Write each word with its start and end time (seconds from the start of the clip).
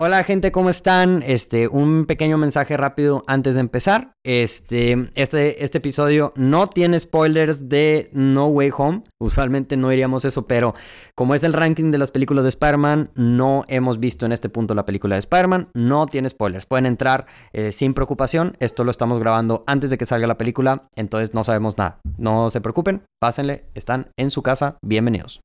Hola 0.00 0.22
gente, 0.22 0.52
¿cómo 0.52 0.70
están? 0.70 1.24
Este, 1.26 1.66
un 1.66 2.06
pequeño 2.06 2.38
mensaje 2.38 2.76
rápido 2.76 3.24
antes 3.26 3.56
de 3.56 3.62
empezar. 3.62 4.12
Este, 4.24 5.10
este, 5.16 5.64
este 5.64 5.78
episodio 5.78 6.32
no 6.36 6.68
tiene 6.68 7.00
spoilers 7.00 7.68
de 7.68 8.08
No 8.12 8.46
Way 8.46 8.70
Home. 8.76 9.02
Usualmente 9.18 9.76
no 9.76 9.92
iríamos 9.92 10.24
eso, 10.24 10.46
pero 10.46 10.76
como 11.16 11.34
es 11.34 11.42
el 11.42 11.52
ranking 11.52 11.90
de 11.90 11.98
las 11.98 12.12
películas 12.12 12.44
de 12.44 12.50
Spider-Man, 12.50 13.10
no 13.16 13.64
hemos 13.66 13.98
visto 13.98 14.24
en 14.24 14.30
este 14.30 14.48
punto 14.48 14.72
la 14.72 14.86
película 14.86 15.16
de 15.16 15.18
Spider-Man. 15.18 15.70
No 15.74 16.06
tiene 16.06 16.28
spoilers. 16.28 16.66
Pueden 16.66 16.86
entrar 16.86 17.26
eh, 17.52 17.72
sin 17.72 17.92
preocupación. 17.92 18.56
Esto 18.60 18.84
lo 18.84 18.92
estamos 18.92 19.18
grabando 19.18 19.64
antes 19.66 19.90
de 19.90 19.98
que 19.98 20.06
salga 20.06 20.28
la 20.28 20.38
película, 20.38 20.88
entonces 20.94 21.34
no 21.34 21.42
sabemos 21.42 21.76
nada. 21.76 21.98
No 22.18 22.52
se 22.52 22.60
preocupen, 22.60 23.02
pásenle, 23.20 23.64
están 23.74 24.12
en 24.16 24.30
su 24.30 24.44
casa. 24.44 24.78
Bienvenidos. 24.80 25.40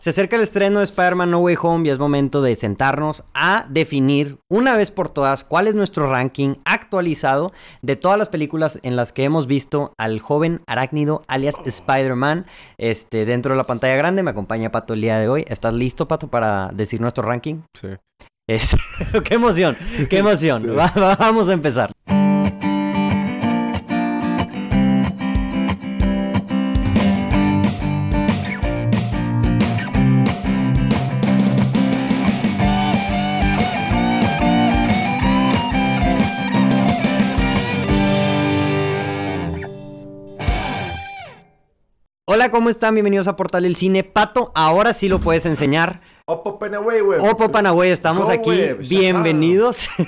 Se 0.00 0.08
acerca 0.10 0.36
el 0.36 0.42
estreno 0.42 0.78
de 0.78 0.86
Spider-Man 0.86 1.30
No 1.30 1.40
Way 1.40 1.56
Home 1.60 1.86
y 1.86 1.92
es 1.92 1.98
momento 1.98 2.40
de 2.40 2.56
sentarnos 2.56 3.22
a 3.34 3.66
definir 3.68 4.38
una 4.48 4.74
vez 4.74 4.90
por 4.90 5.10
todas 5.10 5.44
cuál 5.44 5.68
es 5.68 5.74
nuestro 5.74 6.08
ranking 6.10 6.54
actualizado 6.64 7.52
de 7.82 7.96
todas 7.96 8.16
las 8.18 8.30
películas 8.30 8.78
en 8.82 8.96
las 8.96 9.12
que 9.12 9.24
hemos 9.24 9.46
visto 9.46 9.92
al 9.98 10.20
joven 10.20 10.62
arácnido 10.66 11.20
alias 11.28 11.56
Spider-Man 11.66 12.46
este, 12.78 13.26
dentro 13.26 13.52
de 13.52 13.58
la 13.58 13.66
pantalla 13.66 13.94
grande. 13.96 14.22
Me 14.22 14.30
acompaña 14.30 14.72
Pato 14.72 14.94
el 14.94 15.02
día 15.02 15.18
de 15.18 15.28
hoy. 15.28 15.44
¿Estás 15.48 15.74
listo, 15.74 16.08
Pato, 16.08 16.28
para 16.28 16.70
decir 16.72 17.02
nuestro 17.02 17.22
ranking? 17.22 17.60
Sí. 17.78 17.88
Es... 18.48 18.74
¡Qué 19.24 19.34
emoción! 19.34 19.76
¡Qué 20.08 20.16
emoción! 20.16 20.62
Sí. 20.62 20.68
Va- 20.68 20.92
va- 20.98 21.16
vamos 21.16 21.50
a 21.50 21.52
empezar. 21.52 21.92
Hola, 42.32 42.52
¿cómo 42.52 42.68
están? 42.70 42.94
Bienvenidos 42.94 43.26
a 43.26 43.34
Portal 43.34 43.64
del 43.64 43.74
Cine. 43.74 44.04
Pato, 44.04 44.52
ahora 44.54 44.94
sí 44.94 45.08
lo 45.08 45.18
puedes 45.18 45.46
enseñar. 45.46 46.00
Opo 46.26 46.60
Penaway, 46.60 47.00
güey. 47.00 47.18
Opo 47.18 47.50
Panagüey, 47.50 47.90
estamos 47.90 48.28
¿Cómo, 48.28 48.32
aquí. 48.32 48.52
Bienvenidos. 48.88 49.88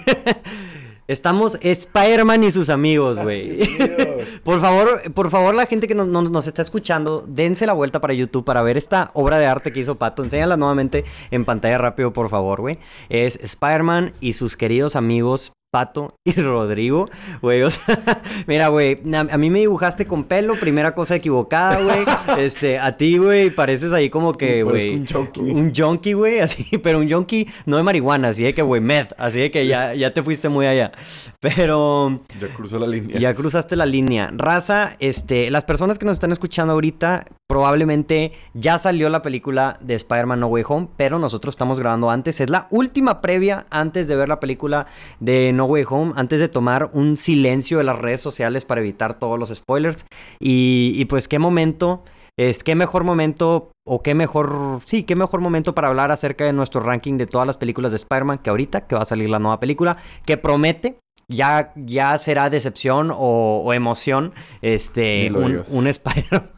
Estamos 1.08 1.58
Spider-Man 1.60 2.44
y 2.44 2.52
sus 2.52 2.70
amigos, 2.70 3.18
güey. 3.20 3.58
Por 4.44 4.60
favor, 4.60 5.12
por 5.12 5.30
favor, 5.30 5.52
la 5.52 5.66
gente 5.66 5.88
que 5.88 5.96
nos, 5.96 6.06
nos- 6.06 6.30
nos 6.30 6.46
está 6.46 6.62
escuchando, 6.62 7.24
dense 7.26 7.66
la 7.66 7.72
vuelta 7.72 8.00
para 8.00 8.14
YouTube 8.14 8.44
para 8.44 8.62
ver 8.62 8.76
esta 8.76 9.10
obra 9.14 9.38
de 9.38 9.46
arte 9.46 9.72
que 9.72 9.80
hizo 9.80 9.96
Pato. 9.96 10.22
Enséñala 10.22 10.56
nuevamente 10.56 11.04
en 11.32 11.44
pantalla 11.44 11.76
rápido, 11.76 12.12
por 12.12 12.28
favor, 12.30 12.60
güey. 12.60 12.78
Es 13.08 13.34
Spider-Man 13.42 14.14
y 14.20 14.34
sus 14.34 14.56
queridos 14.56 14.94
amigos 14.94 15.52
Pato 15.72 16.18
y 16.22 16.32
Rodrigo, 16.40 17.08
güey. 17.40 17.62
O 17.62 17.70
sea, 17.70 17.98
mira, 18.46 18.68
güey, 18.68 19.00
a, 19.14 19.20
a 19.20 19.38
mí 19.38 19.48
me 19.48 19.60
dibujaste 19.60 20.06
con 20.06 20.24
pelo, 20.24 20.54
primera 20.60 20.94
cosa 20.94 21.14
equivocada, 21.16 21.80
güey. 21.80 22.04
Este, 22.42 22.78
a 22.78 22.96
ti, 22.96 23.16
güey, 23.16 23.48
pareces 23.50 23.92
ahí 23.94 24.10
como 24.10 24.34
que, 24.34 24.62
güey. 24.64 24.94
un 24.96 25.06
junkie. 25.06 25.40
Un 25.40 25.72
junkie, 25.74 26.12
güey, 26.12 26.40
así, 26.40 26.66
pero 26.82 26.98
un 26.98 27.08
junkie 27.10 27.48
no 27.64 27.78
de 27.78 27.82
marihuana, 27.82 28.28
así 28.28 28.42
de 28.42 28.52
que, 28.52 28.60
güey, 28.60 28.82
meth, 28.82 29.14
así 29.16 29.40
de 29.40 29.50
que 29.50 29.66
ya, 29.66 29.94
ya 29.94 30.12
te 30.12 30.22
fuiste 30.22 30.50
muy 30.50 30.66
allá. 30.66 30.92
Pero 31.40 32.20
Ya 32.38 32.48
cruzó 32.54 32.78
la 32.78 32.86
línea. 32.86 33.16
ya 33.18 33.34
cruzaste 33.34 33.74
la 33.76 33.86
línea. 33.86 34.30
Raza, 34.34 34.94
este, 34.98 35.50
las 35.50 35.64
personas 35.64 35.98
que 35.98 36.04
nos 36.04 36.14
están 36.14 36.32
escuchando 36.32 36.74
ahorita, 36.74 37.24
probablemente 37.46 38.32
ya 38.54 38.76
salió 38.78 39.08
la 39.08 39.22
película 39.22 39.78
de 39.80 39.94
Spider-Man 39.94 40.40
No 40.40 40.48
Way 40.48 40.64
Home, 40.68 40.88
pero 40.98 41.18
nosotros 41.18 41.54
estamos 41.54 41.80
grabando 41.80 42.10
antes. 42.10 42.40
Es 42.40 42.50
la 42.50 42.66
última 42.70 43.20
previa 43.22 43.64
antes 43.70 44.06
de 44.08 44.16
ver 44.16 44.28
la 44.28 44.38
película 44.40 44.86
de 45.20 45.52
No 45.52 45.61
Way 45.64 45.84
Home, 45.88 46.12
antes 46.16 46.40
de 46.40 46.48
tomar 46.48 46.90
un 46.92 47.16
silencio 47.16 47.78
de 47.78 47.84
las 47.84 47.98
redes 47.98 48.20
sociales 48.20 48.64
para 48.64 48.80
evitar 48.80 49.18
todos 49.18 49.38
los 49.38 49.50
spoilers. 49.50 50.06
Y, 50.40 50.94
y 50.96 51.04
pues 51.06 51.28
qué 51.28 51.38
momento. 51.38 52.02
Es 52.38 52.64
qué 52.64 52.74
mejor 52.74 53.04
momento 53.04 53.72
o 53.86 54.02
qué 54.02 54.14
mejor, 54.14 54.80
sí, 54.86 55.02
qué 55.02 55.14
mejor 55.14 55.42
momento 55.42 55.74
para 55.74 55.88
hablar 55.88 56.10
acerca 56.10 56.46
de 56.46 56.54
nuestro 56.54 56.80
ranking 56.80 57.18
de 57.18 57.26
todas 57.26 57.46
las 57.46 57.58
películas 57.58 57.92
de 57.92 57.96
Spider-Man 57.96 58.38
que 58.38 58.48
ahorita 58.48 58.86
que 58.86 58.94
va 58.94 59.02
a 59.02 59.04
salir 59.04 59.28
la 59.28 59.38
nueva 59.38 59.60
película 59.60 59.98
que 60.24 60.38
promete 60.38 60.98
ya, 61.28 61.72
ya 61.76 62.16
será 62.18 62.50
decepción 62.50 63.10
o, 63.10 63.62
o 63.64 63.72
emoción 63.72 64.32
este 64.60 65.30
un, 65.30 65.86
Spider-Man, 65.86 66.50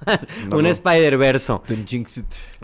No, 0.48 0.56
un 0.58 0.62
no. 0.64 0.68
Spider-Verso. 0.68 1.62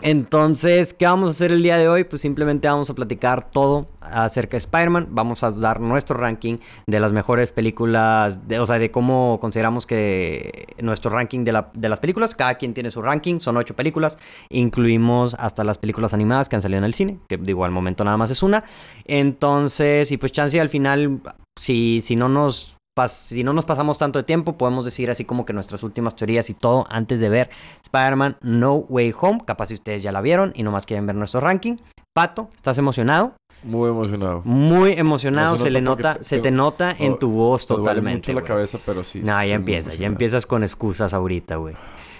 Entonces, 0.03 0.93
¿qué 0.93 1.05
vamos 1.05 1.29
a 1.29 1.31
hacer 1.31 1.51
el 1.51 1.61
día 1.61 1.77
de 1.77 1.87
hoy? 1.87 2.03
Pues 2.03 2.21
simplemente 2.21 2.67
vamos 2.67 2.89
a 2.89 2.95
platicar 2.95 3.51
todo 3.51 3.85
acerca 4.01 4.51
de 4.51 4.57
Spider-Man. 4.57 5.09
Vamos 5.11 5.43
a 5.43 5.51
dar 5.51 5.79
nuestro 5.79 6.17
ranking 6.17 6.57
de 6.87 6.99
las 6.99 7.11
mejores 7.11 7.51
películas, 7.51 8.47
de, 8.47 8.59
o 8.59 8.65
sea, 8.65 8.79
de 8.79 8.89
cómo 8.89 9.37
consideramos 9.39 9.85
que 9.85 10.65
nuestro 10.81 11.11
ranking 11.11 11.43
de 11.43 11.89
las 11.89 11.99
películas. 11.99 12.33
Cada 12.33 12.55
quien 12.55 12.73
tiene 12.73 12.89
su 12.89 13.01
ranking, 13.01 13.39
son 13.39 13.57
ocho 13.57 13.75
películas. 13.75 14.17
Incluimos 14.49 15.35
hasta 15.35 15.63
las 15.63 15.77
películas 15.77 16.15
animadas 16.15 16.49
que 16.49 16.55
han 16.55 16.63
salido 16.63 16.79
en 16.79 16.85
el 16.85 16.95
cine, 16.95 17.19
que 17.29 17.37
digo, 17.37 17.63
al 17.63 17.71
momento 17.71 18.03
nada 18.03 18.17
más 18.17 18.31
es 18.31 18.41
una. 18.41 18.63
Entonces, 19.05 20.11
y 20.11 20.17
pues 20.17 20.31
chance 20.31 20.59
al 20.59 20.69
final, 20.69 21.21
si, 21.59 22.01
si 22.01 22.15
no 22.15 22.27
nos... 22.27 22.77
Si 23.07 23.43
no 23.45 23.53
nos 23.53 23.63
pasamos 23.63 23.97
tanto 23.97 24.19
de 24.19 24.23
tiempo, 24.23 24.57
podemos 24.57 24.83
decir 24.83 25.09
así 25.09 25.23
como 25.23 25.45
que 25.45 25.53
nuestras 25.53 25.81
últimas 25.81 26.13
teorías 26.15 26.49
y 26.49 26.53
todo 26.53 26.85
antes 26.89 27.21
de 27.21 27.29
ver 27.29 27.49
Spider-Man 27.83 28.37
No 28.41 28.75
Way 28.75 29.15
Home. 29.21 29.39
Capaz 29.45 29.67
si 29.67 29.75
ustedes 29.75 30.03
ya 30.03 30.11
la 30.11 30.19
vieron 30.19 30.51
y 30.55 30.63
nomás 30.63 30.85
quieren 30.85 31.05
ver 31.07 31.15
nuestro 31.15 31.39
ranking. 31.39 31.77
Pato, 32.13 32.49
¿estás 32.53 32.77
emocionado? 32.77 33.33
Muy 33.63 33.89
emocionado. 33.89 34.41
Muy 34.43 34.91
emocionado, 34.91 35.51
No 35.51 35.57
se 35.57 35.63
se, 35.63 35.69
le 35.71 35.79
nota 35.81 36.15
te- 36.15 36.23
se 36.23 36.35
te- 36.37 36.41
te 36.43 36.51
nota 36.51 36.93
en 36.99 37.13
oh, 37.13 37.17
tu 37.17 37.29
voz 37.31 37.65
duele 37.65 37.81
totalmente. 37.83 38.17
mucho 38.17 38.33
la 38.33 38.41
güey. 38.41 38.47
cabeza, 38.47 38.77
pero 38.85 39.05
sí. 39.05 39.19
No, 39.23 39.41
ya 39.41 39.55
empieza, 39.55 39.93
ya 39.93 40.07
empiezas 40.07 40.45
con 40.45 40.61
excusas 40.63 41.13
ahorita, 41.13 41.55
güey. 41.55 41.75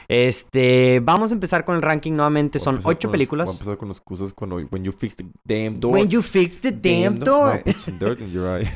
Este, 0.07 0.99
vamos 1.03 1.31
a 1.31 1.33
empezar 1.33 1.63
con 1.65 1.75
el 1.75 1.81
ranking 1.81 2.11
nuevamente. 2.13 2.59
Son 2.59 2.79
ocho 2.83 3.07
los- 3.07 3.11
películas. 3.11 3.45
Voy 3.47 3.53
a 3.53 3.57
empezar 3.57 3.77
con 3.77 3.87
las 3.89 3.97
excusas 3.97 4.33
cuando... 4.33 4.57
When 4.57 4.83
you 4.83 4.91
fix 4.91 5.15
the 5.15 5.25
damn 5.43 5.79
door. 5.79 5.93
When 5.93 6.09
you 6.09 6.21
fix 6.21 6.59
the 6.59 6.71
damn 6.71 7.19
door. 7.19 7.55
Now 7.55 7.63
put 7.63 7.77
some 7.77 7.97
dirt 7.97 8.19
in 8.19 8.31
your 8.31 8.59
eye. 8.61 8.71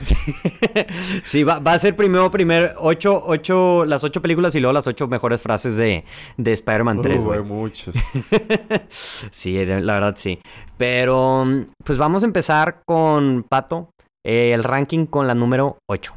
Sí, 1.23 1.43
va, 1.43 1.59
va 1.59 1.73
a 1.73 1.79
ser 1.79 1.95
primero, 1.95 2.29
primer, 2.31 2.75
ocho, 2.79 3.21
ocho, 3.25 3.85
las 3.85 4.03
ocho 4.03 4.21
películas 4.21 4.55
y 4.55 4.59
luego 4.59 4.73
las 4.73 4.87
ocho 4.87 5.07
mejores 5.07 5.41
frases 5.41 5.75
de, 5.75 6.03
de 6.37 6.53
Spider-Man 6.53 7.01
3, 7.01 7.23
Uh, 7.23 7.31
hay 7.33 7.41
muchas. 7.43 7.95
sí, 8.89 9.65
la 9.65 9.93
verdad 9.93 10.13
sí. 10.15 10.39
Pero, 10.77 11.45
mm, 11.45 11.65
pues 11.83 11.97
vamos 11.97 12.23
a 12.23 12.25
empezar 12.25 12.81
con 12.85 13.45
Pato, 13.49 13.89
eh, 14.25 14.51
el 14.53 14.63
ranking 14.63 15.05
con 15.05 15.27
la 15.27 15.35
número 15.35 15.77
8. 15.89 16.13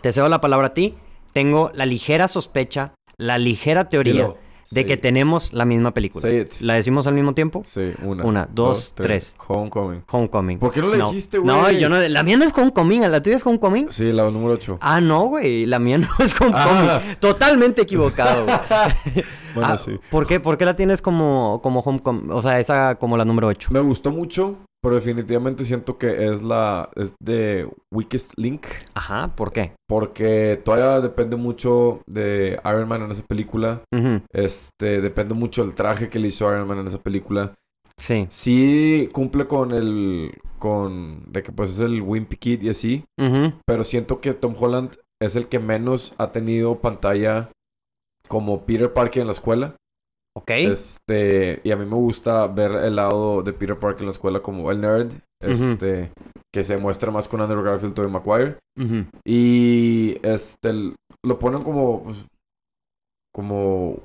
Te 0.00 0.12
cedo 0.12 0.28
la 0.28 0.40
palabra 0.40 0.68
a 0.68 0.74
ti. 0.74 0.94
Tengo 1.32 1.70
la 1.74 1.86
ligera 1.86 2.28
sospecha, 2.28 2.92
la 3.16 3.38
ligera 3.38 3.88
teoría 3.88 4.34
de 4.70 4.86
que 4.86 4.96
tenemos 4.96 5.52
la 5.52 5.66
misma 5.66 5.92
película. 5.92 6.22
Say 6.22 6.40
it. 6.40 6.52
¿La 6.60 6.74
decimos 6.74 7.06
al 7.06 7.12
mismo 7.12 7.34
tiempo? 7.34 7.62
Sí, 7.66 7.92
una. 8.02 8.24
Una, 8.24 8.48
dos, 8.50 8.94
tres. 8.94 9.36
Homecoming. 9.46 10.02
Homecoming. 10.10 10.58
¿Por 10.58 10.72
qué 10.72 10.80
no 10.80 10.88
le 10.88 10.96
dijiste, 10.96 11.36
güey? 11.38 11.54
No, 11.54 11.70
yo 11.70 11.90
no. 11.90 12.00
La 12.00 12.22
mía 12.22 12.38
no 12.38 12.44
es 12.44 12.56
Homecoming, 12.56 13.02
la 13.02 13.20
tuya 13.20 13.36
es 13.36 13.44
Homecoming. 13.44 13.90
Sí, 13.90 14.12
la 14.12 14.30
número 14.30 14.54
8. 14.54 14.78
Ah, 14.80 15.00
no, 15.02 15.24
güey. 15.26 15.66
La 15.66 15.78
mía 15.78 15.98
no 15.98 16.08
es 16.20 16.32
Homecoming. 16.40 16.88
Ah. 16.88 17.02
Totalmente 17.20 17.82
equivocado. 17.82 18.44
güey. 18.46 18.56
Bueno, 19.54 19.74
Ah, 19.74 19.76
sí. 19.76 20.00
¿por, 20.10 20.26
qué, 20.26 20.40
¿Por 20.40 20.56
qué 20.56 20.64
la 20.64 20.74
tienes 20.76 21.02
como, 21.02 21.60
como 21.62 21.80
Homecoming? 21.80 22.30
O 22.30 22.40
sea, 22.40 22.58
esa 22.58 22.94
como 22.94 23.18
la 23.18 23.26
número 23.26 23.48
8. 23.48 23.68
Me 23.72 23.80
gustó 23.80 24.10
mucho, 24.10 24.56
pero 24.82 24.96
definitivamente 24.96 25.64
siento 25.64 25.96
que 25.96 26.26
es 26.26 26.42
la... 26.42 26.90
Es 26.96 27.14
de 27.22 27.68
Weakest 27.92 28.32
Link. 28.36 28.66
Ajá, 28.94 29.34
¿por 29.36 29.52
qué? 29.52 29.72
Porque 29.88 30.60
todavía 30.64 31.00
depende 31.00 31.36
mucho 31.36 32.02
de 32.06 32.58
Iron 32.64 32.88
Man 32.88 33.02
en 33.02 33.12
esa 33.12 33.22
película. 33.22 33.82
Este, 34.32 35.00
depende 35.00 35.34
mucho 35.34 35.64
del 35.64 35.74
traje 35.74 36.08
que 36.08 36.18
le 36.18 36.28
hizo 36.28 36.50
Iron 36.50 36.66
Man 36.66 36.80
en 36.80 36.88
esa 36.88 36.98
película. 36.98 37.54
Sí. 37.96 38.26
Sí 38.28 39.08
cumple 39.12 39.46
con 39.46 39.70
el... 39.70 40.36
Con... 40.58 41.30
De 41.32 41.42
que 41.42 41.52
pues 41.52 41.70
es 41.70 41.78
el 41.78 42.02
Wimpy 42.02 42.36
Kid 42.36 42.62
y 42.62 42.70
así. 42.70 43.04
Pero 43.64 43.84
siento 43.84 44.20
que 44.20 44.34
Tom 44.34 44.54
Holland 44.58 44.96
es 45.22 45.36
el 45.36 45.46
que 45.46 45.60
menos 45.60 46.16
ha 46.18 46.32
tenido 46.32 46.80
pantalla 46.80 47.50
como 48.26 48.64
Peter 48.66 48.92
Parker 48.92 49.20
en 49.20 49.26
la 49.28 49.32
escuela. 49.34 49.76
Ok. 50.36 50.50
Este, 50.50 51.60
y 51.62 51.70
a 51.70 51.76
mí 51.76 51.84
me 51.84 51.94
gusta 51.96 52.46
ver 52.46 52.70
el 52.72 52.96
lado 52.96 53.42
de 53.42 53.52
Peter 53.52 53.78
Parker 53.78 54.00
en 54.00 54.06
la 54.06 54.12
escuela 54.12 54.40
como 54.40 54.70
el 54.70 54.80
nerd, 54.80 55.12
este, 55.40 56.10
que 56.54 56.64
se 56.64 56.78
muestra 56.78 57.10
más 57.10 57.28
con 57.28 57.40
Andrew 57.40 57.62
Garfield 57.62 57.98
y 57.98 58.08
Maguire. 58.08 58.56
Ujú, 58.78 59.04
Y 59.26 60.18
este, 60.22 60.72
lo 61.24 61.38
ponen 61.38 61.62
como, 61.62 62.02
pues, 62.04 62.16
como 63.34 64.02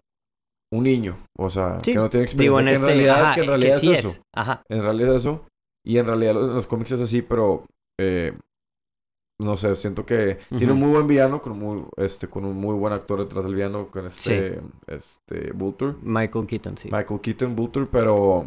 un 0.74 0.84
niño, 0.84 1.18
o 1.38 1.50
sea, 1.50 1.80
Sí. 1.82 1.94
que 1.94 1.98
no 2.00 2.10
tiene 2.10 2.26
Digo, 2.26 2.60
experiencia. 2.60 2.60
en 2.60 2.66
que 2.68 2.74
este. 2.74 2.82
en 2.82 2.88
realidad, 2.88 3.22
ajá, 3.24 3.36
que 3.36 3.42
en 3.42 3.48
realidad 3.48 3.78
sí 3.78 3.92
es 3.94 4.00
eso. 4.06 4.22
Ajá. 4.36 4.62
En 4.70 4.82
realidad 4.84 5.16
es 5.16 5.22
eso. 5.22 5.46
Y 5.86 5.98
en 5.98 6.06
realidad 6.06 6.34
los- 6.34 6.50
en 6.50 6.56
los 6.56 6.68
cómics 6.68 6.92
es 6.92 7.02
así, 7.02 7.22
pero 7.22 7.66
eh, 8.00 8.38
no 9.40 9.56
sé, 9.56 9.76
siento 9.76 10.06
que 10.06 10.40
tiene 10.58 10.74
un 10.74 10.80
muy 10.80 10.90
buen 10.90 11.08
villano, 11.08 11.42
con 11.42 11.54
un 11.54 11.60
muy, 11.60 11.84
este, 11.98 12.28
con 12.28 12.46
un 12.46 12.56
muy 12.56 12.76
buen 12.76 12.94
actor 12.94 13.20
detrás 13.20 13.46
del 13.46 13.56
villano, 13.56 13.88
con 13.88 14.08
este, 14.08 14.60
este, 14.88 15.52
Vulture. 15.54 15.96
Michael 16.02 16.48
Keaton, 16.48 16.78
sí. 16.78 16.90
Michael 16.92 17.22
Keaton, 17.22 17.56
Vulture, 17.56 17.88
pero... 17.92 18.46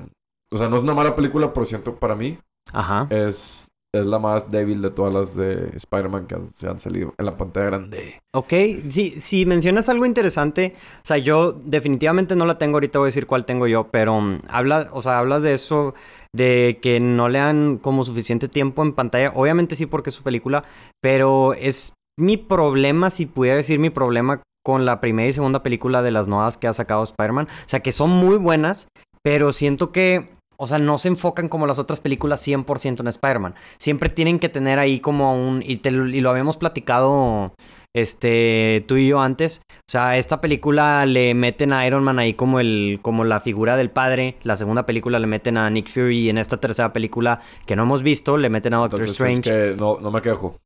O 0.53 0.57
sea, 0.57 0.69
no 0.69 0.77
es 0.77 0.83
una 0.83 0.95
mala 0.95 1.15
película, 1.15 1.53
pero 1.53 1.65
siento 1.65 1.95
para 1.95 2.17
mí 2.17 2.37
Ajá. 2.73 3.07
es 3.11 3.71
es 3.93 4.07
la 4.07 4.19
más 4.19 4.51
débil 4.51 4.83
de 4.83 4.91
todas 4.91 5.13
las 5.13 5.35
de 5.35 5.71
Spider-Man 5.75 6.27
que 6.27 6.41
se 6.41 6.69
han 6.69 6.79
salido 6.79 7.13
en 7.19 7.27
la 7.27 7.37
pantalla 7.37 7.67
grande. 7.67 8.23
Ok, 8.33 8.53
si, 8.89 9.21
si 9.21 9.47
mencionas 9.47 9.89
algo 9.89 10.07
interesante, 10.07 10.77
o 10.77 11.05
sea, 11.05 11.19
yo 11.19 11.53
definitivamente 11.53 12.37
no 12.37 12.47
la 12.47 12.57
tengo 12.57 12.77
ahorita, 12.77 13.01
voy 13.01 13.07
a 13.07 13.09
decir 13.09 13.27
cuál 13.27 13.45
tengo 13.45 13.67
yo, 13.67 13.89
pero 13.91 14.17
um, 14.17 14.39
habla, 14.49 14.89
o 14.93 15.03
sea, 15.03 15.19
hablas 15.19 15.43
de 15.43 15.55
eso, 15.55 15.95
de 16.35 16.79
que 16.81 17.01
no 17.01 17.29
le 17.29 17.39
dan 17.39 17.79
como 17.79 18.05
suficiente 18.05 18.49
tiempo 18.49 18.83
en 18.83 18.93
pantalla. 18.93 19.33
Obviamente 19.35 19.77
sí 19.77 19.87
porque 19.87 20.11
es 20.11 20.17
su 20.17 20.23
película, 20.23 20.65
pero 21.01 21.55
es 21.55 21.95
mi 22.19 22.37
problema, 22.37 23.11
si 23.11 23.27
pudiera 23.27 23.57
decir 23.57 23.79
mi 23.79 23.91
problema 23.91 24.43
con 24.65 24.85
la 24.85 25.01
primera 25.01 25.29
y 25.29 25.33
segunda 25.33 25.63
película 25.63 26.03
de 26.03 26.11
las 26.11 26.29
nuevas 26.29 26.57
que 26.57 26.67
ha 26.67 26.75
sacado 26.75 27.03
Spider-Man. 27.03 27.49
O 27.49 27.69
sea, 27.69 27.81
que 27.81 27.93
son 27.93 28.11
muy 28.11 28.37
buenas, 28.37 28.89
pero 29.23 29.53
siento 29.53 29.91
que, 29.91 30.31
o 30.59 30.67
sea, 30.67 30.79
no 30.79 30.99
se 30.99 31.09
enfocan 31.09 31.49
como 31.49 31.67
las 31.67 31.79
otras 31.79 32.01
películas 32.01 32.47
100% 32.47 33.01
en 33.01 33.07
Spider-Man. 33.09 33.55
Siempre 33.79 34.11
tienen 34.11 34.39
que 34.39 34.49
tener 34.49 34.79
ahí 34.79 35.01
como 35.01 35.35
un... 35.35 35.63
Y, 35.63 35.81
y 35.83 36.21
lo 36.21 36.31
habíamos 36.31 36.57
platicado 36.57 37.55
este, 37.95 38.85
tú 38.87 38.97
y 38.97 39.09
yo 39.09 39.21
antes. 39.21 39.63
O 39.71 39.91
sea, 39.91 40.17
esta 40.17 40.41
película 40.41 41.05
le 41.07 41.35
meten 41.35 41.73
a 41.73 41.87
Iron 41.87 42.05
Man 42.05 42.19
ahí 42.19 42.35
como 42.35 42.61
el, 42.61 42.99
como 43.03 43.25
la 43.25 43.41
figura 43.41 43.77
del 43.77 43.91
padre. 43.91 44.37
La 44.43 44.57
segunda 44.57 44.87
película 44.87 45.19
le 45.19 45.27
meten 45.27 45.57
a 45.57 45.69
Nick 45.71 45.89
Fury 45.89 46.21
y 46.21 46.31
en 46.31 46.39
esta 46.39 46.59
tercera 46.59 46.93
película 46.93 47.41
que 47.67 47.77
no 47.77 47.83
hemos 47.83 48.03
visto 48.03 48.37
le 48.37 48.51
meten 48.51 48.75
a 48.75 48.79
Doctor, 48.79 49.03
Strange. 49.05 49.77
no, 49.77 49.99
no 50.01 50.11
me 50.11 50.23
quejo. 50.23 50.57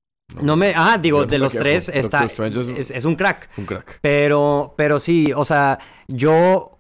No, 0.40 0.56
me, 0.56 0.72
ah, 0.74 0.98
digo, 0.98 1.26
de 1.26 1.38
los 1.38 1.52
tres 1.52 1.90
está, 1.90 2.24
es, 2.24 2.90
es, 2.90 3.04
un 3.04 3.14
crack. 3.14 3.50
Un 3.58 3.66
crack. 3.66 3.98
Pero, 4.00 4.74
pero 4.76 4.98
sí, 4.98 5.32
o 5.36 5.44
sea, 5.44 5.78
yo 6.08 6.78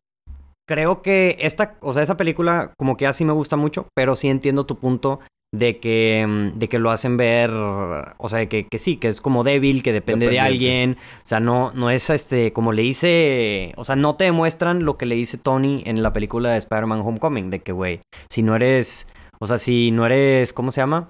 creo 0.66 1.02
que 1.02 1.36
esta, 1.38 1.76
o 1.80 1.92
sea, 1.92 2.02
esa 2.02 2.16
película 2.16 2.72
como 2.78 2.96
que 2.96 3.06
así 3.06 3.24
me 3.24 3.32
gusta 3.32 3.56
mucho, 3.56 3.86
pero 3.94 4.16
sí 4.16 4.28
entiendo 4.28 4.64
tu 4.66 4.78
punto 4.78 5.20
de 5.54 5.78
que, 5.78 6.24
mm, 6.26 6.58
de 6.58 6.68
que 6.68 6.78
lo 6.78 6.90
hacen 6.90 7.16
ver, 7.16 7.50
o 7.52 8.28
sea, 8.28 8.46
que, 8.48 8.66
que 8.66 8.78
sí, 8.78 8.96
que 8.96 9.08
es 9.08 9.20
como 9.20 9.44
débil, 9.44 9.82
que 9.82 9.92
depende 9.92 10.28
de 10.28 10.40
alguien, 10.40 10.96
o 10.98 11.26
sea, 11.26 11.38
no, 11.38 11.70
no 11.74 11.90
es 11.90 12.10
este, 12.10 12.52
como 12.52 12.72
le 12.72 12.82
dice, 12.82 13.72
o 13.76 13.84
sea, 13.84 13.94
no 13.94 14.16
te 14.16 14.24
demuestran 14.24 14.84
lo 14.84 14.98
que 14.98 15.06
le 15.06 15.14
dice 15.14 15.38
Tony 15.38 15.82
en 15.86 16.02
la 16.02 16.12
película 16.12 16.50
de 16.50 16.58
Spider-Man 16.58 17.00
Homecoming, 17.00 17.50
de 17.50 17.60
que, 17.60 17.72
güey, 17.72 18.00
si 18.28 18.42
no 18.42 18.56
eres, 18.56 19.08
o 19.38 19.46
sea, 19.46 19.58
si 19.58 19.92
no 19.92 20.06
eres, 20.06 20.52
¿cómo 20.52 20.72
se 20.72 20.80
llama? 20.80 21.08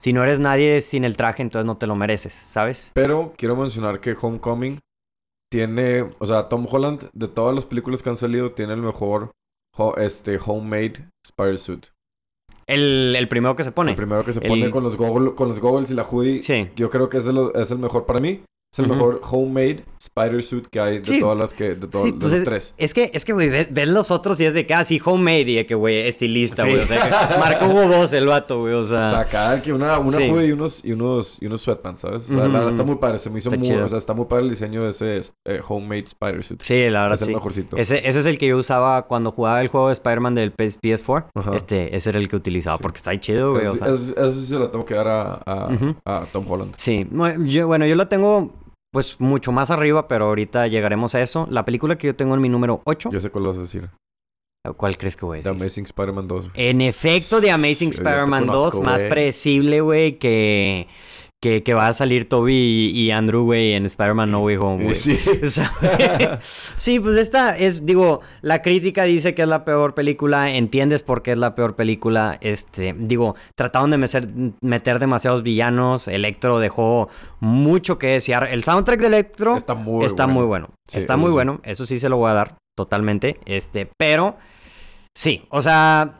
Si 0.00 0.12
no 0.12 0.22
eres 0.24 0.40
nadie 0.40 0.80
sin 0.80 1.04
el 1.04 1.16
traje, 1.16 1.42
entonces 1.42 1.64
no 1.64 1.76
te 1.76 1.86
lo 1.86 1.94
mereces, 1.94 2.32
¿sabes? 2.32 2.90
Pero 2.94 3.32
quiero 3.36 3.56
mencionar 3.56 4.00
que 4.00 4.16
Homecoming 4.20 4.80
tiene, 5.50 6.10
o 6.18 6.26
sea, 6.26 6.48
Tom 6.48 6.66
Holland, 6.68 7.08
de 7.12 7.28
todas 7.28 7.54
las 7.54 7.66
películas 7.66 8.02
que 8.02 8.10
han 8.10 8.16
salido, 8.16 8.52
tiene 8.52 8.74
el 8.74 8.82
mejor, 8.82 9.30
este, 9.96 10.38
homemade 10.44 11.08
Spider-Suit. 11.24 11.86
El, 12.66 13.14
el, 13.16 13.28
primero 13.28 13.54
que 13.54 13.64
se 13.64 13.72
pone. 13.72 13.92
El 13.92 13.96
primero 13.96 14.24
que 14.24 14.32
se 14.32 14.40
pone 14.40 14.70
con, 14.70 14.82
los 14.82 14.96
goggles, 14.96 15.34
con 15.34 15.48
los 15.48 15.60
goggles 15.60 15.90
y 15.90 15.94
la 15.94 16.02
hoodie. 16.02 16.42
Sí. 16.42 16.68
Yo 16.74 16.90
creo 16.90 17.08
que 17.08 17.18
es, 17.18 17.26
es 17.26 17.70
el 17.70 17.78
mejor 17.78 18.06
para 18.06 18.18
mí. 18.18 18.40
Es 18.76 18.80
el 18.80 18.88
mejor 18.88 19.22
homemade 19.30 19.84
spider 19.98 20.42
suit 20.42 20.66
que 20.66 20.78
hay 20.78 20.98
de 20.98 21.18
todas 21.18 21.38
las 21.38 21.54
que... 21.54 21.74
De, 21.74 21.88
todos 21.88 22.12
pues 22.20 22.32
los 22.32 22.44
tres. 22.44 22.74
Es 22.76 22.92
que, 22.92 23.10
es 23.14 23.24
que, 23.24 23.32
güey, 23.32 23.48
ves, 23.48 23.88
los 23.88 24.10
otros 24.10 24.38
y 24.38 24.44
es 24.44 24.52
de 24.52 24.66
que, 24.66 24.74
ah, 24.74 24.84
sí, 24.84 25.00
homemade. 25.02 25.40
Y 25.40 25.54
de 25.56 25.66
que, 25.66 25.74
güey, 25.74 26.06
estilista, 26.06 26.64
güey. 26.64 26.80
O 26.80 26.86
sea, 26.86 27.36
marcó 27.40 27.68
voz 27.68 28.12
el 28.12 28.26
vato, 28.26 28.60
güey. 28.60 28.74
O 28.74 28.84
sea... 28.84 29.06
O 29.06 29.10
sea, 29.10 29.24
cada 29.24 29.62
que 29.62 29.72
una, 29.72 29.98
una 29.98 30.44
y 30.44 30.52
unos, 30.52 30.84
y 30.84 30.92
unos, 30.92 31.38
y 31.40 31.46
unos 31.46 31.62
sweatpants, 31.62 32.00
¿sabes? 32.00 32.28
O 32.28 32.34
sea, 32.34 32.48
la, 32.48 32.68
está 32.68 32.82
muy 32.82 32.96
padre. 32.96 33.18
Se 33.18 33.30
me 33.30 33.38
hizo 33.38 33.50
muy... 33.50 33.72
O 33.72 33.88
sea, 33.88 33.96
está 33.96 34.12
muy 34.12 34.26
padre 34.26 34.44
el 34.44 34.50
diseño 34.50 34.82
de 34.82 34.90
ese 34.90 35.22
eh, 35.46 35.62
homemade 35.66 36.04
spider 36.04 36.44
suit. 36.44 36.60
Sí, 36.62 36.90
la 36.90 37.02
verdad, 37.02 37.22
es 37.22 37.28
el 37.28 37.34
mejorcito. 37.34 37.78
Ese, 37.78 38.06
ese 38.06 38.20
es 38.20 38.26
el 38.26 38.36
que 38.36 38.48
yo 38.48 38.58
usaba 38.58 39.06
cuando 39.06 39.32
jugaba 39.32 39.62
el 39.62 39.68
juego 39.68 39.86
de 39.86 39.94
Spider-Man 39.94 40.34
del 40.34 40.54
PS4. 40.54 41.54
Este, 41.54 41.96
ese 41.96 42.10
era 42.10 42.18
el 42.18 42.28
que 42.28 42.36
utilizaba. 42.36 42.76
Porque 42.76 42.98
está 42.98 43.12
ahí 43.12 43.20
chido, 43.20 43.52
güey. 43.52 43.64
o 43.64 43.74
sea... 43.74 43.88
eso 43.88 44.32
sí 44.32 44.46
se 44.46 44.58
lo 44.58 44.70
tengo 44.70 44.84
que 44.84 44.94
dar 44.94 45.08
a, 45.08 45.40
a, 45.46 45.70
a 46.04 46.26
Tom 46.26 46.44
Holland. 46.46 46.74
Sí. 46.76 47.08
Yo, 47.46 47.66
bueno, 47.66 47.86
yo 47.86 47.94
lo 47.94 48.06
tengo 48.08 48.52
pues 48.96 49.20
mucho 49.20 49.52
más 49.52 49.70
arriba, 49.70 50.08
pero 50.08 50.24
ahorita 50.24 50.68
llegaremos 50.68 51.14
a 51.14 51.20
eso. 51.20 51.46
La 51.50 51.66
película 51.66 51.98
que 51.98 52.06
yo 52.06 52.16
tengo 52.16 52.34
en 52.34 52.40
mi 52.40 52.48
número 52.48 52.80
8. 52.84 53.10
Yo 53.12 53.20
sé 53.20 53.28
cuál 53.28 53.44
vas 53.44 53.58
a 53.58 53.60
decir. 53.60 53.90
¿Cuál 54.78 54.96
crees 54.96 55.16
que 55.16 55.26
voy 55.26 55.34
a 55.34 55.36
decir? 55.40 55.52
The 55.52 55.58
Amazing 55.58 55.84
Spider-Man 55.84 56.26
2. 56.26 56.50
En 56.54 56.80
efecto, 56.80 57.42
The 57.42 57.50
Amazing 57.50 57.90
Spider-Man 57.90 58.46
2, 58.46 58.80
más 58.80 59.02
predecible, 59.02 59.82
güey, 59.82 60.18
que 60.18 60.88
que, 61.40 61.62
que, 61.62 61.74
va 61.74 61.88
a 61.88 61.92
salir 61.92 62.28
Toby 62.28 62.90
y, 62.94 63.10
Andrew, 63.10 63.44
güey, 63.44 63.74
en 63.74 63.84
Spider-Man 63.86 64.30
No 64.30 64.40
Way 64.40 64.56
Home, 64.56 64.84
güey. 64.84 64.94
Sí. 64.94 65.16
sí, 66.40 67.00
pues 67.00 67.16
esta 67.16 67.56
es, 67.56 67.84
digo, 67.84 68.20
la 68.40 68.62
crítica 68.62 69.04
dice 69.04 69.34
que 69.34 69.42
es 69.42 69.48
la 69.48 69.64
peor 69.64 69.94
película, 69.94 70.50
entiendes 70.50 71.02
por 71.02 71.22
qué 71.22 71.32
es 71.32 71.38
la 71.38 71.54
peor 71.54 71.76
película, 71.76 72.38
este, 72.40 72.94
digo, 72.98 73.36
trataron 73.54 73.90
de 73.90 73.98
meter, 73.98 74.28
meter 74.60 74.98
demasiados 74.98 75.42
villanos, 75.42 76.08
Electro 76.08 76.58
dejó 76.58 77.08
mucho 77.40 77.98
que 77.98 78.08
desear, 78.08 78.48
el 78.50 78.64
soundtrack 78.64 79.00
de 79.00 79.06
Electro 79.06 79.56
está 79.56 79.74
muy 79.74 80.04
está 80.04 80.24
bueno. 80.24 80.38
Muy 80.40 80.46
bueno. 80.46 80.68
está 80.92 81.16
muy 81.16 81.30
bueno, 81.30 81.60
eso 81.64 81.86
sí 81.86 81.98
se 81.98 82.08
lo 82.08 82.16
voy 82.16 82.30
a 82.30 82.34
dar 82.34 82.56
totalmente, 82.74 83.38
este, 83.44 83.90
pero... 83.98 84.36
Sí, 85.16 85.46
o 85.48 85.62
sea, 85.62 86.18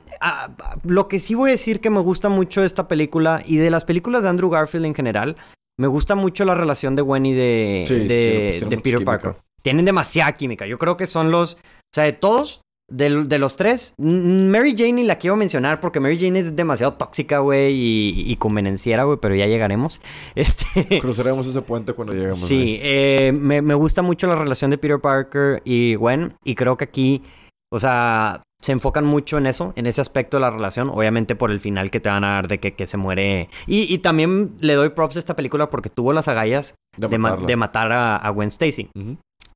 lo 0.82 1.06
que 1.06 1.18
sí 1.18 1.34
voy 1.34 1.50
a 1.50 1.52
decir 1.52 1.80
que 1.80 1.90
me 1.90 2.00
gusta 2.00 2.30
mucho 2.30 2.62
de 2.62 2.66
esta 2.66 2.88
película 2.88 3.42
y 3.44 3.58
de 3.58 3.68
las 3.68 3.84
películas 3.84 4.22
de 4.22 4.30
Andrew 4.30 4.48
Garfield 4.48 4.86
en 4.86 4.94
general, 4.94 5.36
me 5.78 5.86
gusta 5.86 6.14
mucho 6.14 6.46
la 6.46 6.54
relación 6.54 6.96
de 6.96 7.02
Gwen 7.02 7.26
y 7.26 7.34
de, 7.34 8.64
de, 8.66 8.78
Peter 8.78 9.04
Parker. 9.04 9.36
Tienen 9.60 9.84
demasiada 9.84 10.32
química. 10.32 10.66
Yo 10.66 10.78
creo 10.78 10.96
que 10.96 11.06
son 11.06 11.30
los, 11.30 11.56
o 11.56 11.94
sea, 11.94 12.04
de 12.04 12.14
todos, 12.14 12.62
de, 12.90 13.38
los 13.38 13.56
tres, 13.56 13.92
Mary 13.98 14.74
Jane 14.74 15.02
y 15.02 15.04
la 15.04 15.18
quiero 15.18 15.36
mencionar 15.36 15.78
porque 15.78 16.00
Mary 16.00 16.18
Jane 16.18 16.38
es 16.38 16.56
demasiado 16.56 16.94
tóxica, 16.94 17.40
güey, 17.40 17.74
y, 17.74 18.34
convenenciera, 18.36 19.04
güey, 19.04 19.18
pero 19.20 19.34
ya 19.34 19.46
llegaremos. 19.46 20.00
Este... 20.34 21.00
Cruzaremos 21.02 21.46
ese 21.46 21.60
puente 21.60 21.92
cuando 21.92 22.14
lleguemos. 22.14 22.40
Sí, 22.40 22.78
eh, 22.80 23.30
me, 23.38 23.60
me 23.60 23.74
gusta 23.74 24.00
mucho 24.00 24.26
la 24.26 24.36
relación 24.36 24.70
de 24.70 24.78
Peter 24.78 25.00
Parker 25.00 25.60
y 25.66 25.96
Gwen, 25.96 26.32
y 26.44 26.54
creo 26.54 26.78
que 26.78 26.84
aquí, 26.84 27.22
o 27.70 27.78
sea, 27.78 28.42
se 28.66 28.72
enfocan 28.72 29.04
mucho 29.04 29.38
en 29.38 29.46
eso, 29.46 29.72
en 29.76 29.86
ese 29.86 30.00
aspecto 30.00 30.38
de 30.38 30.40
la 30.40 30.50
relación. 30.50 30.90
Obviamente 30.90 31.36
por 31.36 31.52
el 31.52 31.60
final 31.60 31.92
que 31.92 32.00
te 32.00 32.08
van 32.08 32.24
a 32.24 32.34
dar 32.34 32.48
de 32.48 32.58
que, 32.58 32.74
que 32.74 32.84
se 32.84 32.96
muere. 32.96 33.48
Y, 33.68 33.92
y, 33.94 33.98
también 33.98 34.54
le 34.58 34.74
doy 34.74 34.88
props 34.88 35.14
a 35.14 35.18
esta 35.20 35.36
película 35.36 35.70
porque 35.70 35.88
tuvo 35.88 36.12
las 36.12 36.26
agallas 36.26 36.74
de, 36.96 37.56
matar 37.56 37.92
a, 37.92 38.28
Gwen 38.30 38.48
Stacy. 38.48 38.90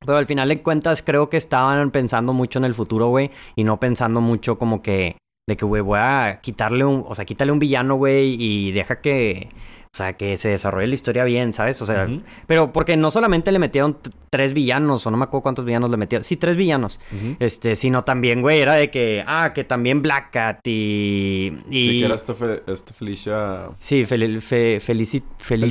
Pero 0.06 0.16
al 0.16 0.26
final 0.26 0.48
de 0.48 0.62
cuentas 0.62 1.02
creo 1.02 1.28
que 1.28 1.36
estaban 1.36 1.90
pensando 1.90 2.32
mucho 2.32 2.60
en 2.60 2.64
el 2.64 2.72
futuro, 2.72 3.08
güey. 3.08 3.32
Y 3.56 3.64
no 3.64 3.80
pensando 3.80 4.20
mucho 4.20 4.58
como 4.58 4.80
que... 4.80 5.16
De 5.48 5.56
que, 5.56 5.64
güey, 5.64 5.82
voy 5.82 5.98
a 6.00 6.38
quitarle 6.40 6.84
un... 6.84 7.04
O 7.04 7.16
sea, 7.16 7.24
quítale 7.24 7.50
un 7.50 7.58
villano, 7.58 7.96
güey. 7.96 8.36
Y 8.38 8.70
deja 8.70 9.00
que 9.00 9.48
o 9.92 9.96
sea, 9.96 10.12
que 10.12 10.36
se 10.36 10.50
desarrolle 10.50 10.86
la 10.86 10.94
historia 10.94 11.24
bien, 11.24 11.52
¿sabes? 11.52 11.82
O 11.82 11.86
sea, 11.86 12.08
pero 12.46 12.72
porque 12.72 12.96
no 12.96 13.10
solamente 13.10 13.50
le 13.50 13.58
metieron 13.58 13.98
tres 14.30 14.52
villanos, 14.52 15.04
o 15.04 15.10
no 15.10 15.16
me 15.16 15.24
acuerdo 15.24 15.42
cuántos 15.42 15.64
villanos 15.64 15.90
le 15.90 15.96
metieron. 15.96 16.22
Sí, 16.22 16.36
tres 16.36 16.54
villanos. 16.54 17.00
Este, 17.40 17.74
sino 17.74 18.04
también, 18.04 18.40
güey, 18.40 18.60
era 18.60 18.74
de 18.74 18.88
que, 18.88 19.24
ah, 19.26 19.52
que 19.52 19.64
también 19.64 20.00
Black 20.00 20.30
Cat 20.30 20.60
y. 20.64 21.58
y... 21.68 21.88
Sí, 21.88 22.00
que 22.00 22.04
era 22.04 22.14
esto, 22.14 22.36
Felicia. 22.94 23.70
Sí, 23.78 24.04
Felicity, 24.04 25.24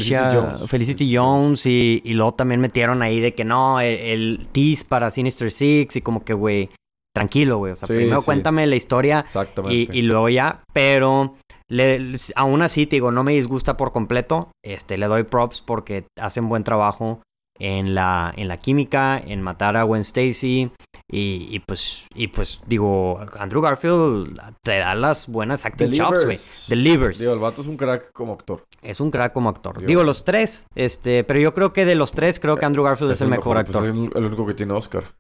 Jones. 0.09 0.63
Felicity 0.67 1.15
Jones 1.15 1.65
y, 1.65 2.01
y, 2.03 2.11
luego 2.11 2.33
también 2.33 2.59
metieron 2.59 3.01
ahí 3.01 3.21
de 3.21 3.33
que 3.33 3.45
no, 3.45 3.79
el, 3.79 4.49
tease 4.51 4.83
para 4.83 5.11
Sinister 5.11 5.49
Six 5.49 5.95
y 5.95 6.01
como 6.01 6.25
que, 6.25 6.33
güey, 6.33 6.69
tranquilo, 7.15 7.59
güey. 7.59 7.71
O 7.71 7.75
sea, 7.77 7.87
primero 7.87 8.21
cuéntame 8.21 8.67
la 8.67 8.75
historia 8.75 9.23
y, 9.69 9.97
y 9.97 10.01
luego 10.01 10.27
ya, 10.27 10.61
pero 10.73 11.35
le, 11.69 12.15
aún 12.35 12.61
así, 12.61 12.85
te 12.85 12.97
digo, 12.97 13.11
no 13.11 13.23
me 13.23 13.33
disgusta 13.33 13.77
por 13.77 13.91
completo. 13.91 14.51
Este, 14.63 14.97
le 14.97 15.07
doy 15.07 15.23
props 15.23 15.61
porque 15.61 16.05
hacen 16.19 16.49
buen 16.49 16.63
trabajo 16.63 17.21
en 17.59 17.93
la, 17.93 18.33
en 18.35 18.47
la 18.47 18.57
química, 18.57 19.21
en 19.23 19.41
matar 19.41 19.77
a 19.77 19.83
Gwen 19.83 20.01
Stacy. 20.01 20.71
Y, 21.11 21.59
pues, 21.67 22.05
y 22.13 22.27
pues, 22.27 22.61
digo, 22.67 23.19
Andrew 23.39 23.61
Garfield 23.61 24.39
te 24.63 24.77
da 24.77 24.93
las 24.93 25.27
buenas 25.27 25.65
acting 25.65 25.91
chops, 25.91 26.25
güey. 26.25 26.39
Delivers. 26.67 27.17
Digo, 27.19 27.33
el 27.33 27.39
vato 27.39 27.61
es 27.61 27.67
un 27.67 27.77
crack 27.77 28.11
como 28.13 28.33
actor. 28.33 28.63
Es 28.81 28.99
un 28.99 29.09
crack 29.09 29.33
como 29.33 29.49
actor. 29.49 29.83
Digo, 29.83 30.03
los 30.03 30.23
tres, 30.23 30.67
este, 30.75 31.23
pero 31.23 31.39
yo 31.39 31.53
creo 31.55 31.73
que 31.73 31.85
de 31.85 31.95
los 31.95 32.11
tres, 32.11 32.39
creo 32.39 32.57
que 32.57 32.65
Andrew 32.65 32.83
Garfield 32.83 33.11
es, 33.13 33.21
el 33.21 33.29
mejor, 33.29 33.55
pues, 33.55 33.65
actor. 33.65 33.83
es 33.85 33.89
el, 33.89 34.25
único 34.25 34.45
que 34.45 34.53
tiene 34.53 34.73
Oscar. 34.73 35.15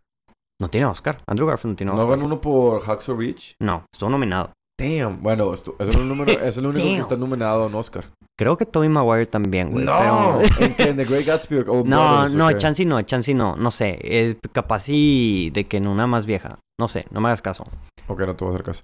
No 0.61 0.69
tiene 0.69 0.85
Oscar. 0.85 1.23
Andrew 1.25 1.47
Garfield 1.47 1.71
no 1.71 1.75
tiene 1.75 1.91
Oscar. 1.91 2.05
¿No 2.05 2.11
ganó 2.11 2.25
uno 2.25 2.41
por 2.41 2.81
Hacksaw 2.81 3.17
Ridge? 3.17 3.55
No, 3.59 3.85
estuvo 3.91 4.11
nominado. 4.11 4.51
Damn. 4.79 5.21
Bueno, 5.21 5.53
es, 5.53 5.63
el, 5.79 6.07
número, 6.07 6.31
es 6.31 6.57
el 6.57 6.65
único 6.65 6.85
que 6.85 6.97
está 6.99 7.17
nominado 7.17 7.67
en 7.67 7.75
Oscar. 7.75 8.05
Creo 8.37 8.57
que 8.57 8.65
Tobey 8.65 8.87
Maguire 8.87 9.25
también, 9.25 9.71
güey. 9.71 9.83
No, 9.83 10.39
¿En, 10.59 10.95
The 10.95 11.03
Great 11.03 11.25
Gatsby 11.25 11.65
o 11.67 11.83
No, 11.83 12.29
no, 12.29 12.51
Chansey 12.53 12.85
no, 12.85 13.01
Chansey 13.01 13.33
no. 13.33 13.57
No 13.57 13.69
sé. 13.69 13.99
Es 14.01 14.37
capaz 14.53 14.85
y 14.87 15.49
de 15.49 15.65
que 15.65 15.77
en 15.77 15.87
una 15.87 16.07
más 16.07 16.25
vieja. 16.25 16.57
No 16.79 16.87
sé, 16.87 17.05
no 17.11 17.19
me 17.19 17.27
hagas 17.27 17.41
caso. 17.41 17.65
Ok, 18.07 18.21
no 18.21 18.35
te 18.35 18.45
voy 18.45 18.53
a 18.53 18.57
hacer 18.57 18.65
caso. 18.65 18.83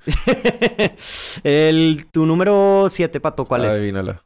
el, 1.44 2.06
tu 2.12 2.26
número 2.26 2.88
7, 2.90 3.22
Pato, 3.22 3.46
¿cuál 3.46 3.64
es? 3.66 3.76
Adivínala. 3.76 4.22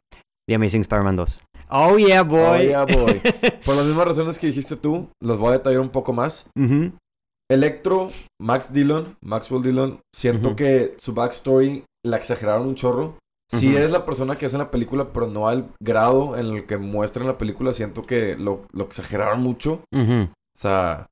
The 0.48 0.56
Amazing 0.56 0.80
Spider-Man 0.80 1.14
2. 1.14 1.42
Oh, 1.70 1.96
yeah, 1.96 2.22
boy. 2.22 2.40
Oh, 2.40 2.60
yeah, 2.60 2.84
boy. 2.84 3.20
Por 3.64 3.76
las 3.76 3.86
mismas 3.86 4.08
razones 4.08 4.40
que 4.40 4.48
dijiste 4.48 4.76
tú, 4.76 5.08
las 5.22 5.38
voy 5.38 5.50
a 5.50 5.52
detallar 5.52 5.78
un 5.78 5.90
poco 5.90 6.12
más. 6.12 6.50
Electro, 7.50 8.10
Max 8.40 8.72
Dillon, 8.72 9.16
Maxwell 9.22 9.62
Dillon, 9.62 10.00
siento 10.14 10.54
que 10.56 10.94
su 10.98 11.12
backstory 11.14 11.84
la 12.06 12.16
exageraron 12.16 12.68
un 12.68 12.74
chorro. 12.76 13.18
Sí 13.52 13.70
Ujú. 13.70 13.78
es 13.78 13.90
la 13.90 14.04
persona 14.04 14.36
que 14.36 14.46
hace 14.46 14.56
la 14.56 14.70
película, 14.70 15.12
pero 15.12 15.26
no 15.26 15.48
al 15.48 15.68
grado 15.82 16.38
en 16.38 16.46
el 16.46 16.66
que 16.66 16.76
muestra 16.76 17.22
en 17.22 17.28
la 17.28 17.36
película. 17.38 17.72
Siento 17.74 18.06
que 18.06 18.36
lo, 18.36 18.62
lo 18.72 18.84
exageraron 18.84 19.40
mucho. 19.40 19.80
O 19.92 20.28
sea, 20.56 21.08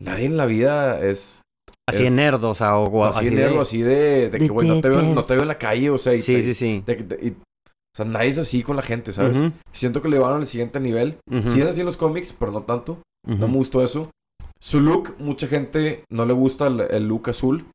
nadie 0.00 0.24
en 0.26 0.36
la 0.38 0.46
vida 0.46 1.00
es 1.04 1.42
Así 1.86 2.02
de 2.04 2.08
Es- 2.08 2.14
nerd, 2.14 2.42
o 2.44 2.54
sea, 2.54 2.78
o, 2.78 3.04
así, 3.04 3.26
así, 3.26 3.34
de, 3.34 3.48
de... 3.50 3.58
así 3.58 3.82
de, 3.82 4.30
de 4.30 4.38
que, 4.38 4.48
güey, 4.48 4.66
no 4.66 4.80
te, 4.80 4.88
veo, 4.88 5.02
no 5.02 5.22
te 5.24 5.34
veo 5.34 5.42
en 5.42 5.48
la 5.48 5.58
calle, 5.58 5.90
o 5.90 5.98
sea, 5.98 6.14
y 6.14 6.20
Sí, 6.20 6.36
te- 6.36 6.42
sí, 6.42 6.54
sí. 6.54 6.82
de 6.86 6.96
que 6.96 7.02
te- 7.04 7.26
y- 7.26 7.30
o 7.32 7.94
sea, 7.96 8.06
nadie 8.06 8.30
es 8.30 8.38
así 8.38 8.62
con 8.62 8.76
la 8.76 8.82
gente, 8.82 9.12
¿sabes? 9.12 9.38
Siento 9.70 10.00
que 10.00 10.08
le 10.08 10.18
van 10.18 10.32
al 10.32 10.46
siguiente 10.46 10.80
nivel. 10.80 11.18
Sí 11.44 11.60
es 11.60 11.66
así 11.66 11.80
en 11.80 11.86
los 11.86 11.98
cómics, 11.98 12.32
pero 12.32 12.50
no 12.52 12.62
tanto. 12.62 12.98
No 13.26 13.46
me 13.46 13.56
gustó 13.58 13.84
eso. 13.84 14.08
Su 14.64 14.80
look, 14.80 15.14
mucha 15.18 15.46
gente 15.46 16.04
no 16.10 16.24
le 16.24 16.32
gusta 16.32 16.68
el, 16.68 16.80
el 16.80 17.06
look 17.06 17.28
azul. 17.28 17.66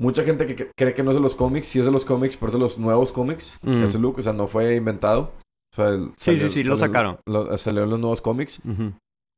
Mucha 0.00 0.22
gente 0.22 0.46
que 0.46 0.70
cree 0.76 0.94
que 0.94 1.02
no 1.02 1.10
es 1.10 1.16
de 1.16 1.22
los 1.22 1.34
cómics, 1.34 1.66
sí 1.66 1.80
es 1.80 1.84
de 1.84 1.90
los 1.92 2.04
cómics, 2.06 2.36
pero 2.36 2.46
es 2.48 2.52
de 2.54 2.58
los 2.60 2.78
nuevos 2.78 3.12
cómics. 3.12 3.58
Mm. 3.62 3.82
Ese 3.82 3.98
look, 3.98 4.18
o 4.18 4.22
sea, 4.22 4.32
no 4.32 4.46
fue 4.48 4.76
inventado. 4.76 5.32
O 5.72 5.76
sea, 5.76 5.88
el- 5.88 6.12
Sí, 6.16 6.32
salió- 6.36 6.48
sí, 6.48 6.48
sí, 6.48 6.62
lo 6.64 6.76
sacaron. 6.78 7.18
lo- 7.26 7.56
salió 7.58 7.82
en 7.84 7.90
los 7.90 7.98
nuevos 8.00 8.20
cómics. 8.22 8.60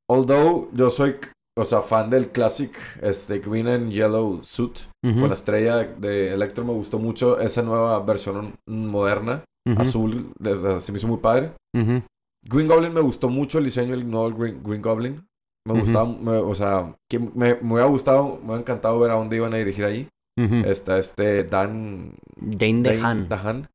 Although 0.09 0.69
yo 0.73 0.91
soy, 0.91 1.17
o 1.59 1.65
sea, 1.65 1.81
fan 1.83 2.11
del 2.11 2.29
classic 2.31 2.77
este, 3.03 3.39
green 3.41 3.69
and 3.69 3.91
yellow 3.93 4.41
suit 4.43 4.79
Ujú, 5.05 5.21
con 5.21 5.29
la 5.29 5.35
estrella 5.35 5.77
de 5.79 6.33
Electro. 6.35 6.65
Me 6.65 6.73
gustó 6.73 6.99
mucho 6.99 7.41
esa 7.41 7.63
nueva 7.63 7.99
versión 8.05 8.55
moderna, 8.69 9.43
azul. 9.77 10.33
de- 10.39 10.57
de- 10.57 10.81
se 10.81 10.93
me 10.93 10.99
hizo 10.99 11.09
muy 11.09 11.19
padre. 11.19 11.53
Green 11.75 12.69
Goblin 12.69 12.93
me 12.95 13.01
gustó 13.01 13.29
mucho 13.29 13.59
el 13.59 13.65
diseño 13.65 13.91
del 13.97 14.09
nuevo 14.09 14.31
Green, 14.37 14.63
Green 14.63 14.83
Goblin. 14.83 15.25
Me 15.67 15.75
Ujú. 15.75 15.83
gustaba, 15.83 16.07
me- 16.07 16.39
o 16.39 16.55
sea, 16.55 16.95
que 17.11 17.19
me, 17.19 17.55
me 17.57 17.73
hubiera 17.75 17.85
gustado, 17.89 18.39
me 18.39 18.47
hubiera 18.47 18.61
encantado 18.61 18.99
ver 18.99 19.11
a 19.11 19.15
dónde 19.15 19.37
iban 19.37 19.53
a 19.55 19.59
dirigir 19.59 19.85
ahí. 19.85 20.09
Ujú. 20.39 20.55
Está 20.67 20.99
este 20.99 21.45
Dan 21.45 22.15
Dane 22.37 22.83
DeHaan. 22.83 23.69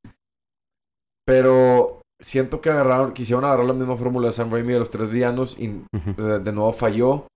Pero 1.26 2.02
siento 2.22 2.62
que 2.62 2.70
agarraron, 2.70 3.14
quisieron 3.14 3.46
agarrar 3.46 3.66
la 3.66 3.74
misma 3.74 3.98
fórmula 3.98 4.28
de 4.28 4.34
Sam 4.34 4.52
Raimi 4.52 4.74
de 4.74 4.80
los 4.80 4.92
tres 4.92 5.10
villanos 5.10 5.60
y 5.60 5.82
de, 6.18 6.40
de 6.40 6.52
nuevo 6.52 6.74
falló. 6.74 7.28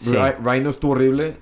Sí. 0.00 0.16
Rhino 0.42 0.70
estuvo 0.70 0.92
horrible. 0.92 1.38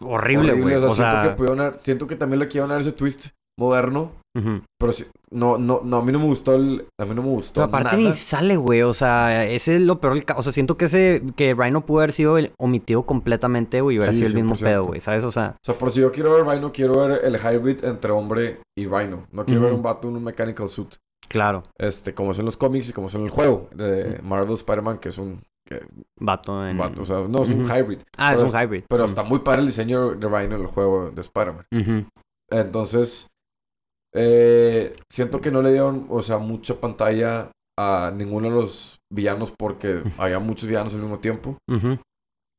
Horrible, 0.00 0.54
güey. 0.54 0.74
O 0.76 0.80
sea, 0.80 0.88
O 0.88 0.94
siento, 0.94 1.22
que 1.28 1.36
pudieron 1.36 1.78
siento 1.78 2.06
que 2.06 2.16
también 2.16 2.40
le 2.40 2.46
quisieron 2.46 2.70
dar 2.70 2.80
ese 2.80 2.92
twist 2.92 3.26
moderno. 3.58 4.12
Ujú. 4.36 4.62
Pero 4.78 4.92
sí- 4.92 5.06
no, 5.30 5.56
no, 5.58 5.80
no, 5.84 5.96
a 5.98 6.04
mí 6.04 6.12
no 6.12 6.18
me 6.18 6.26
gustó 6.26 6.54
el, 6.54 6.86
a 7.00 7.04
mí 7.04 7.14
no 7.14 7.22
me 7.22 7.28
gustó 7.28 7.54
Pero 7.54 7.64
aparte 7.66 7.96
nada. 7.96 8.08
ni 8.08 8.12
sale, 8.14 8.56
güey. 8.56 8.82
O 8.82 8.92
sea, 8.94 9.44
ese 9.46 9.76
es 9.76 9.80
lo 9.82 10.00
peor. 10.00 10.14
del 10.14 10.24
ca- 10.24 10.36
O 10.36 10.42
sea, 10.42 10.52
siento 10.52 10.76
que 10.76 10.84
ese 10.86 11.22
que 11.36 11.54
Rhino 11.54 11.86
pudo 11.86 11.98
haber 12.00 12.12
sido 12.12 12.36
el- 12.38 12.52
omitido 12.58 13.04
completamente, 13.04 13.80
güey. 13.80 13.96
y 13.96 13.98
Hubiera 13.98 14.12
Sí, 14.12 14.18
sido 14.20 14.28
el 14.30 14.34
mismo 14.34 14.54
100%. 14.56 14.64
pedo, 14.64 14.84
güey. 14.84 15.00
¿Sabes? 15.00 15.24
O 15.24 15.30
sea, 15.30 15.54
O 15.56 15.64
sea, 15.64 15.74
por 15.76 15.90
si 15.90 16.00
yo 16.00 16.12
quiero 16.12 16.32
ver 16.34 16.44
Rhino, 16.46 16.72
quiero 16.72 16.98
ver 17.06 17.24
el 17.24 17.36
hybrid 17.36 17.84
entre 17.84 18.10
hombre 18.12 18.60
y 18.78 18.86
Rhino. 18.86 19.26
No 19.32 19.44
quiero 19.44 19.62
ver 19.62 19.72
un 19.72 19.82
vato 19.82 20.08
en 20.08 20.16
un 20.16 20.24
mechanical 20.24 20.68
suit. 20.68 20.94
claro. 21.28 21.62
Este, 21.78 22.12
como 22.12 22.34
son 22.34 22.44
los 22.44 22.56
cómics 22.58 22.90
y 22.90 22.92
como 22.92 23.08
son 23.08 23.22
el 23.22 23.30
juego 23.30 23.68
de 23.74 24.20
Marvel 24.22 24.52
Spider-Man, 24.52 24.98
que 24.98 25.08
es 25.08 25.16
un, 25.18 25.40
que- 25.66 25.80
Vato 26.20 26.66
en. 26.66 26.76
vato. 26.76 27.02
O 27.02 27.04
sea, 27.06 27.20
no, 27.26 27.42
es 27.42 27.48
un 27.48 27.64
hybrid. 27.64 28.00
Ah, 28.18 28.34
es 28.34 28.40
un 28.40 28.48
hybrid. 28.50 28.84
Pero 28.86 29.04
está 29.06 29.22
muy 29.22 29.38
padre 29.38 29.60
el 29.60 29.66
diseño 29.68 30.10
de 30.10 30.26
Rhino 30.28 30.56
en 30.56 30.60
el 30.60 30.66
juego 30.66 31.10
de 31.10 31.20
Spider-Man. 31.22 31.64
Entonces, 32.50 33.28
eh, 34.14 34.96
siento 35.10 35.40
que 35.40 35.50
no 35.50 35.62
le 35.62 35.70
dieron, 35.72 36.06
o 36.10 36.22
sea, 36.22 36.38
mucha 36.38 36.74
pantalla 36.80 37.50
a 37.78 38.12
ninguno 38.14 38.48
de 38.50 38.54
los 38.54 38.98
villanos 39.12 39.52
porque 39.58 40.02
había 40.18 40.38
muchos 40.38 40.68
villanos 40.68 40.94
al 40.94 41.00
mismo 41.00 41.18
tiempo. 41.20 41.56
Ujú. 41.70 41.98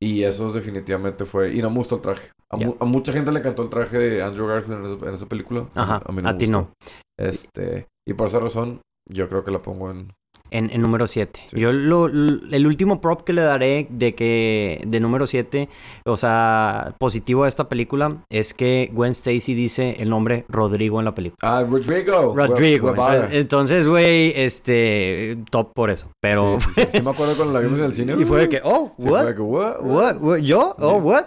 Y 0.01 0.23
eso 0.23 0.51
definitivamente 0.51 1.23
fue... 1.25 1.53
Y 1.53 1.61
no 1.61 1.69
me 1.69 1.77
gustó 1.77 1.95
el 1.95 2.01
traje. 2.01 2.31
A, 2.49 2.57
Ya. 2.57 2.67
mu- 2.67 2.75
a 2.79 2.85
mucha 2.85 3.13
gente 3.13 3.31
le 3.31 3.39
encantó 3.39 3.63
el 3.63 3.69
traje 3.69 3.97
de 3.97 4.21
Andrew 4.21 4.47
Garfield 4.47 4.85
en 4.85 4.93
esa, 4.97 5.05
en 5.07 5.13
esa 5.13 5.25
película. 5.27 5.67
Ajá, 5.75 6.01
A, 6.05 6.11
mí 6.11 6.21
a 6.25 6.35
ti 6.37 6.47
no. 6.47 6.71
Este... 7.17 7.87
Y 8.05 8.13
por 8.15 8.27
esa 8.27 8.39
razón, 8.39 8.81
yo 9.09 9.29
creo 9.29 9.43
que 9.45 9.51
la 9.51 9.61
pongo 9.61 9.91
en... 9.91 10.11
En, 10.53 10.69
en 10.69 10.81
número 10.81 11.07
7. 11.07 11.41
Sí. 11.47 11.59
Yo 11.59 11.71
lo, 11.73 12.05
el 12.05 12.67
último 12.67 13.01
prop 13.01 13.21
que 13.23 13.33
le 13.33 13.41
daré 13.41 13.87
de 13.89 14.13
que 14.13 14.81
de 14.85 14.99
número 14.99 15.25
7, 15.25 15.67
o 16.05 16.15
sea, 16.15 16.95
positivo 16.99 17.43
a 17.43 17.47
esta 17.47 17.67
película 17.67 18.17
es 18.29 18.53
que 18.53 18.89
Gwen 18.93 19.11
Stacy 19.11 19.55
dice 19.55 19.95
el 19.99 20.09
nombre 20.09 20.45
Rodrigo 20.47 20.99
en 20.99 21.05
la 21.05 21.15
película. 21.15 21.37
Ah, 21.41 21.63
Rodrigo. 21.67 22.33
Rodrigo. 22.35 22.93
Entonces, 23.31 23.87
güey, 23.87 24.31
este 24.35 25.37
top 25.49 25.71
por 25.73 25.89
eso. 25.89 26.11
Pero 26.21 26.59
Sí, 26.59 26.69
sí, 26.75 26.81
sí, 26.81 26.87
sí 26.93 27.01
me 27.01 27.09
acuerdo 27.09 27.35
cuando 27.35 27.53
la 27.53 27.59
vimos 27.59 27.79
en 27.79 27.85
el 27.85 27.93
cine. 27.93 28.13
y 28.19 28.25
fue 28.25 28.41
de 28.41 28.49
que, 28.49 28.61
oh, 28.63 28.93
what? 28.99 29.23
fue 29.23 29.35
que, 29.35 29.41
what? 29.41 29.81
What? 29.81 30.17
What? 30.21 30.37
¿Yo? 30.39 30.75
Oh, 30.79 30.97
what? 30.97 31.25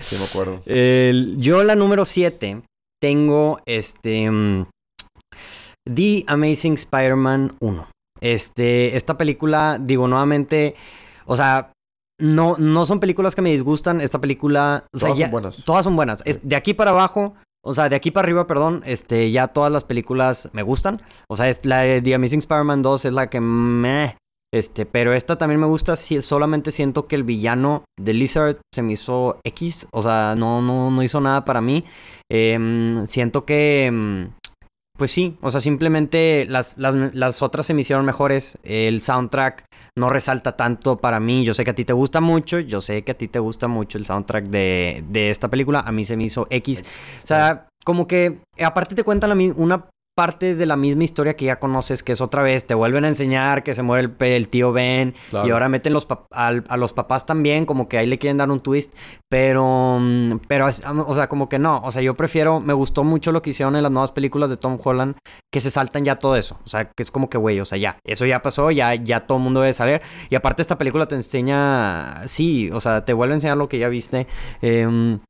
Sí, 0.00 0.16
me 0.18 0.24
acuerdo. 0.24 0.62
El- 0.66 1.36
yo 1.38 1.62
la 1.62 1.74
número 1.76 2.04
7 2.04 2.62
tengo 3.00 3.60
este 3.66 4.30
mm, 4.30 4.66
The 5.94 6.24
Amazing 6.26 6.74
Spider-Man 6.74 7.54
1. 7.60 7.86
Este, 8.20 8.96
esta 8.96 9.16
película, 9.18 9.78
digo 9.80 10.08
nuevamente, 10.08 10.74
o 11.26 11.36
sea, 11.36 11.72
no, 12.20 12.56
no 12.58 12.84
son 12.86 13.00
películas 13.00 13.34
que 13.34 13.42
me 13.42 13.50
disgustan. 13.52 14.00
Esta 14.00 14.20
película, 14.20 14.84
o 14.92 14.98
sea, 14.98 15.08
Todas 15.08 15.18
ya- 15.18 15.24
son 15.26 15.32
buenas. 15.32 15.64
todas 15.64 15.84
son 15.84 15.96
buenas. 15.96 16.22
Es- 16.24 16.40
de 16.42 16.56
aquí 16.56 16.74
para 16.74 16.90
abajo, 16.90 17.34
o 17.64 17.74
sea, 17.74 17.88
de 17.88 17.96
aquí 17.96 18.10
para 18.10 18.24
arriba, 18.26 18.46
perdón, 18.46 18.82
este, 18.86 19.30
ya 19.30 19.48
todas 19.48 19.70
las 19.70 19.84
películas 19.84 20.48
me 20.52 20.62
gustan. 20.62 21.02
O 21.28 21.36
sea, 21.36 21.48
es 21.48 21.64
la 21.64 21.80
de 21.80 22.00
The 22.02 22.14
Amazing 22.14 22.38
Spider-Man 22.40 22.82
2 22.82 23.04
es 23.04 23.12
la 23.12 23.28
que 23.30 23.40
me... 23.40 24.16
Este, 24.50 24.86
pero 24.86 25.12
esta 25.12 25.36
también 25.36 25.60
me 25.60 25.66
gusta, 25.66 25.94
si, 25.94 26.22
solamente 26.22 26.72
siento 26.72 27.06
que 27.06 27.16
el 27.16 27.22
villano 27.22 27.84
de 28.00 28.14
Lizard 28.14 28.56
se 28.74 28.80
me 28.80 28.94
hizo 28.94 29.38
X, 29.44 29.86
o 29.92 30.00
sea, 30.00 30.34
no, 30.38 30.62
no, 30.62 30.90
no 30.90 31.02
hizo 31.02 31.20
nada 31.20 31.44
para 31.44 31.60
mí. 31.60 31.84
Em, 32.32 33.04
siento 33.06 33.44
que, 33.44 33.84
em, 33.84 34.30
pues 34.98 35.12
sí, 35.12 35.38
o 35.42 35.52
sea, 35.52 35.60
simplemente 35.60 36.44
las, 36.48 36.76
las, 36.76 37.14
las 37.14 37.40
otras 37.40 37.64
se 37.64 37.72
me 37.72 37.82
hicieron 37.82 38.04
mejores. 38.04 38.58
El 38.64 39.00
soundtrack 39.00 39.64
no 39.96 40.10
resalta 40.10 40.56
tanto 40.56 40.98
para 40.98 41.20
mí. 41.20 41.44
Yo 41.44 41.54
sé 41.54 41.64
que 41.64 41.70
a 41.70 41.74
ti 41.74 41.84
te 41.84 41.92
gusta 41.92 42.20
mucho, 42.20 42.58
yo 42.58 42.80
sé 42.80 43.02
que 43.04 43.12
a 43.12 43.16
ti 43.16 43.28
te 43.28 43.38
gusta 43.38 43.68
mucho 43.68 43.96
el 43.96 44.06
soundtrack 44.06 44.46
de, 44.46 45.04
de 45.08 45.30
esta 45.30 45.48
película. 45.48 45.80
A 45.80 45.92
mí 45.92 46.04
se 46.04 46.16
me 46.16 46.24
hizo 46.24 46.48
X. 46.50 46.84
O 47.22 47.26
sea, 47.26 47.68
como 47.84 48.08
que 48.08 48.40
aparte 48.60 48.96
te 48.96 49.04
cuentan 49.04 49.30
la 49.30 49.54
una 49.54 49.88
parte 50.18 50.56
de 50.56 50.66
la 50.66 50.74
misma 50.76 51.04
historia 51.04 51.36
que 51.36 51.44
ya 51.44 51.60
conoces, 51.60 52.02
que 52.02 52.10
es 52.10 52.20
otra 52.20 52.42
vez, 52.42 52.66
te 52.66 52.74
vuelven 52.74 53.04
a 53.04 53.08
enseñar 53.08 53.62
que 53.62 53.76
se 53.76 53.84
muere 53.84 54.08
el, 54.18 54.26
el 54.26 54.48
tío 54.48 54.72
Ben 54.72 55.14
Claro. 55.30 55.46
y 55.46 55.52
ahora 55.52 55.68
meten 55.68 55.92
los 55.92 56.08
al- 56.32 56.64
a 56.68 56.76
los 56.76 56.92
papás 56.92 57.24
también, 57.24 57.66
como 57.66 57.88
que 57.88 57.98
ahí 57.98 58.06
le 58.08 58.18
quieren 58.18 58.36
dar 58.38 58.50
un 58.50 58.58
twist, 58.58 58.92
pero, 59.30 59.98
mm, 60.00 60.40
pero, 60.48 60.66
o 60.66 61.14
sea, 61.14 61.28
como 61.28 61.48
que 61.48 61.60
no, 61.60 61.80
o 61.84 61.92
sea, 61.92 62.02
yo 62.02 62.16
prefiero, 62.16 62.58
me 62.58 62.72
gustó 62.72 63.04
mucho 63.04 63.30
lo 63.30 63.42
que 63.42 63.50
hicieron 63.50 63.76
en 63.76 63.84
las 63.84 63.92
nuevas 63.92 64.10
películas 64.10 64.50
de 64.50 64.56
Tom 64.56 64.76
Holland, 64.82 65.14
que 65.52 65.60
se 65.60 65.70
saltan 65.70 66.04
ya 66.04 66.16
todo 66.18 66.34
eso, 66.34 66.58
o 66.64 66.68
sea, 66.68 66.86
que 66.86 67.02
es 67.04 67.12
como 67.12 67.30
que, 67.30 67.38
güey, 67.38 67.60
o 67.60 67.64
sea, 67.64 67.78
ya, 67.78 67.98
eso 68.04 68.26
ya 68.26 68.42
pasó, 68.42 68.72
ya, 68.72 68.96
ya 68.96 69.24
todo 69.24 69.38
el 69.38 69.44
mundo 69.44 69.60
debe 69.60 69.72
saber, 69.74 70.02
y 70.30 70.34
aparte 70.34 70.62
esta 70.62 70.78
película 70.78 71.06
te 71.06 71.14
enseña, 71.14 72.26
sí, 72.26 72.70
o 72.72 72.80
sea, 72.80 73.04
te 73.04 73.12
vuelve 73.12 73.34
a 73.34 73.36
enseñar 73.36 73.56
lo 73.56 73.68
que 73.68 73.78
ya 73.78 73.88
viste, 73.88 74.26
em, 74.62 75.20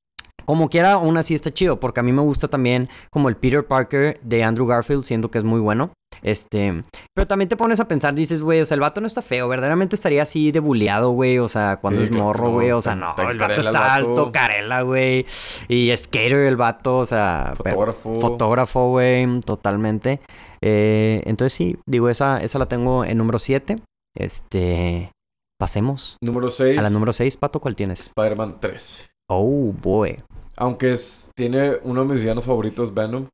como 0.48 0.70
quiera, 0.70 0.92
aún 0.92 1.18
así 1.18 1.34
está 1.34 1.50
chido, 1.52 1.78
porque 1.78 2.00
a 2.00 2.02
mí 2.02 2.10
me 2.10 2.22
gusta 2.22 2.48
también 2.48 2.88
como 3.10 3.28
el 3.28 3.36
Peter 3.36 3.66
Parker 3.66 4.18
de 4.22 4.42
Andrew 4.44 4.66
Garfield, 4.66 5.02
siento 5.04 5.30
que 5.30 5.36
es 5.36 5.44
muy 5.44 5.60
bueno. 5.60 5.92
Este, 6.22 6.82
pero 7.14 7.26
también 7.28 7.50
te 7.50 7.56
pones 7.58 7.80
a 7.80 7.86
pensar, 7.86 8.14
dices, 8.14 8.40
güey, 8.40 8.62
o 8.62 8.64
sea, 8.66 8.74
el 8.74 8.80
vato 8.80 9.02
no 9.02 9.06
está 9.06 9.20
feo, 9.20 9.46
verdaderamente 9.46 9.94
estaría 9.94 10.22
así 10.22 10.50
de 10.50 10.60
buleado, 10.60 11.10
güey, 11.10 11.38
o 11.38 11.48
sea, 11.48 11.76
cuando 11.76 12.00
Sí, 12.00 12.08
es 12.10 12.16
morro, 12.16 12.50
güey, 12.50 12.70
o 12.70 12.80
sea, 12.80 12.96
no, 12.96 13.14
el 13.18 13.36
vato 13.38 13.52
el 13.52 13.58
está 13.60 13.70
vato. 13.72 13.92
alto, 13.92 14.32
carela, 14.32 14.80
güey, 14.82 15.26
y 15.68 15.94
skater 15.94 16.32
el 16.32 16.56
vato, 16.56 16.96
o 16.96 17.04
sea, 17.06 17.52
pero- 17.62 17.76
Fotógrafo. 17.92 18.14
fotógrafo, 18.20 18.88
güey, 18.88 19.40
totalmente. 19.42 20.20
Eh, 20.62 21.20
entonces 21.26 21.52
sí, 21.52 21.76
digo, 21.86 22.08
esa, 22.08 22.38
esa 22.38 22.58
la 22.58 22.66
tengo 22.66 23.04
en 23.04 23.18
número 23.18 23.38
7. 23.38 23.80
Este, 24.16 25.12
pasemos 25.60 26.16
Número 26.22 26.50
6. 26.50 26.78
a 26.78 26.82
la 26.82 26.90
número 26.90 27.12
6, 27.12 27.36
Pato, 27.36 27.60
¿cuál 27.60 27.76
tienes? 27.76 28.00
Spider-Man 28.00 28.56
3. 28.60 29.10
Oh, 29.30 29.74
boy. 29.82 30.22
Aunque 30.58 30.92
es, 30.92 31.30
tiene 31.36 31.76
uno 31.82 32.02
de 32.02 32.08
mis 32.14 32.20
villanos 32.20 32.44
favoritos, 32.46 32.92
Venom. 32.92 33.28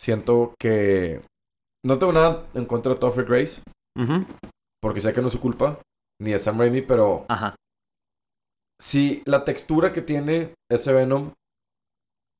Siento 0.00 0.54
que... 0.58 1.20
No 1.84 1.98
tengo 1.98 2.12
nada 2.12 2.46
en 2.54 2.64
contra 2.66 2.92
de 2.94 2.98
Topher 3.00 3.24
Grace. 3.24 3.62
Porque 4.80 5.00
sé 5.00 5.12
que 5.12 5.20
no 5.20 5.26
es 5.26 5.32
su 5.32 5.40
culpa. 5.40 5.80
Ni 6.22 6.30
de 6.32 6.38
Sam 6.38 6.58
Raimi, 6.58 6.82
pero... 6.82 7.24
Ajá. 7.28 7.54
Si 8.80 9.22
la 9.26 9.44
textura 9.44 9.92
que 9.92 10.02
tiene 10.02 10.54
ese 10.70 10.92
Venom... 10.92 11.32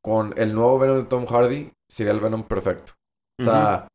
Con 0.02 0.32
el 0.38 0.54
nuevo 0.54 0.78
Venom 0.78 0.96
de 0.98 1.04
Tom 1.04 1.26
Hardy... 1.26 1.72
Sería 1.90 2.12
el 2.12 2.20
Venom 2.20 2.44
perfecto. 2.44 2.92
O 3.40 3.44
sea... 3.44 3.88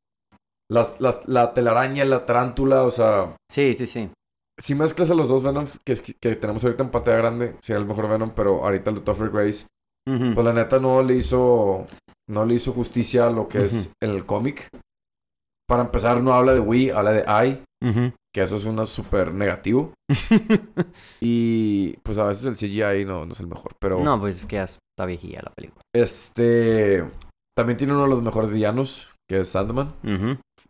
las- 0.70 1.00
las- 1.00 1.25
la 1.27 1.54
telaraña, 1.54 2.04
la 2.06 2.25
tarántula, 2.25 2.84
o 2.84 2.92
sea... 2.92 3.36
Sí, 3.50 3.74
sí, 3.77 3.88
sí. 3.88 4.12
Si 4.60 4.75
mezclas 4.75 5.10
a 5.12 5.15
los 5.15 5.30
dos 5.30 5.44
Venoms 5.44 5.80
que, 5.86 5.96
que 6.22 6.36
tenemos 6.36 6.63
ahorita 6.63 6.84
en 6.84 6.92
pantalla 6.92 7.18
grande, 7.18 7.56
sería 7.62 7.80
el 7.80 7.86
mejor 7.88 8.10
Venom, 8.10 8.32
pero 8.36 8.63
ahorita 8.63 8.89
el 8.89 8.98
de 8.98 9.01
Topher 9.01 9.30
Grace, 9.30 9.68
Pues 10.06 10.46
la 10.46 10.54
neta 10.54 10.80
no 10.80 11.02
le 11.02 11.16
hizo, 11.16 11.86
no 12.30 12.46
le 12.46 12.56
hizo 12.56 12.72
justicia 12.74 13.28
a 13.28 13.32
lo 13.32 13.48
que 13.48 13.66
es 13.66 13.94
el 14.02 14.26
cómic. 14.26 14.68
Para 15.68 15.82
empezar, 15.84 16.22
no 16.22 16.34
habla 16.34 16.54
de 16.54 16.60
we, 16.60 16.92
habla 16.92 17.12
de 17.12 17.22
I, 17.22 17.64
que 18.34 18.44
eso 18.44 18.58
es 18.58 18.66
una 18.66 18.86
súper 18.86 19.34
negativo. 19.34 19.94
Y 21.22 21.98
pues 22.04 22.18
a 22.18 22.26
veces 22.26 22.46
el 22.46 22.56
CGI 22.56 23.06
no, 23.06 23.26
no 23.26 23.34
es 23.34 23.40
el 23.40 23.48
mejor, 23.48 23.74
pero 23.80 24.00
no, 24.04 24.20
pues 24.20 24.38
es 24.38 24.46
que 24.46 24.62
está 24.62 25.06
viejilla 25.06 25.42
la 25.44 25.52
película. 25.52 25.82
este 25.94 27.04
también 27.58 27.78
tiene 27.78 27.94
uno 27.94 28.04
de 28.04 28.10
los 28.10 28.22
mejores 28.22 28.52
villanos, 28.52 29.10
que 29.30 29.40
es 29.40 29.50
Sandman, 29.50 29.96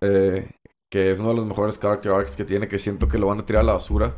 eh, 0.01 0.51
que 0.91 1.11
es 1.11 1.19
uno 1.19 1.29
de 1.29 1.35
los 1.35 1.45
mejores 1.45 1.79
character 1.79 2.11
arcs 2.11 2.37
que 2.37 2.45
tiene, 2.45 2.67
que 2.67 2.79
siento 2.79 3.07
que 3.07 3.17
lo 3.17 3.27
van 3.27 3.39
a 3.39 3.45
tirar 3.45 3.63
a 3.63 3.65
la 3.65 3.73
basura 3.73 4.15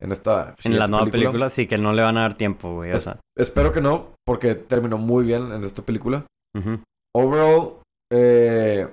en 0.00 0.12
esta 0.12 0.54
En 0.64 0.78
la 0.78 0.86
nueva 0.88 1.06
película. 1.06 1.50
sí, 1.50 1.66
que 1.66 1.78
no 1.78 1.92
le 1.92 2.02
van 2.02 2.16
a 2.16 2.22
dar 2.22 2.34
tiempo, 2.34 2.74
güey. 2.74 2.92
O 2.92 2.96
Es- 2.96 3.02
sea. 3.04 3.20
Espero 3.36 3.72
que 3.72 3.80
no, 3.80 4.08
porque 4.26 4.54
terminó 4.54 4.98
muy 4.98 5.24
bien 5.24 5.52
en 5.52 5.64
esta 5.64 5.82
película. 5.82 6.24
ujú. 6.56 6.80
Overall, 7.14 7.80
eh, 8.12 8.88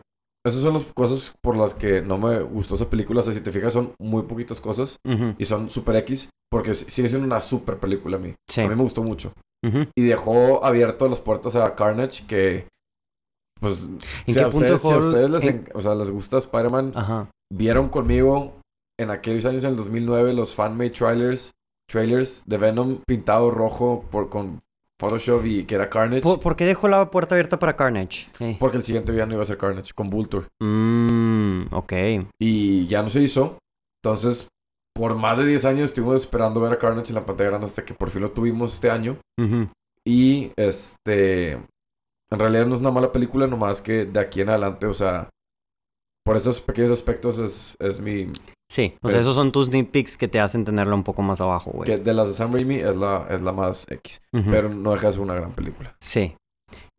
esas 0.45 0.61
son 0.61 0.73
las 0.75 0.85
cosas 0.85 1.33
por 1.43 1.55
las 1.57 1.73
que 1.73 2.01
no 2.01 2.17
me 2.17 2.41
gustó 2.41 2.75
esa 2.75 2.89
película. 2.89 3.19
O 3.21 3.23
sea, 3.23 3.33
si 3.33 3.41
te 3.41 3.51
fijas, 3.51 3.73
son 3.73 3.93
muy 3.99 4.23
poquitas 4.23 4.59
cosas 4.59 4.97
Ujú. 5.05 5.35
y 5.37 5.45
son 5.45 5.69
super 5.69 5.95
X, 5.97 6.29
porque 6.49 6.73
sigue 6.73 7.09
siendo 7.09 7.27
una 7.27 7.41
super 7.41 7.77
película 7.77 8.17
a 8.17 8.19
mí. 8.19 8.33
Sí. 8.49 8.61
A 8.61 8.67
mí 8.67 8.75
me 8.75 8.81
gustó 8.83 9.03
mucho. 9.03 9.33
Ujú. 9.65 9.85
Y 9.95 10.03
dejó 10.03 10.63
abierto 10.63 11.07
las 11.09 11.19
puertas 11.21 11.55
a 11.55 11.75
Carnage, 11.75 12.25
que, 12.27 12.67
pues, 13.59 13.83
¿En 13.83 13.99
si, 14.25 14.33
qué 14.33 14.39
a 14.41 14.49
punto 14.49 14.75
ustedes, 14.75 14.81
si 14.81 14.91
a 14.91 14.97
ustedes 14.97 15.29
les, 15.29 15.43
en- 15.43 15.49
en- 15.49 15.67
o 15.73 15.81
sea, 15.81 15.95
les 15.95 16.11
gusta 16.11 16.37
Spider-Man, 16.37 16.93
vieron 17.51 17.89
conmigo 17.89 18.53
en 18.99 19.11
aquellos 19.11 19.45
años, 19.45 19.63
en 19.63 19.71
el 19.71 19.75
2009, 19.75 20.33
los 20.33 20.55
fan-made 20.55 20.91
trailers, 20.91 21.51
trailers 21.89 22.43
de 22.45 22.57
Venom 22.57 22.99
pintado 23.05 23.51
rojo 23.51 24.05
por, 24.09 24.29
con 24.29 24.61
Photoshop 24.99 25.45
y 25.45 25.65
que 25.65 25.75
era 25.75 25.89
Carnage. 25.89 26.21
¿Por, 26.21 26.39
por 26.39 26.55
qué 26.55 26.65
dejó 26.65 26.87
la 26.87 27.09
puerta 27.11 27.35
abierta 27.35 27.59
para 27.59 27.75
Carnage? 27.75 28.29
Porque 28.59 28.77
el 28.77 28.83
siguiente 28.83 29.11
villano 29.11 29.33
iba 29.33 29.43
a 29.43 29.45
ser 29.45 29.57
Carnage, 29.57 29.93
con 29.93 30.09
Vulture. 30.09 30.47
Mmm, 30.59 31.73
ok. 31.73 31.93
Y 32.39 32.87
ya 32.87 33.03
no 33.03 33.09
se 33.09 33.21
hizo. 33.21 33.59
Entonces, 34.03 34.47
por 34.93 35.15
más 35.15 35.37
de 35.37 35.45
10 35.45 35.65
años 35.65 35.89
estuvimos 35.89 36.21
esperando 36.21 36.59
ver 36.59 36.73
a 36.73 36.79
Carnage 36.79 37.09
en 37.09 37.15
la 37.15 37.25
pantalla 37.25 37.51
grande 37.51 37.67
hasta 37.67 37.85
que 37.85 37.93
por 37.93 38.09
fin 38.09 38.23
lo 38.23 38.31
tuvimos 38.31 38.73
este 38.73 38.89
año. 38.89 39.17
Y 40.03 40.51
este. 40.55 41.51
En 42.29 42.39
realidad 42.39 42.65
no 42.65 42.75
es 42.75 42.81
una 42.81 42.91
mala 42.91 43.11
película, 43.11 43.47
nomás 43.47 43.81
que 43.81 44.05
de 44.05 44.19
aquí 44.19 44.41
en 44.41 44.49
adelante, 44.49 44.87
o 44.87 44.93
sea. 44.93 45.29
Por 46.25 46.35
esos 46.35 46.59
pequeños 46.59 46.91
aspectos 46.91 47.37
es, 47.37 47.77
es 47.79 48.01
mi. 48.01 48.31
Sí, 48.69 48.93
o 49.01 49.09
sea, 49.09 49.19
Es- 49.19 49.23
esos 49.25 49.35
son 49.35 49.51
tus 49.51 49.69
nitpicks 49.69 50.17
que 50.17 50.27
te 50.27 50.39
hacen 50.39 50.65
tenerla 50.65 50.93
un 50.95 51.03
poco 51.03 51.21
más 51.21 51.39
abajo, 51.41 51.71
güey. 51.71 51.85
Que 51.89 51.97
de 51.97 52.13
las 52.13 52.27
de 52.27 52.33
Sam 52.33 52.51
Raimi 52.53 52.75
es 52.75 52.95
la, 52.95 53.25
es 53.29 53.41
la 53.41 53.53
más 53.53 53.85
X. 53.89 54.21
Pero 54.31 54.69
no 54.69 54.91
deja 54.91 55.07
de 55.07 55.13
ser 55.13 55.21
una 55.21 55.35
gran 55.35 55.51
película. 55.53 55.95
Sí. 56.01 56.35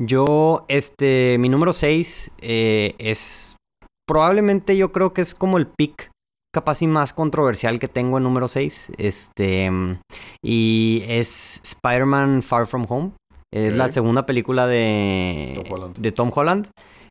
Yo, 0.01 0.65
este, 0.69 1.37
mi 1.39 1.49
número 1.49 1.73
6 1.73 2.31
es 2.41 3.57
probablemente 4.09 4.77
yo 4.77 4.93
creo 4.93 5.13
que 5.13 5.21
es 5.21 5.35
como 5.35 5.59
el 5.59 5.67
pick 5.67 6.11
capaz 6.55 6.81
y 6.81 6.87
más 6.87 7.13
controversial 7.13 7.79
que 7.79 7.89
tengo 7.89 8.17
en 8.17 8.25
número 8.25 8.49
6. 8.49 8.93
Este, 8.97 9.71
y 10.43 11.03
es 11.07 11.61
Spider-Man 11.63 12.43
Far 12.43 12.67
From 12.67 12.87
Home. 12.89 13.13
Es 13.53 13.73
la 13.75 13.89
segunda 13.89 14.25
película 14.27 14.67
de 14.67 15.53
Tom 15.55 15.73
Holland. 15.73 15.97
de 15.99 16.13
Tom 16.13 16.31
Holland. 16.35 16.69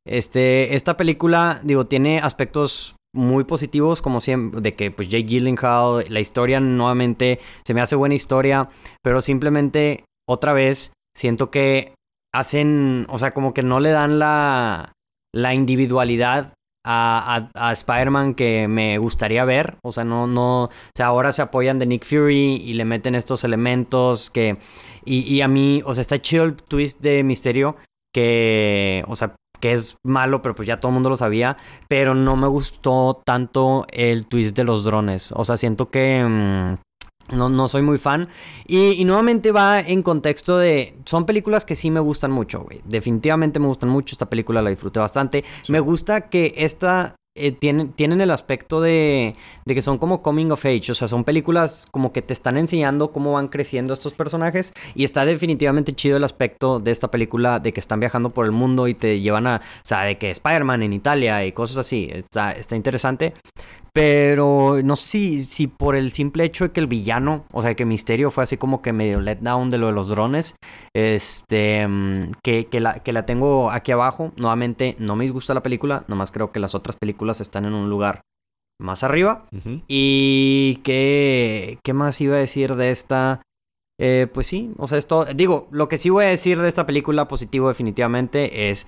Este, 0.08 0.76
esta 0.76 0.96
película, 0.98 1.60
digo, 1.64 1.86
tiene 1.86 2.20
aspectos 2.20 2.96
muy 3.18 3.44
positivos, 3.44 4.02
como 4.02 4.22
siempre, 4.22 4.62
de 4.62 4.76
que 4.76 4.92
pues 4.92 5.10
Jake 5.10 5.26
Gyllenhaal, 5.28 6.06
la 6.08 6.20
historia 6.22 6.60
nuevamente 6.62 7.40
se 7.66 7.74
me 7.74 7.82
hace 7.82 7.96
buena 7.98 8.16
historia, 8.16 8.70
pero 9.04 9.20
simplemente 9.22 10.06
otra 10.30 10.54
vez 10.54 10.92
siento 11.16 11.52
que 11.52 11.94
hacen, 12.34 13.06
o 13.10 13.18
sea, 13.18 13.32
como 13.32 13.54
que 13.54 13.64
no 13.64 13.80
le 13.80 13.90
dan 13.90 14.20
la, 14.20 14.94
la 15.34 15.54
individualidad 15.54 16.54
a, 16.86 17.50
a- 17.54 17.74
Spider-Man 17.74 18.34
que 18.36 18.68
me 18.70 18.98
gustaría 18.98 19.44
ver. 19.44 19.78
O 19.84 19.92
sea, 19.92 20.06
no, 20.06 20.26
no. 20.28 20.66
O 20.66 20.70
sea, 20.96 21.08
ahora 21.08 21.34
se 21.34 21.42
apoyan 21.42 21.80
de 21.80 21.86
Nick 21.86 22.06
Fury 22.06 22.62
y 22.64 22.74
le 22.76 22.86
meten 22.86 23.16
estos 23.16 23.44
elementos 23.44 24.30
que. 24.30 24.58
Y, 25.04 25.22
y 25.22 25.42
a 25.42 25.48
mí, 25.50 25.82
o 25.86 25.94
sea, 25.96 26.02
está 26.02 26.22
chido 26.22 26.44
el 26.46 26.56
twist 26.56 27.02
de 27.02 27.24
misterio 27.24 27.76
que. 28.14 29.04
O 29.08 29.16
sea, 29.16 29.36
que 29.60 29.74
es 29.74 29.98
malo, 30.04 30.42
pero 30.42 30.56
pues 30.56 30.68
ya 30.68 30.80
todo 30.80 30.90
el 30.90 30.94
mundo 30.96 31.10
lo 31.10 31.18
sabía. 31.18 31.58
Pero 31.88 32.16
no 32.16 32.36
me 32.36 32.48
gustó 32.48 33.22
tanto 33.26 33.86
el 33.92 34.28
twist 34.28 34.56
de 34.56 34.64
los 34.64 34.84
drones. 34.84 35.32
O 35.36 35.46
sea, 35.46 35.58
siento 35.58 35.90
que. 35.90 36.24
mm, 36.24 37.36
no, 37.36 37.50
no 37.50 37.68
soy 37.68 37.82
muy 37.82 37.98
fan. 37.98 38.30
Y, 38.66 38.92
y 38.92 39.06
nuevamente 39.06 39.52
va 39.52 39.80
en 39.80 40.02
contexto 40.02 40.58
de. 40.58 40.96
Son 41.06 41.26
películas 41.26 41.66
que 41.66 41.76
sí 41.76 41.92
me 41.92 42.00
gustan 42.00 42.32
mucho, 42.32 42.62
güey. 42.62 42.82
Definitivamente 42.86 43.60
me 43.60 43.68
gustan 43.68 43.90
mucho. 43.90 44.14
Esta 44.14 44.30
película 44.30 44.62
la 44.62 44.70
disfruté 44.70 45.00
bastante. 45.00 45.44
Me 45.70 45.80
gusta 45.80 46.30
que 46.30 46.54
esta. 46.58 47.16
Eh, 47.38 47.52
tienen, 47.52 47.94
tienen 47.94 48.22
el 48.22 48.32
aspecto 48.32 48.82
de, 48.82 49.36
de 49.66 49.76
que 49.76 49.82
son 49.82 49.98
como 49.98 50.22
coming 50.22 50.52
of 50.52 50.66
age, 50.66 50.92
o 50.92 50.96
sea, 50.96 51.08
son 51.08 51.24
películas 51.24 51.88
como 51.92 52.12
que 52.12 52.22
te 52.22 52.34
están 52.34 52.58
enseñando 52.58 53.12
cómo 53.12 53.34
van 53.34 53.48
creciendo 53.48 53.94
estos 53.94 54.14
personajes 54.14 54.74
y 54.96 55.04
está 55.04 55.26
definitivamente 55.26 55.94
chido 55.94 56.18
el 56.18 56.24
aspecto 56.24 56.80
de 56.80 56.92
esta 56.92 57.12
película 57.12 57.60
de 57.60 57.74
que 57.74 57.80
están 57.80 58.00
viajando 58.00 58.32
por 58.32 58.46
el 58.46 58.52
mundo 58.52 58.88
y 58.88 58.94
te 58.94 59.20
llevan 59.20 59.48
a, 59.48 59.58
o 59.58 59.86
sea, 59.86 60.02
de 60.02 60.18
que 60.18 60.32
Spider-Man 60.32 60.84
en 60.84 60.94
Italia 60.94 61.46
y 61.46 61.52
cosas 61.52 61.78
así, 61.78 62.10
está, 62.12 62.52
está 62.52 62.76
interesante. 62.76 63.34
Pero 63.98 64.80
no 64.84 64.96
sé 64.96 65.10
si, 65.10 65.40
si 65.42 65.66
por 65.66 65.96
el 65.96 66.12
simple 66.12 66.44
hecho 66.44 66.66
de 66.66 66.72
que 66.72 66.80
el 66.80 66.86
villano, 66.86 67.46
o 67.52 67.64
sea, 67.64 67.74
que 67.74 67.84
Misterio 67.84 68.30
fue 68.30 68.44
así 68.44 68.56
como 68.56 68.84
que 68.84 68.94
medio 68.94 69.20
let 69.20 69.40
down 69.42 69.72
de 69.72 69.80
lo 69.80 69.88
de 69.88 69.94
los 69.94 70.08
drones, 70.08 70.56
este, 70.94 71.88
mm, 71.88 72.34
que, 72.44 72.68
que, 72.68 72.80
la, 72.80 73.00
que 73.00 73.12
la 73.12 73.26
tengo 73.26 73.72
aquí 73.72 73.92
abajo. 73.92 74.34
Nuevamente, 74.36 74.96
no 75.00 75.16
me 75.16 75.24
disgusta 75.24 75.56
la 75.56 75.64
película, 75.64 76.06
nomás 76.08 76.32
creo 76.32 76.52
que 76.52 76.60
las 76.60 76.76
otras 76.76 76.96
películas 76.96 77.42
están 77.42 77.66
en 77.66 77.74
un 77.74 77.90
lugar 77.90 78.22
más 78.80 79.02
arriba. 79.02 79.48
Y 79.88 80.80
qué, 80.84 81.80
qué 81.84 81.94
más 81.94 82.22
iba 82.22 82.36
a 82.36 82.40
decir 82.40 82.76
de 82.76 82.92
esta... 82.92 83.42
Eh, 84.00 84.28
pues 84.32 84.46
sí, 84.46 84.74
o 84.78 84.88
sea, 84.88 85.00
esto, 85.00 85.26
digo, 85.26 85.68
lo 85.72 85.88
que 85.88 85.98
sí 85.98 86.12
voy 86.12 86.26
a 86.26 86.28
decir 86.28 86.62
de 86.62 86.70
esta 86.70 86.86
película 86.86 87.28
positivo 87.28 87.68
definitivamente 87.68 88.70
es 88.70 88.86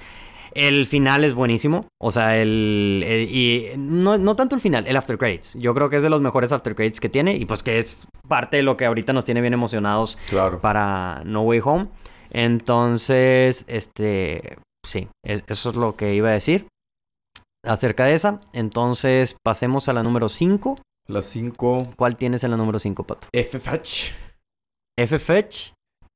el 0.54 0.86
final 0.86 1.24
es 1.24 1.34
buenísimo, 1.34 1.88
o 2.02 2.12
sea, 2.12 2.38
el, 2.42 3.04
el- 3.06 3.30
y 3.30 3.68
no, 3.78 4.18
no 4.18 4.36
tanto 4.36 4.56
el 4.56 4.62
final, 4.62 4.88
el 4.88 4.98
after 4.98 5.18
credits. 5.18 5.54
Yo 5.56 5.74
creo 5.74 5.90
que 5.90 5.98
es 5.98 6.04
de 6.04 6.10
los 6.10 6.22
mejores 6.22 6.52
after 6.52 6.76
credits 6.76 7.00
que 7.00 7.10
tiene 7.10 7.36
y 7.36 7.46
pues 7.46 7.64
que 7.64 7.78
es 7.78 8.08
parte 8.28 8.58
de 8.58 8.64
lo 8.64 8.78
que 8.78 8.86
ahorita 8.86 9.14
nos 9.14 9.26
tiene 9.26 9.42
bien 9.42 9.54
emocionados 9.54 10.18
Claro. 10.30 10.60
para 10.62 11.22
No 11.26 11.42
Way 11.42 11.62
Home. 11.64 11.88
Entonces, 12.32 13.66
este, 13.68 14.58
sí, 14.86 15.08
es- 15.26 15.44
eso 15.48 15.70
es 15.70 15.76
lo 15.76 15.96
que 15.96 16.14
iba 16.16 16.30
a 16.30 16.34
decir 16.34 16.68
acerca 17.66 18.06
de 18.06 18.14
esa. 18.16 18.42
Entonces, 18.54 19.36
pasemos 19.44 19.90
a 19.90 19.94
la 19.94 20.04
número 20.04 20.30
5. 20.30 20.80
Las 21.08 21.26
5. 21.26 21.94
¿Cuál 21.96 22.16
tienes 22.18 22.44
en 22.44 22.52
la 22.52 22.58
número 22.58 22.80
5, 22.80 23.04
Pato? 23.06 23.28
FFH. 23.34 24.14
F 24.98 25.18
Fetch, 25.20 25.72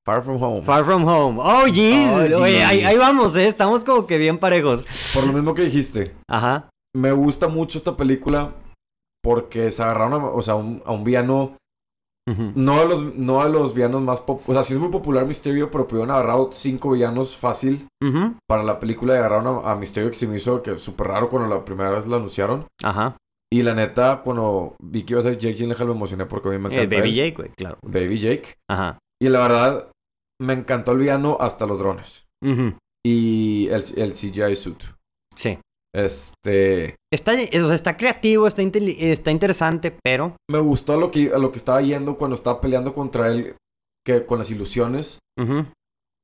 Far 0.06 0.22
From 0.24 0.42
Home. 0.42 0.62
Far 0.63 0.84
From 0.84 1.08
Home. 1.08 1.39
Oh, 1.42 1.66
jeez. 1.66 2.34
Oh, 2.34 2.42
Oye, 2.44 2.63
ahí, 2.63 2.82
ahí 2.84 2.98
vamos, 2.98 3.36
¿eh? 3.38 3.48
Estamos 3.48 3.84
como 3.86 4.06
que 4.06 4.18
bien 4.18 4.38
parejos. 4.38 4.86
Por 5.13 5.28
lo 5.28 5.34
mismo 5.34 5.54
que 5.54 5.63
dijiste. 5.63 6.13
Ajá. 6.30 6.70
Me 6.96 7.12
gusta 7.12 7.48
mucho 7.48 7.78
esta 7.78 7.96
película 7.96 8.54
porque 9.24 9.72
se 9.72 9.82
agarraron 9.82 10.22
a, 10.22 10.26
o 10.28 10.42
sea, 10.42 10.56
un- 10.56 10.82
a 10.86 10.92
un 10.92 11.04
villano. 11.04 11.56
Ujú. 12.30 12.52
No 12.56 12.80
a 12.80 12.86
los, 12.86 13.16
no 13.16 13.42
a 13.42 13.50
los 13.50 13.74
villanos 13.74 14.02
más 14.02 14.22
pop. 14.22 14.42
O 14.48 14.54
sea, 14.54 14.63
sí 14.63 14.74
es 14.74 14.80
muy 14.80 14.89
popular 14.89 15.26
Misterio, 15.26 15.70
pero 15.72 15.88
pudieron 15.88 16.12
agarrar 16.12 16.38
cinco 16.52 16.92
villanos 16.92 17.36
fácil 17.36 17.88
Ujú. 18.02 18.36
para 18.48 18.63
la 18.63 18.80
película 18.80 19.13
y 19.16 19.18
agarraron 19.18 19.66
a, 19.66 19.72
a 19.72 19.76
Misterio 19.76 20.10
que 20.10 20.16
se 20.16 20.28
me 20.28 20.38
hizo 20.38 20.62
que 20.63 20.78
súper 20.78 21.08
raro 21.08 21.30
cuando 21.30 21.54
la 21.54 21.63
primera 21.66 21.89
vez 21.92 22.06
lo 22.06 22.16
anunciaron. 22.18 22.66
Ajá. 22.84 23.18
Y 23.52 23.62
la 23.63 23.74
neta, 23.74 24.22
cuando 24.24 24.76
vi 24.82 25.04
que 25.04 25.13
iba 25.13 25.20
a 25.20 25.24
ser 25.24 25.38
Jake 25.38 25.56
Gyllenhaal 25.56 25.88
me 25.88 25.94
emocioné 25.94 26.26
porque 26.26 26.50
a 26.50 26.52
mí 26.52 26.58
me 26.58 26.70
Eh, 26.70 26.78
encanta 26.84 26.96
Baby 26.98 27.10
él. 27.10 27.16
Jake, 27.16 27.36
güey, 27.36 27.50
claro. 27.58 27.78
Baby 27.84 28.20
Jake. 28.20 28.56
Ajá. 28.70 28.98
Y 29.22 29.30
la 29.30 29.39
verdad, 29.39 29.88
me 30.43 30.53
encantó 30.53 30.91
el 30.91 30.99
villano 30.99 31.38
hasta 31.39 31.65
los 31.65 31.79
drones. 31.79 32.25
Y 33.06 33.67
el, 33.69 33.84
el 33.97 34.13
CGI 34.13 34.56
suit. 34.56 34.82
Sí. 35.36 35.58
Este... 35.95 36.95
Está, 37.12 37.34
o 37.34 37.36
sea, 37.67 37.73
está 37.75 37.97
creativo, 37.97 38.47
está, 38.47 38.62
está 38.63 39.32
interesante, 39.32 39.95
pero... 40.03 40.36
Me 40.49 40.60
gustó 40.60 40.99
lo 40.99 41.12
que, 41.12 41.32
a 41.34 41.38
lo 41.38 41.51
que 41.51 41.58
estaba 41.58 41.82
yendo 41.82 42.17
cuando 42.17 42.36
estaba 42.36 42.60
peleando 42.60 42.93
contra 42.93 43.32
él, 43.32 43.56
que 44.06 44.25
con 44.25 44.39
las 44.39 44.49
ilusiones. 44.49 45.19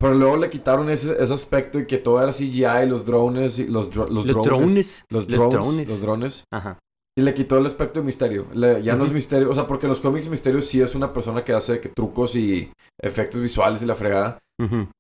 Pero 0.02 0.14
luego 0.14 0.38
le 0.38 0.50
quitaron 0.50 0.90
ese, 0.90 1.22
ese 1.22 1.34
aspecto 1.34 1.80
y 1.80 1.86
que 1.86 1.98
todo 1.98 2.22
era 2.24 2.32
CGI, 2.32 2.88
los 2.88 3.06
drones, 3.06 3.60
y 3.60 3.68
los, 3.68 3.90
dro- 3.92 4.08
los, 4.08 4.26
Los 4.26 4.34
drones, 4.34 4.46
drones. 4.46 5.06
Los 5.10 5.30
Los 5.30 5.38
drones, 5.40 5.52
drones. 5.66 5.90
Los 5.90 6.02
drones. 6.02 6.44
Ajá. 6.52 6.80
Y 7.20 7.22
le 7.22 7.34
quitó 7.34 7.58
el 7.58 7.66
aspecto 7.66 8.00
de 8.00 8.06
misterio. 8.06 8.46
Le- 8.54 8.82
ya 8.82 8.96
no 8.96 9.04
es 9.04 9.12
misterio. 9.12 9.50
O 9.50 9.56
sea, 9.56 9.68
porque 9.68 9.86
en 9.88 9.90
los 9.90 10.00
cómics 10.00 10.30
misterio 10.30 10.62
sí 10.62 10.82
es 10.82 10.96
una 10.96 11.12
persona 11.12 11.44
que 11.44 11.54
hace 11.54 11.80
que 11.82 11.90
trucos 11.90 12.36
y 12.36 12.72
efectos 13.02 13.42
visuales 13.42 13.82
y 13.82 13.86
la 13.86 13.96
fregada. 13.96 14.40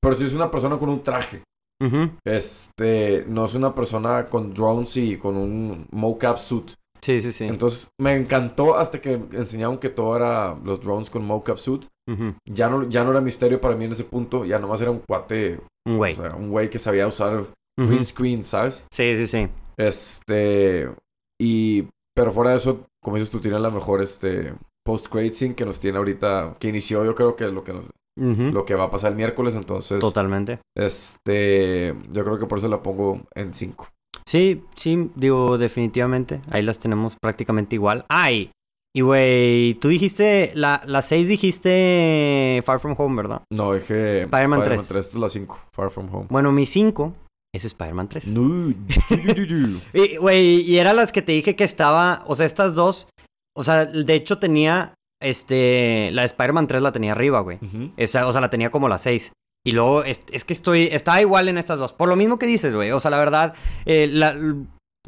Pero 0.01 0.15
sí 0.15 0.25
es 0.25 0.33
una 0.33 0.49
persona 0.51 0.77
con 0.77 0.89
un 0.89 1.01
traje. 1.01 1.41
Este, 2.25 3.25
no 3.27 3.45
es 3.45 3.55
una 3.55 3.73
persona 3.73 4.25
con 4.27 4.53
drones 4.53 4.95
y 4.97 5.17
con 5.17 5.35
un 5.37 5.87
mocap 5.91 6.37
suit. 6.37 6.71
Sí, 7.01 7.21
sí, 7.21 7.31
sí. 7.31 7.45
Entonces, 7.45 7.89
me 7.99 8.15
encantó 8.15 8.77
hasta 8.77 8.99
que 8.99 9.13
enseñaron 9.13 9.77
que 9.77 9.89
todo 9.89 10.15
era 10.17 10.55
los 10.63 10.81
drones 10.81 11.09
con 11.09 11.25
mocap 11.25 11.57
suit. 11.57 11.85
Ya 12.45 12.69
no, 12.69 12.89
ya 12.89 13.03
no 13.03 13.11
era 13.11 13.21
misterio 13.21 13.61
para 13.61 13.75
mí 13.75 13.85
en 13.85 13.91
ese 13.93 14.03
punto. 14.03 14.43
Ya 14.43 14.59
nomás 14.59 14.81
era 14.81 14.91
un 14.91 14.99
cuate, 15.07 15.59
Un 15.87 15.97
güey. 15.97 16.13
o 16.13 16.15
sea, 16.17 16.35
un 16.35 16.49
güey 16.49 16.69
que 16.69 16.79
sabía 16.79 17.07
usar 17.07 17.45
green 17.77 18.05
screen, 18.05 18.43
¿sabes? 18.43 18.83
Sí, 18.91 19.15
sí, 19.15 19.27
sí. 19.27 19.47
Este, 19.77 20.89
y, 21.41 21.87
pero 22.19 22.33
fuera 22.33 22.51
de 22.51 22.57
eso, 22.57 22.85
como 23.01 23.15
dices 23.15 23.31
tú, 23.31 23.39
tiene 23.39 23.57
la 23.59 23.69
mejor, 23.69 24.01
este, 24.01 24.53
post-credit 24.85 25.33
scene 25.33 25.55
que 25.55 25.63
nos 25.63 25.79
tiene 25.79 25.99
ahorita, 25.99 26.57
que 26.59 26.67
inició 26.67 27.05
yo 27.05 27.15
creo 27.15 27.37
que 27.37 27.47
lo 27.47 27.63
que 27.63 27.71
nos, 27.71 27.85
lo 28.17 28.65
que 28.65 28.75
va 28.75 28.83
a 28.83 28.91
pasar 28.91 29.11
el 29.11 29.15
miércoles, 29.15 29.55
entonces, 29.55 30.01
Totalmente. 30.01 30.59
este, 30.75 31.95
yo 32.11 32.25
creo 32.25 32.37
que 32.37 32.45
por 32.45 32.57
eso 32.57 32.67
la 32.67 32.83
pongo 32.83 33.21
en 33.35 33.53
5. 33.53 33.87
Sí, 34.25 34.65
sí, 34.75 35.09
digo, 35.15 35.57
definitivamente. 35.57 36.41
Ahí 36.51 36.61
las 36.61 36.77
tenemos 36.77 37.15
prácticamente 37.21 37.75
igual. 37.75 38.03
¡Ay! 38.09 38.51
Y, 38.93 38.99
güey, 38.99 39.75
tú 39.75 39.87
dijiste, 39.87 40.51
la, 40.55 40.81
la 40.85 41.01
6 41.01 41.25
dijiste 41.25 42.61
Far 42.65 42.81
From 42.81 42.95
Home, 42.97 43.15
¿verdad? 43.15 43.43
No, 43.49 43.71
dije 43.75 44.21
Spider-Man 44.21 44.63
3. 44.63 44.87
3. 44.89 45.05
Esta 45.05 45.15
es 45.15 45.21
la 45.21 45.29
5, 45.29 45.59
Far 45.71 45.89
From 45.89 46.13
Home. 46.13 46.27
Bueno, 46.29 46.51
mi 46.51 46.65
5 46.65 47.13
es 47.53 47.65
Spider-Man 47.65 48.09
3. 48.09 48.27
No. 48.27 48.73
Y, 49.93 50.17
güey, 50.17 50.61
y 50.61 50.77
eran 50.77 50.95
las 50.95 51.11
que 51.11 51.21
te 51.21 51.31
dije 51.31 51.55
que 51.55 51.63
estaba, 51.63 52.23
o 52.27 52.35
sea, 52.35 52.45
estas 52.45 52.75
dos, 52.75 53.09
o 53.55 53.63
sea, 53.63 53.85
de 53.85 54.13
hecho 54.13 54.39
tenía, 54.39 54.93
este, 55.21 56.09
la 56.13 56.21
de 56.21 56.27
Spider-Man 56.27 56.67
3 56.67 56.81
la 56.81 56.91
tenía 56.91 57.11
arriba, 57.13 57.39
güey. 57.41 57.57
Ujú. 57.61 57.91
Esa, 57.97 58.27
o 58.27 58.31
sea, 58.31 58.41
la 58.41 58.49
tenía 58.49 58.71
como 58.71 58.87
la 58.87 58.97
6. 58.97 59.31
Y 59.65 59.71
luego, 59.71 60.03
es, 60.03 60.21
es 60.31 60.45
que 60.45 60.53
estoy, 60.53 60.89
estaba 60.91 61.21
igual 61.21 61.49
en 61.49 61.57
estas 61.57 61.79
dos. 61.79 61.93
Por 61.93 62.07
lo 62.07 62.15
mismo 62.15 62.39
que 62.39 62.45
dices, 62.45 62.73
güey. 62.73 62.91
O 62.91 62.99
sea, 62.99 63.11
la 63.11 63.17
verdad, 63.17 63.53
eh, 63.85 64.07
la, 64.07 64.35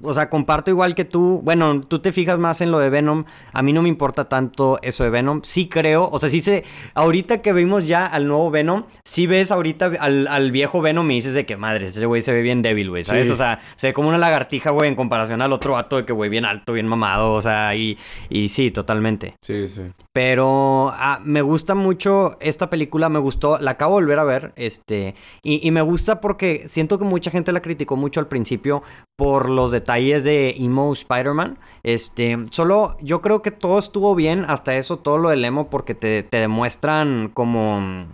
o 0.01 0.13
sea, 0.13 0.29
comparto 0.29 0.71
igual 0.71 0.95
que 0.95 1.03
tú. 1.03 1.41
Bueno, 1.43 1.81
tú 1.81 1.99
te 1.99 2.13
fijas 2.13 2.39
más 2.39 2.61
en 2.61 2.71
lo 2.71 2.79
de 2.79 2.89
Venom. 2.89 3.25
A 3.51 3.61
mí 3.61 3.73
no 3.73 3.81
me 3.81 3.89
importa 3.89 4.29
tanto 4.29 4.79
eso 4.81 5.03
de 5.03 5.09
Venom. 5.09 5.41
Sí 5.43 5.67
creo, 5.67 6.09
o 6.09 6.17
sea, 6.17 6.29
sí 6.29 6.39
sé, 6.39 6.63
ahorita 6.93 7.41
que 7.41 7.51
vimos 7.51 7.87
ya 7.87 8.05
al 8.05 8.27
nuevo 8.27 8.49
Venom, 8.51 8.85
sí 9.03 9.27
ves 9.27 9.51
ahorita 9.51 9.91
al, 9.99 10.27
al 10.27 10.51
viejo 10.51 10.81
Venom 10.81 11.09
y 11.11 11.15
dices 11.15 11.33
de 11.33 11.45
que 11.45 11.57
madre, 11.57 11.87
ese 11.87 12.05
güey 12.05 12.21
se 12.21 12.31
ve 12.31 12.41
bien 12.41 12.61
débil, 12.61 12.89
güey, 12.89 13.03
¿sabes? 13.03 13.27
Sí. 13.27 13.33
O 13.33 13.35
sea, 13.35 13.59
se 13.75 13.87
ve 13.87 13.93
como 13.93 14.07
una 14.07 14.17
lagartija, 14.17 14.69
güey, 14.69 14.87
en 14.87 14.95
comparación 14.95 15.41
al 15.41 15.51
otro 15.51 15.73
vato 15.73 15.97
de 15.97 16.05
que, 16.05 16.13
güey, 16.13 16.29
bien 16.29 16.45
alto, 16.45 16.71
bien 16.73 16.87
mamado, 16.87 17.33
o 17.33 17.41
sea, 17.41 17.75
y, 17.75 17.97
y 18.29 18.47
sí, 18.47 18.71
totalmente. 18.71 19.35
Sí, 19.41 19.67
sí. 19.67 19.81
Pero 20.13 20.91
ah, 20.93 21.19
me 21.23 21.41
gusta 21.41 21.75
mucho 21.75 22.37
esta 22.39 22.69
película, 22.69 23.09
me 23.09 23.19
gustó, 23.19 23.57
la 23.59 23.71
acabo 23.71 23.97
de 23.97 24.05
volver 24.05 24.19
a 24.19 24.23
ver, 24.23 24.53
este, 24.55 25.15
y, 25.43 25.67
y 25.67 25.71
me 25.71 25.81
gusta 25.81 26.21
porque 26.21 26.63
siento 26.69 26.97
que 26.97 27.03
mucha 27.03 27.29
gente 27.29 27.51
la 27.51 27.61
criticó 27.61 27.97
mucho 27.97 28.21
al 28.21 28.27
principio 28.27 28.83
por 29.17 29.49
los 29.49 29.71
detalles 29.71 29.80
de 30.23 30.55
emo 30.57 30.93
Spider-Man, 30.93 31.57
este, 31.83 32.37
solo 32.51 32.95
yo 33.01 33.21
creo 33.21 33.41
que 33.41 33.51
todo 33.51 33.79
estuvo 33.79 34.15
bien, 34.15 34.45
hasta 34.47 34.75
eso, 34.75 34.97
todo 34.99 35.17
lo 35.17 35.29
del 35.29 35.43
emo, 35.45 35.69
porque 35.69 35.95
te, 35.95 36.23
te 36.23 36.37
demuestran 36.37 37.29
como... 37.33 38.07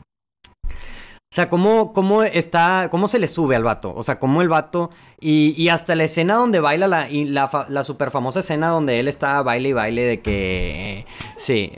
O 1.29 1.35
sea, 1.35 1.49
cómo, 1.49 1.91
está, 2.23 2.87
cómo 2.89 3.09
se 3.09 3.19
le 3.19 3.27
sube 3.27 3.57
al 3.57 3.63
vato. 3.65 3.93
O 3.93 4.01
sea, 4.01 4.17
cómo 4.17 4.41
el 4.41 4.47
vato. 4.47 4.91
Y, 5.19 5.53
y 5.61 5.67
hasta 5.67 5.93
la 5.93 6.05
escena 6.05 6.35
donde 6.35 6.61
baila 6.61 6.87
la, 6.87 7.09
la, 7.11 7.49
fa- 7.49 7.65
la 7.67 7.83
super 7.83 8.11
famosa 8.11 8.39
escena 8.39 8.69
donde 8.69 9.01
él 9.01 9.09
está 9.09 9.43
baile 9.43 9.69
y 9.69 9.73
baile 9.73 10.03
de 10.03 10.21
que. 10.21 11.05
Sí. 11.35 11.73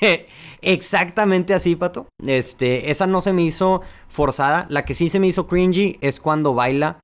Exactamente 0.60 1.54
así, 1.54 1.76
pato. 1.76 2.08
Este, 2.26 2.90
esa 2.90 3.06
no 3.06 3.20
se 3.20 3.32
me 3.32 3.42
hizo 3.42 3.80
forzada. 4.08 4.66
La 4.68 4.84
que 4.84 4.94
sí 4.94 5.08
se 5.08 5.20
me 5.20 5.28
hizo 5.28 5.46
cringy 5.46 5.96
es 6.00 6.18
cuando 6.18 6.54
baila 6.54 6.98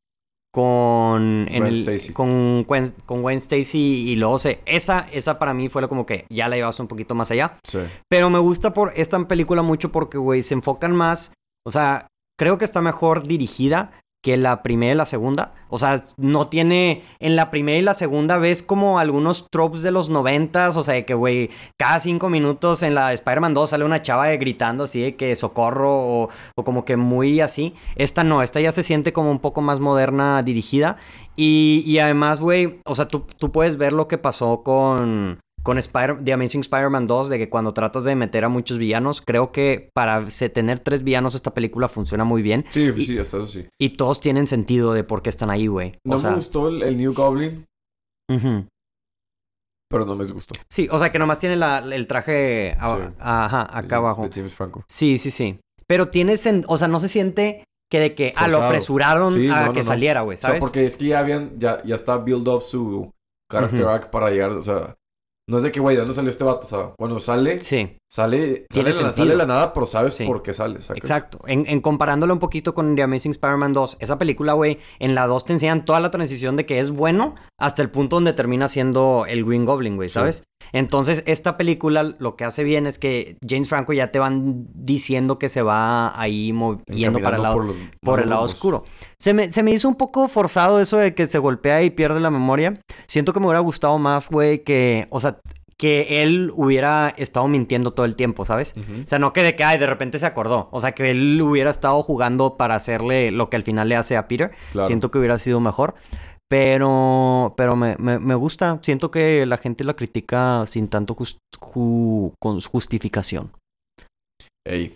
con. 0.57 1.47
en 1.51 1.61
Gwen 1.61 1.67
el- 1.67 1.77
Stacy. 1.83 2.13
Con, 2.15 2.65
Gwen, 2.65 2.91
con 3.05 3.21
Gwen 3.21 3.39
Stacy 3.39 4.09
y 4.11 4.17
luego 4.17 4.39
se. 4.39 4.61
Esa, 4.65 5.07
esa 5.13 5.39
para 5.39 5.53
mí 5.53 5.69
fue 5.69 5.83
lo 5.83 5.89
como 5.91 6.07
que 6.07 6.25
ya 6.31 6.49
la 6.49 6.57
llevaste 6.57 6.81
un 6.81 6.89
poquito 6.89 7.15
más 7.15 7.31
allá. 7.31 7.59
Sí. 7.63 7.79
Pero 8.09 8.31
me 8.31 8.39
gusta 8.39 8.73
por 8.73 8.91
esta 8.97 9.19
película 9.29 9.61
mucho 9.63 9.93
porque, 9.93 10.17
güey, 10.17 10.41
se 10.43 10.55
enfocan 10.55 10.97
más. 10.97 11.35
O 11.67 11.71
sea, 11.71 12.07
creo 12.39 12.57
que 12.57 12.65
está 12.65 12.81
mejor 12.81 13.27
dirigida 13.29 13.93
que 14.23 14.37
la 14.37 14.63
primera 14.63 14.93
y 14.93 14.97
la 14.97 15.07
segunda. 15.07 15.55
O 15.69 15.79
sea, 15.79 16.03
no 16.17 16.49
tiene. 16.49 17.05
En 17.21 17.37
la 17.37 17.51
primera 17.51 17.79
y 17.79 17.83
la 17.83 17.95
segunda 17.95 18.39
ves 18.39 18.63
como 18.63 18.99
algunos 18.99 19.47
tropes 19.51 19.83
de 19.83 19.91
los 19.91 20.11
noventas. 20.11 20.77
O 20.77 20.83
sea, 20.83 20.95
de 20.95 21.05
que, 21.05 21.15
güey, 21.15 21.51
cada 21.79 21.99
cinco 21.99 22.29
minutos 22.29 22.83
en 22.83 22.95
la 22.95 23.09
de 23.09 23.15
Spider-Man 23.15 23.55
2 23.55 23.71
sale 23.71 23.85
una 23.85 24.03
chava 24.03 24.29
gritando 24.37 24.85
así 24.85 25.01
de 25.01 25.17
que 25.17 25.37
socorro 25.37 25.97
o, 25.97 26.29
o 26.57 26.65
como 26.65 26.85
que 26.85 26.97
muy 26.97 27.41
así. 27.41 27.75
Esta 27.97 28.25
no, 28.25 28.43
esta 28.43 28.61
ya 28.61 28.73
se 28.73 28.83
siente 28.83 29.13
como 29.13 29.31
un 29.31 29.39
poco 29.39 29.61
más 29.61 29.81
moderna 29.81 30.43
dirigida. 30.43 30.97
Y, 31.37 31.85
y 31.87 31.99
además, 31.99 32.41
güey, 32.41 32.81
o 32.85 32.95
sea, 32.95 33.09
tú, 33.09 33.27
tú 33.39 33.53
puedes 33.53 33.77
ver 33.77 33.93
lo 33.93 34.09
que 34.09 34.19
pasó 34.19 34.63
con, 34.63 35.41
con 35.67 35.77
Spider 35.79 36.25
The 36.25 36.33
Amazing 36.33 36.61
Spider-Man 36.63 37.07
2, 37.07 37.29
de 37.29 37.39
que 37.39 37.51
cuando 37.51 37.73
tratas 37.75 38.05
de 38.05 38.15
meter 38.17 38.45
a 38.45 38.49
muchos 38.49 38.79
villanos, 38.79 39.21
creo 39.21 39.53
que 39.53 39.91
para 39.95 40.27
tener 40.55 40.79
tres 40.81 41.03
villanos 41.05 41.35
esta 41.35 41.53
película 41.53 41.89
funciona 41.89 42.25
muy 42.25 42.41
bien. 42.41 42.65
Sí, 42.71 42.91
Y- 42.97 43.05
sí, 43.05 43.19
hasta 43.19 43.37
eso 43.39 43.47
sí. 43.47 43.67
Y 43.79 43.91
todos 43.91 44.21
tienen 44.21 44.47
sentido 44.47 44.93
de 44.95 45.05
por 45.05 45.21
qué 45.23 45.29
están 45.31 45.51
ahí, 45.51 45.67
güey. 45.67 45.91
O 46.07 46.11
No 46.13 46.19
sea, 46.19 46.31
me 46.31 46.37
gustó 46.37 46.69
el, 46.69 46.83
el 46.83 46.97
New 46.97 47.13
Goblin, 47.13 47.67
ujú. 48.31 48.67
pero 49.91 50.05
no 50.05 50.17
me 50.17 50.25
disgustó. 50.25 50.55
Sí, 50.69 50.89
o 50.91 50.99
sea 50.99 51.13
que 51.13 51.19
nomás 51.19 51.39
tiene 51.39 51.57
la- 51.57 51.79
el 51.79 52.07
traje 52.07 52.77
a- 52.81 52.97
Sí. 52.97 53.03
ajá, 53.19 53.63
acá 53.79 53.89
De- 53.89 53.95
abajo. 53.97 54.23
De 54.23 54.31
James 54.35 54.55
Franco. 54.55 54.85
Sí, 54.89 55.19
sí, 55.19 55.31
sí. 55.31 55.59
Pero 55.87 56.09
tiene, 56.09 56.33
sen- 56.35 56.65
o 56.67 56.77
sea, 56.77 56.89
no 56.89 56.99
se 56.99 57.09
siente 57.09 57.65
que 57.91 58.01
de 58.01 58.15
que, 58.17 58.33
ah, 58.35 58.47
lo 58.49 58.55
Forzado. 58.55 58.65
apresuraron 58.67 59.33
Sí, 59.33 59.49
a 59.49 59.67
no, 59.67 59.73
que 59.73 59.81
no, 59.81 59.85
saliera, 59.87 60.23
güey, 60.23 60.35
O 60.35 60.39
sea, 60.39 60.49
¿sabes? 60.49 60.61
porque 60.61 60.87
es 60.87 60.97
que 60.97 61.07
ya 61.07 61.21
habían, 61.21 61.55
ya, 61.55 61.83
ya 61.85 61.95
está 61.95 62.17
build 62.17 62.49
up 62.49 62.63
su 62.63 63.11
character 63.51 63.85
arc 63.87 64.11
para 64.11 64.31
llegar, 64.31 64.51
o 64.51 64.63
sea, 64.63 64.97
no 65.49 65.59
es 65.59 65.63
de 65.63 65.71
que, 65.73 65.79
güey, 65.81 65.95
¿de 65.97 66.01
dónde 66.03 66.15
salió 66.15 66.31
este 66.31 66.43
vato? 66.45 66.67
O 66.67 66.69
sea, 66.69 66.93
cuando 66.99 67.21
sale, 67.21 67.61
Sí. 67.61 67.97
sale, 68.11 68.67
sale, 68.73 68.93
la, 68.93 69.13
sale 69.13 69.31
de 69.31 69.37
la 69.37 69.47
nada, 69.47 69.73
pero 69.73 69.87
sabes 69.87 70.15
Sí. 70.15 70.25
por 70.25 70.43
qué 70.43 70.53
sale, 70.55 70.81
¿sacas? 70.81 70.97
Exacto. 70.99 71.39
En, 71.47 71.65
en 71.69 71.81
comparándolo 71.81 72.33
un 72.33 72.41
poquito 72.41 72.75
con 72.75 72.97
The 72.97 73.03
Amazing 73.03 73.31
Spider-Man 73.33 73.73
2, 73.73 73.97
esa 74.01 74.19
película, 74.19 74.55
güey, 74.55 74.79
en 74.99 75.15
la 75.15 75.27
2 75.27 75.45
te 75.45 75.53
enseñan 75.53 75.85
toda 75.85 76.01
la 76.01 76.11
transición 76.11 76.57
de 76.57 76.67
que 76.67 76.81
es 76.81 76.91
bueno 76.91 77.35
hasta 77.59 77.83
el 77.83 77.91
punto 77.91 78.17
donde 78.17 78.33
termina 78.33 78.69
siendo 78.69 79.25
el 79.29 79.45
Green 79.45 79.65
Goblin, 79.65 79.97
güey, 79.97 80.09
Sí. 80.09 80.15
¿sabes? 80.15 80.43
Entonces, 80.73 81.23
esta 81.27 81.57
película 81.57 82.17
lo 82.19 82.35
que 82.35 82.45
hace 82.45 82.65
bien 82.65 82.87
es 82.89 82.99
que 82.99 83.37
James 83.49 83.69
Franco 83.69 83.93
ya 83.93 84.11
te 84.11 84.19
van 84.19 84.67
diciendo 84.75 85.39
que 85.39 85.49
se 85.49 85.63
va 85.63 86.19
ahí 86.21 86.53
yendo 86.89 87.21
para 87.21 87.37
el 87.37 87.43
lado, 87.43 87.55
por, 87.57 87.65
los 87.67 87.77
por 88.01 88.21
el 88.21 88.31
lado 88.31 88.43
oscuro. 88.43 88.83
Se 89.19 89.33
me, 89.35 89.51
se 89.53 89.63
me 89.63 89.71
hizo 89.73 89.89
un 89.89 89.95
poco 89.95 90.29
forzado 90.29 90.81
eso 90.81 90.99
de 90.99 91.15
que 91.15 91.27
se 91.27 91.39
golpea 91.39 91.83
y 91.83 91.91
pierde 91.91 92.21
la 92.21 92.31
memoria. 92.31 92.75
Siento 93.07 93.33
que 93.33 93.41
me 93.41 93.47
hubiera 93.47 93.61
gustado 93.61 93.99
más, 93.99 94.29
güey, 94.29 94.63
que, 94.63 95.07
o 95.11 95.21
sea, 95.21 95.39
que 95.79 96.23
él 96.23 96.51
hubiera 96.55 97.09
estado 97.17 97.49
mintiendo 97.49 97.93
todo 97.93 98.05
el 98.07 98.17
tiempo, 98.17 98.45
¿sabes? 98.45 98.75
O 98.77 99.07
sea, 99.07 99.19
no 99.19 99.33
que 99.33 99.43
de 99.43 99.57
que, 99.57 99.65
ay, 99.65 99.79
de 99.79 99.87
repente 99.87 100.19
se 100.19 100.27
acordó. 100.27 100.69
O 100.73 100.81
sea, 100.81 100.93
que 100.93 101.11
él 101.11 101.41
hubiera 101.43 101.71
estado 101.71 102.03
jugando 102.03 102.57
para 102.57 102.75
hacerle 102.75 103.31
lo 103.31 103.49
que 103.51 103.57
al 103.57 103.63
final 103.63 103.89
le 103.89 103.97
hace 103.97 104.17
a 104.17 104.27
Peter. 104.29 104.53
Claro. 104.73 104.87
Siento 104.87 105.11
que 105.11 105.19
hubiera 105.19 105.39
sido 105.39 105.61
mejor. 105.61 105.95
Pero, 106.49 107.55
pero 107.57 107.75
me, 107.77 107.97
me, 107.99 108.19
me 108.19 108.35
gusta. 108.35 108.79
Siento 108.83 109.11
que 109.11 109.45
la 109.47 109.59
gente 109.59 109.83
la 109.85 109.95
critica 109.95 110.65
sin 110.67 110.89
tanto 110.89 111.15
jus- 111.17 111.39
ju- 111.59 112.33
con 112.41 112.61
justificación. 112.61 113.51
Ey. 114.67 114.95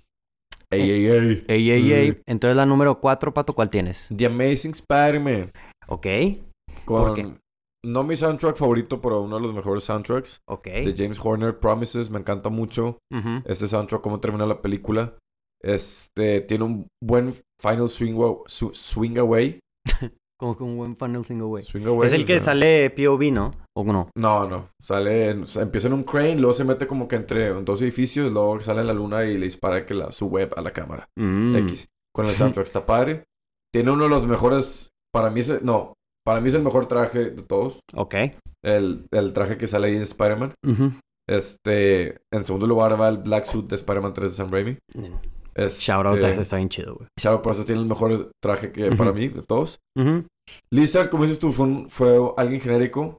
Ey, 0.72 0.88
ey, 0.90 1.06
ey. 1.06 1.44
Ey, 1.48 1.70
ey, 1.70 1.92
ey. 1.92 2.11
Mm. 2.12 2.22
Entonces 2.26 2.56
la 2.56 2.64
número 2.66 3.00
4, 3.00 3.35
Pato, 3.35 3.54
¿cuál 3.54 3.70
tienes? 3.70 4.09
The 4.16 4.26
Amazing 4.26 4.72
Spider-Man. 4.72 5.50
Ok, 5.88 6.06
Con... 6.85 7.02
¿Por 7.06 7.14
qué? 7.14 7.35
No 7.83 8.04
mi 8.04 8.14
soundtrack 8.14 8.56
favorito, 8.56 9.00
pero 9.00 9.22
uno 9.22 9.37
de 9.37 9.42
los 9.42 9.54
mejores 9.54 9.85
soundtracks. 9.85 10.42
ok. 10.46 10.64
De 10.66 10.94
James 10.96 11.18
Horner, 11.22 11.59
Promises. 11.59 12.11
Me 12.11 12.18
encanta 12.20 12.50
mucho 12.50 12.98
este 13.46 13.66
soundtrack, 13.68 14.02
cómo 14.02 14.20
termina 14.20 14.44
la 14.46 14.61
película. 14.61 15.16
Este, 15.62 16.42
tiene 16.42 16.64
un 16.64 16.87
buen 17.02 17.33
final 17.61 17.88
swing 17.88 19.18
away. 19.18 19.61
Como 20.40 20.57
que 20.57 20.64
un 20.64 20.76
buen 20.76 20.96
funnel. 20.96 21.24
Swing 21.24 21.40
away. 21.42 21.62
Es 22.07 22.12
el 22.12 22.24
que 22.26 22.40
sale 22.40 22.90
POV, 22.90 23.31
¿no? 23.31 23.50
¿O 23.76 23.85
no? 23.85 24.09
No, 24.16 24.48
no. 24.48 24.70
Sale, 24.83 25.31
en- 25.31 25.42
o 25.42 25.46
sea, 25.46 25.62
empieza 25.62 25.87
en 25.87 25.92
un 25.92 26.03
crane, 26.03 26.37
luego 26.37 26.53
se 26.55 26.64
mete 26.64 26.87
como 26.87 27.07
que 27.07 27.16
entre 27.16 27.50
dos 27.62 27.81
edificios, 27.83 28.33
luego 28.33 28.59
sale 28.62 28.81
en 28.81 28.87
la 28.87 28.94
luna 28.94 29.24
y 29.26 29.37
le 29.37 29.44
dispara 29.44 29.85
que 29.87 29.94
la, 29.94 30.11
su 30.11 30.26
web 30.29 30.53
a 30.57 30.62
la 30.62 30.72
cámara. 30.72 31.07
Mm. 31.18 31.57
X. 31.57 31.87
Con 32.14 32.24
el 32.26 32.33
soundtrack 32.35 32.66
está 32.66 32.85
padre. 32.87 33.24
Tiene 33.72 33.90
uno 33.92 34.05
de 34.05 34.11
los 34.11 34.26
mejores, 34.26 34.88
para 35.12 35.31
mí 35.31 35.40
es, 35.40 35.62
no, 35.62 35.92
para 36.26 36.40
mí 36.40 36.48
es 36.48 36.55
el 36.55 36.62
mejor 36.62 36.87
traje 36.88 37.31
de 37.31 37.42
todos. 37.42 37.79
Ok. 37.94 38.14
El, 38.64 39.07
el 39.12 39.33
traje 39.33 39.57
que 39.59 39.66
sale 39.66 39.88
ahí 39.88 39.94
de 39.98 40.03
Spider-Man. 40.05 40.55
Este, 41.29 42.18
en 42.33 42.44
segundo 42.44 42.66
lugar 42.66 43.00
va 43.00 43.09
el 43.09 43.18
Black 43.18 43.44
Suit 43.44 43.68
de 43.68 43.76
Spider-Man 43.76 44.12
3 44.14 44.31
de 44.33 44.37
Sam 44.37 44.50
Raimi. 44.50 44.76
Este, 45.55 45.81
Shout 45.92 46.07
out 46.07 46.22
a 46.24 46.31
ese 46.31 46.40
está 46.42 46.57
bien 46.57 46.68
chido, 46.68 46.94
güey. 46.96 47.09
Shout 47.20 47.37
out, 47.37 47.42
por 47.42 47.53
eso 47.53 47.64
tiene 47.64 47.81
el 47.81 47.87
mejor 47.87 48.31
traje 48.42 48.72
que 48.72 48.90
para 48.90 49.12
mí 49.12 49.29
de 49.29 49.42
todos. 49.42 49.79
Ujú. 49.96 50.24
Lizard, 50.70 51.10
como 51.10 51.24
dices 51.24 51.38
tú, 51.38 51.52
fue, 51.52 51.66
un- 51.66 51.88
fue 51.90 52.18
alguien 52.36 52.60
genérico. 52.60 53.18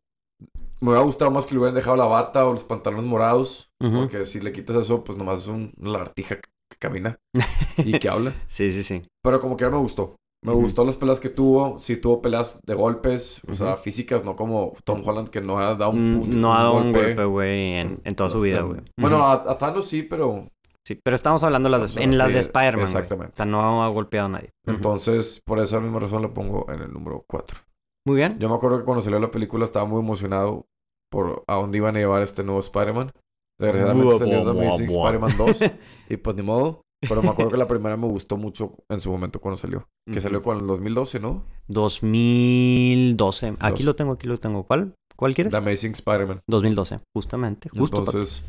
Me 0.80 0.90
hubiera 0.90 1.04
gustado 1.04 1.30
más 1.32 1.46
que 1.46 1.54
le 1.54 1.60
hubieran 1.60 1.76
dejado 1.76 1.96
la 1.98 2.06
bata 2.06 2.46
o 2.48 2.54
los 2.54 2.64
pantalones 2.64 3.06
morados. 3.06 3.70
Porque 3.80 4.26
si 4.26 4.40
le 4.40 4.52
quitas 4.52 4.76
eso, 4.78 5.04
pues 5.04 5.18
nomás 5.18 5.42
es 5.42 5.48
un- 5.48 5.72
una 5.80 5.92
lagartija 5.92 6.36
que, 6.36 6.50
que 6.70 6.78
camina 6.80 7.18
y 7.78 8.00
que 8.00 8.10
habla. 8.10 8.34
Sí, 8.48 8.72
sí, 8.72 8.84
sí. 8.84 9.02
Pero 9.24 9.40
como 9.40 9.58
que 9.58 9.70
me 9.70 9.78
gustó. 9.78 10.16
Me 10.44 10.54
gustó 10.54 10.84
las 10.84 10.98
peleas 10.98 11.20
que 11.20 11.30
tuvo. 11.30 11.78
Sí 11.78 11.98
tuvo 11.98 12.20
peleas 12.20 12.60
de 12.66 12.74
golpes, 12.74 13.42
o 13.48 13.54
sea, 13.54 13.78
físicas, 13.78 14.26
no 14.26 14.36
como 14.36 14.74
Tom 14.84 15.04
Holland 15.08 15.30
que 15.30 15.40
no 15.40 15.60
ha 15.60 15.76
dado 15.76 15.92
un, 15.92 16.16
Mm, 16.16 16.20
puño- 16.20 16.34
No 16.34 16.54
ha 16.56 16.64
dado 16.64 16.78
un 16.78 16.92
golpe, 16.94 17.26
güey, 17.26 17.74
en, 17.76 18.02
en 18.04 18.16
toda 18.16 18.32
su 18.32 18.42
vida, 18.42 18.62
güey. 18.62 18.82
Bueno, 19.00 19.24
a, 19.24 19.34
a 19.34 19.58
Thanos 19.60 19.86
sí, 19.86 20.02
pero 20.02 20.48
Sí, 20.86 21.00
pero 21.04 21.16
estamos 21.16 21.44
hablando 21.44 21.70
de 21.70 21.72
las 21.78 21.82
de- 21.82 21.86
o 21.86 21.88
sea, 21.90 22.04
en 22.04 22.18
las 22.18 22.28
sí, 22.30 22.34
de 22.34 22.40
Spider-Man, 22.40 22.84
exactamente. 22.84 23.34
O 23.34 23.36
sea, 23.36 23.46
no 23.46 23.84
ha 23.84 23.88
golpeado 23.90 24.28
a 24.28 24.30
nadie. 24.32 24.50
Entonces 24.66 25.42
por 25.46 25.60
esa 25.60 25.80
misma 25.80 26.00
razón 26.00 26.22
lo 26.22 26.34
pongo 26.34 26.66
en 26.72 26.82
el 26.82 26.92
número 26.92 27.24
4. 27.28 27.60
Muy 28.08 28.16
bien. 28.18 28.40
Yo 28.40 28.50
me 28.50 28.56
acuerdo 28.56 28.80
que 28.80 28.86
cuando 28.86 29.02
salió 29.04 29.20
la 29.20 29.30
película 29.32 29.64
estaba 29.66 29.86
muy 29.86 30.00
emocionado 30.00 30.66
por 31.12 31.44
a 31.48 31.56
dónde 31.56 31.78
iban 31.78 31.96
a 31.96 32.00
llevar 32.00 32.24
este 32.24 32.44
nuevo 32.44 32.60
Spider-Man. 32.62 33.12
Desgraciadamente 33.60 34.18
salió 34.18 34.50
Amazing. 34.50 34.88
Spider-Man 34.90 35.32
2 35.38 35.60
y 36.10 36.18
pues 36.18 36.36
ni 36.36 36.42
modo. 36.42 36.82
Pero 37.08 37.22
me 37.24 37.30
acuerdo 37.30 37.52
que 37.52 37.58
la 37.58 37.68
primera 37.68 37.96
me 37.98 38.08
gustó 38.08 38.38
mucho 38.38 38.76
en 38.90 39.00
su 39.02 39.12
momento 39.12 39.40
cuando 39.40 39.58
salió. 39.58 39.88
Que 40.12 40.20
salió 40.22 40.42
con 40.42 40.58
el 40.60 40.66
2012, 40.68 41.20
¿no? 41.20 41.44
2012. 41.68 43.56
Aquí 43.60 43.84
lo 43.84 43.96
tengo, 43.96 44.14
aquí 44.14 44.28
lo 44.28 44.38
tengo. 44.38 44.64
¿Cuál? 44.64 44.96
¿Cuál 45.16 45.36
quieres? 45.36 45.52
The 45.52 45.58
Amazing 45.58 45.92
Spider-Man. 45.92 46.42
2012, 46.48 47.00
justamente. 47.16 47.70
Justo. 47.70 47.98
Entonces, 48.00 48.48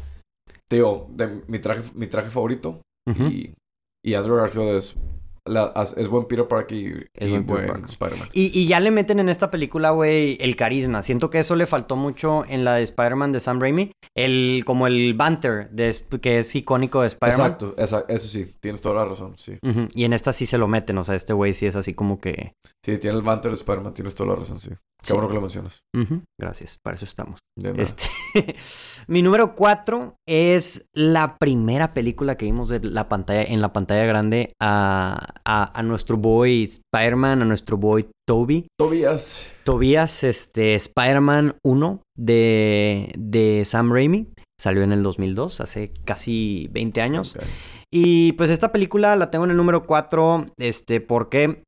te 0.69 0.77
digo, 0.77 1.09
de 1.13 1.43
mi 1.49 1.59
traje, 1.59 1.83
mi 1.95 2.07
traje 2.07 2.31
favorito. 2.31 2.81
Y, 3.19 3.53
y 4.05 4.15
Andrew 4.15 4.37
Garfield 4.37 4.77
es, 4.77 4.97
la- 5.45 5.65
as- 5.75 5.97
es 5.99 6.07
buen 6.09 6.27
Peter 6.27 6.47
Parker 6.47 6.77
y, 6.79 6.87
Es 7.15 7.29
y 7.31 7.39
buen. 7.39 7.85
Spider-Man. 7.85 8.29
Y, 8.33 8.57
y 8.59 8.67
ya 8.69 8.79
le 8.81 8.91
meten 8.93 9.19
en 9.19 9.29
esta 9.29 9.51
película, 9.51 9.91
güey, 9.91 10.39
el 10.41 10.55
carisma. 10.57 11.03
Siento 11.03 11.31
que 11.31 11.41
eso 11.41 11.57
le 11.57 11.67
faltó 11.67 11.97
mucho 11.97 12.45
en 12.49 12.65
la 12.65 12.75
de 12.77 12.83
Spider-Man 12.85 13.33
de 13.33 13.41
Sam 13.41 13.61
Raimi. 13.61 13.91
El, 14.15 14.63
como 14.65 14.87
el 14.87 15.15
banter 15.15 15.69
de, 15.71 15.97
que 16.21 16.39
es 16.39 16.55
icónico 16.55 17.01
de 17.03 17.09
Spider-Man. 17.09 17.47
Exacto, 17.53 17.75
esa- 17.77 18.05
eso 18.09 18.29
sí, 18.29 18.55
tienes 18.61 18.81
toda 18.81 18.95
la 18.97 19.05
razón, 19.07 19.35
sí. 19.37 19.59
Y 19.95 20.05
en 20.05 20.13
esta 20.13 20.33
sí 20.33 20.47
se 20.47 20.59
lo 20.59 20.69
meten, 20.69 20.97
o 20.99 21.05
sea, 21.05 21.15
este 21.17 21.33
güey 21.33 21.55
sí 21.55 21.67
es 21.67 21.75
así 21.77 21.93
como 21.95 22.21
que... 22.21 22.53
Sí, 22.85 22.99
tiene 22.99 23.17
el 23.17 23.23
banter 23.23 23.51
de 23.51 23.57
Spider-Man, 23.57 23.95
tienes 23.95 24.15
toda 24.15 24.31
la 24.31 24.37
razón, 24.37 24.59
sí. 24.61 24.71
Qué 25.03 25.09
Sí. 25.09 25.13
bueno 25.15 25.29
que 25.29 25.35
lo 25.35 25.41
mencionas. 25.41 25.81
Gracias, 26.41 26.79
para 26.83 26.95
eso 26.95 27.05
estamos. 27.05 27.39
Este, 27.77 28.07
mi 29.09 29.21
número 29.21 29.55
cuatro 29.55 30.15
es 30.27 30.87
la 30.95 31.37
primera 31.39 31.93
película 31.93 32.37
que 32.37 32.47
vimos 32.47 32.69
de 32.69 32.81
la 32.81 33.09
pantalla, 33.09 33.43
en 33.43 33.61
la 33.61 33.73
pantalla 33.73 34.05
grande 34.05 34.53
a, 34.61 35.35
a, 35.45 35.79
a 35.79 35.83
nuestro 35.83 36.17
boy 36.17 36.63
Spider-Man, 36.65 37.43
a 37.43 37.45
nuestro 37.45 37.77
boy 37.77 38.07
Toby. 38.27 38.67
Tobias. 38.79 39.47
Tobias, 39.65 40.23
este, 40.25 40.75
Spider-Man 40.77 41.57
1 41.65 42.03
de, 42.17 43.13
de 43.19 43.65
Sam 43.67 43.93
Raimi. 43.93 44.29
Salió 44.61 44.83
en 44.85 44.93
el 44.93 45.03
2002, 45.03 45.61
hace 45.61 45.93
casi 46.05 46.69
20 46.71 47.01
años. 47.03 47.37
Y 47.93 48.33
pues 48.35 48.49
esta 48.49 48.71
película 48.71 49.17
la 49.17 49.29
tengo 49.31 49.45
en 49.45 49.51
el 49.51 49.57
número 49.57 49.85
4, 49.85 50.47
este, 50.59 51.01
porque 51.01 51.65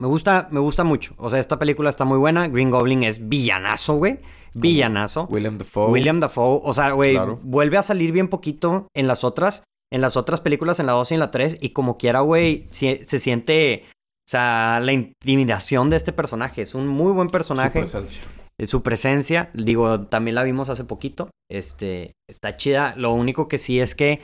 me 0.00 0.06
gusta, 0.08 0.48
me 0.50 0.60
gusta 0.60 0.84
mucho. 0.84 1.14
O 1.18 1.28
sea, 1.30 1.40
esta 1.40 1.58
película 1.58 1.90
está 1.90 2.04
muy 2.04 2.18
buena. 2.18 2.48
Green 2.48 2.70
Goblin 2.70 3.02
es 3.02 3.28
villanazo, 3.28 3.94
güey. 3.94 4.20
Villanazo. 4.54 5.26
William 5.30 5.58
Dafoe. 5.58 5.90
William 5.90 6.20
Dafoe, 6.20 6.60
o 6.62 6.72
sea, 6.74 6.90
güey, 6.92 7.12
Claro. 7.14 7.38
vuelve 7.42 7.78
a 7.78 7.82
salir 7.82 8.12
bien 8.12 8.28
poquito 8.28 8.88
en 8.94 9.06
las 9.08 9.24
otras, 9.24 9.62
en 9.92 10.00
las 10.00 10.16
otras 10.16 10.40
películas, 10.40 10.80
en 10.80 10.86
la 10.86 10.92
2 10.92 11.10
y 11.10 11.14
en 11.14 11.20
la 11.20 11.30
3, 11.30 11.58
y 11.60 11.70
como 11.70 11.98
quiera, 11.98 12.20
güey, 12.20 12.66
si- 12.68 12.96
se 13.04 13.18
siente, 13.18 13.84
o 13.86 14.30
sea, 14.30 14.80
la 14.82 14.92
intimidación 14.92 15.90
de 15.90 15.96
este 15.96 16.12
personaje. 16.12 16.62
Es 16.62 16.74
un 16.74 16.86
muy 16.88 17.12
buen 17.12 17.28
Su 17.28 17.32
personaje. 17.32 17.80
presencia. 17.80 18.22
Eh, 18.60 18.66
Su 18.66 18.82
presencia, 18.82 19.50
digo, 19.54 20.06
también 20.06 20.34
la 20.34 20.42
vimos 20.42 20.68
hace 20.68 20.84
poquito. 20.84 21.30
Este, 21.50 22.12
está 22.28 22.56
chida. 22.56 22.94
Lo 22.96 23.12
único 23.12 23.46
que 23.48 23.56
sí 23.58 23.80
es 23.80 23.94
que 23.94 24.20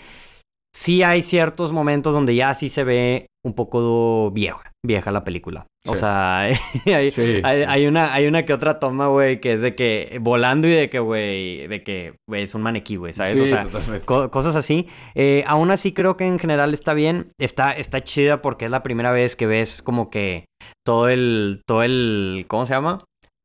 sí 0.74 1.02
hay 1.02 1.22
ciertos 1.22 1.72
momentos 1.72 2.12
donde 2.14 2.34
ya 2.34 2.52
sí 2.54 2.68
se 2.68 2.84
ve 2.84 3.26
un 3.46 3.54
poco 3.54 4.30
vieja, 4.32 4.72
vieja 4.84 5.12
la 5.12 5.22
película. 5.22 5.66
O 5.87 5.96
sea, 5.96 6.40
hay, 6.87 7.10
Sí. 7.10 7.40
hay, 7.44 7.62
hay 7.62 7.87
una, 7.87 8.14
hay 8.14 8.26
una 8.26 8.46
que 8.46 8.54
otra 8.54 8.78
toma, 8.78 9.08
güey, 9.08 9.38
que 9.40 9.52
es 9.52 9.60
de 9.60 9.74
que 9.74 10.18
volando 10.22 10.66
y 10.66 10.70
de 10.70 10.88
que, 10.88 10.98
güey, 10.98 11.66
de 11.66 11.82
que, 11.82 12.14
es 12.32 12.54
un 12.54 12.62
maniquí, 12.62 12.96
güey, 12.96 13.12
¿sabes? 13.12 13.34
Sí, 13.34 13.40
o 13.42 13.46
sea, 13.46 13.68
co- 14.06 14.30
cosas 14.30 14.56
así. 14.56 14.87
Eh, 15.14 15.44
aún 15.46 15.70
así 15.70 15.92
creo 15.92 16.16
que 16.16 16.24
en 16.26 16.38
general 16.38 16.72
está 16.72 16.94
bien. 16.94 17.28
Está, 17.38 17.72
está 17.72 18.02
chida 18.02 18.40
porque 18.40 18.64
es 18.64 18.70
la 18.70 18.82
primera 18.82 19.12
vez 19.12 19.37
que 19.37 19.46
ves 19.46 19.82
como 19.82 20.08
que 20.08 20.46
todo 20.87 21.10
el, 21.10 21.60
todo 21.68 21.82
el, 21.82 22.46
¿cómo 22.48 22.64
se 22.64 22.72
llama? 22.72 23.04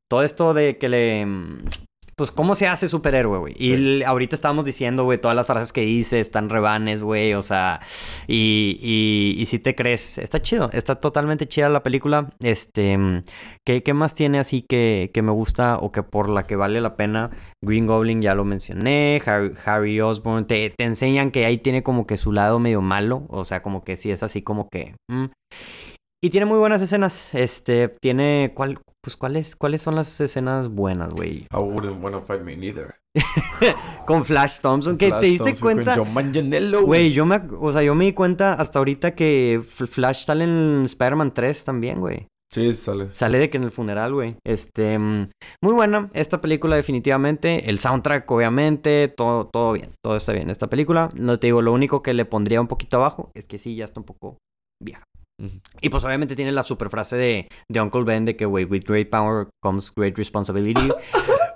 Todo 0.09 0.23
esto 0.23 0.53
de 0.53 0.77
que 0.77 0.87
le... 0.89 1.27
Pues, 2.19 2.31
¿cómo 2.31 2.53
se 2.53 2.67
hace 2.67 2.89
superhéroe, 2.89 3.39
güey? 3.39 3.53
Y 3.57 3.75
Sí. 3.77 4.03
ahorita 4.03 4.35
estábamos 4.35 4.65
diciendo, 4.65 5.05
güey, 5.05 5.19
todas 5.21 5.37
las 5.37 5.47
frases 5.47 5.71
que 5.71 5.79
dice 5.79 6.19
están 6.19 6.49
rebanes, 6.49 7.01
güey, 7.01 7.33
o 7.33 7.41
sea, 7.41 7.79
y, 8.27 8.77
y, 8.81 9.41
y 9.41 9.45
si 9.45 9.57
te 9.57 9.73
crees, 9.73 10.17
está 10.17 10.41
chido, 10.41 10.69
está 10.73 10.95
totalmente 10.95 11.47
chida 11.47 11.69
la 11.69 11.81
película. 11.81 12.29
Este, 12.41 12.97
mm, 12.97 13.23
¿qué, 13.65 13.83
qué 13.83 13.93
más 13.93 14.15
tiene 14.15 14.37
así 14.37 14.65
que, 14.67 15.11
que 15.13 15.21
me 15.21 15.31
gusta 15.31 15.77
o 15.77 15.93
que 15.93 16.03
por 16.03 16.27
la 16.27 16.45
que 16.45 16.57
vale 16.57 16.81
la 16.81 16.97
pena? 16.97 17.29
Green 17.63 17.87
Goblin 17.87 18.21
ya 18.21 18.35
lo 18.35 18.43
mencioné, 18.43 19.21
Harry, 19.25 19.53
Harry 19.63 20.01
Osborn, 20.01 20.45
te, 20.45 20.69
te 20.71 20.83
enseñan 20.83 21.31
que 21.31 21.45
ahí 21.45 21.57
tiene 21.57 21.83
como 21.83 22.05
que 22.05 22.17
su 22.17 22.33
lado 22.33 22.59
medio 22.59 22.81
malo, 22.81 23.23
o 23.29 23.45
sea, 23.45 23.61
como 23.61 23.85
que 23.85 23.95
sí 23.95 24.11
es 24.11 24.23
así 24.23 24.41
como 24.41 24.67
que... 24.69 24.93
mm. 25.09 25.27
Y 26.21 26.31
tiene 26.31 26.45
muy 26.45 26.59
buenas 26.59 26.81
escenas, 26.81 27.33
este, 27.33 27.87
tiene, 27.87 28.51
¿cuál, 28.53 28.79
pues 29.01 29.15
cuáles, 29.15 29.55
cuáles 29.55 29.81
son 29.81 29.95
las 29.95 30.19
escenas 30.19 30.67
buenas, 30.67 31.13
güey? 31.13 31.47
I 31.49 31.57
wouldn't 31.57 32.03
wanna 32.03 32.19
fight 32.19 32.41
me 32.41 32.57
neither. 32.57 32.95
Con 34.05 34.25
Flash 34.25 34.59
Thompson, 34.59 34.97
que 34.97 35.07
Flash 35.07 35.21
te 35.21 35.25
diste 35.27 35.51
Thompson 35.51 35.67
con 35.67 35.75
cuenta... 35.75 35.95
John 35.95 36.13
Manganiello, 36.13 36.83
Güey, 36.83 37.13
yo 37.13 37.25
me, 37.25 37.41
o 37.57 37.71
sea, 37.71 37.83
yo 37.83 37.95
me 37.95 38.03
di 38.03 38.13
cuenta 38.13 38.53
hasta 38.53 38.79
ahorita 38.79 39.15
que 39.15 39.61
Flash 39.63 40.25
sale 40.25 40.43
en 40.43 40.83
Spider-Man 40.85 41.33
3 41.33 41.63
también, 41.63 42.01
güey. 42.01 42.27
Sí, 42.51 42.73
sale. 42.73 43.13
Sale 43.13 43.37
de 43.37 43.49
que 43.49 43.57
en 43.57 43.63
el 43.63 43.71
funeral, 43.71 44.13
güey. 44.13 44.35
Este, 44.45 44.99
mm, 44.99 45.29
muy 45.63 45.73
buena 45.73 46.09
esta 46.13 46.41
película 46.41 46.75
definitivamente. 46.75 47.69
El 47.69 47.79
soundtrack, 47.79 48.29
obviamente, 48.29 49.07
todo, 49.07 49.45
todo 49.45 49.71
bien, 49.71 49.91
todo 50.03 50.17
está 50.17 50.33
bien. 50.33 50.49
Esta 50.49 50.67
película, 50.67 51.11
no 51.13 51.39
te 51.39 51.47
digo, 51.47 51.61
lo 51.61 51.71
único 51.71 52.01
que 52.01 52.13
le 52.13 52.25
pondría 52.25 52.59
un 52.59 52.67
poquito 52.67 52.97
abajo 52.97 53.31
es 53.35 53.47
que 53.47 53.57
sí, 53.57 53.75
ya 53.75 53.85
está 53.85 54.01
un 54.01 54.05
poco 54.05 54.37
vieja. 54.83 55.03
Y 55.81 55.89
pues 55.89 56.03
obviamente 56.03 56.35
tiene 56.35 56.51
la 56.51 56.63
super 56.63 56.89
frase 56.89 57.15
de, 57.15 57.47
de 57.69 57.81
Uncle 57.81 58.03
Ben 58.03 58.25
de 58.25 58.35
que, 58.35 58.45
güey, 58.45 58.65
with 58.65 58.83
great 58.85 59.09
power 59.09 59.47
comes 59.61 59.91
great 59.95 60.17
responsibility. 60.17 60.89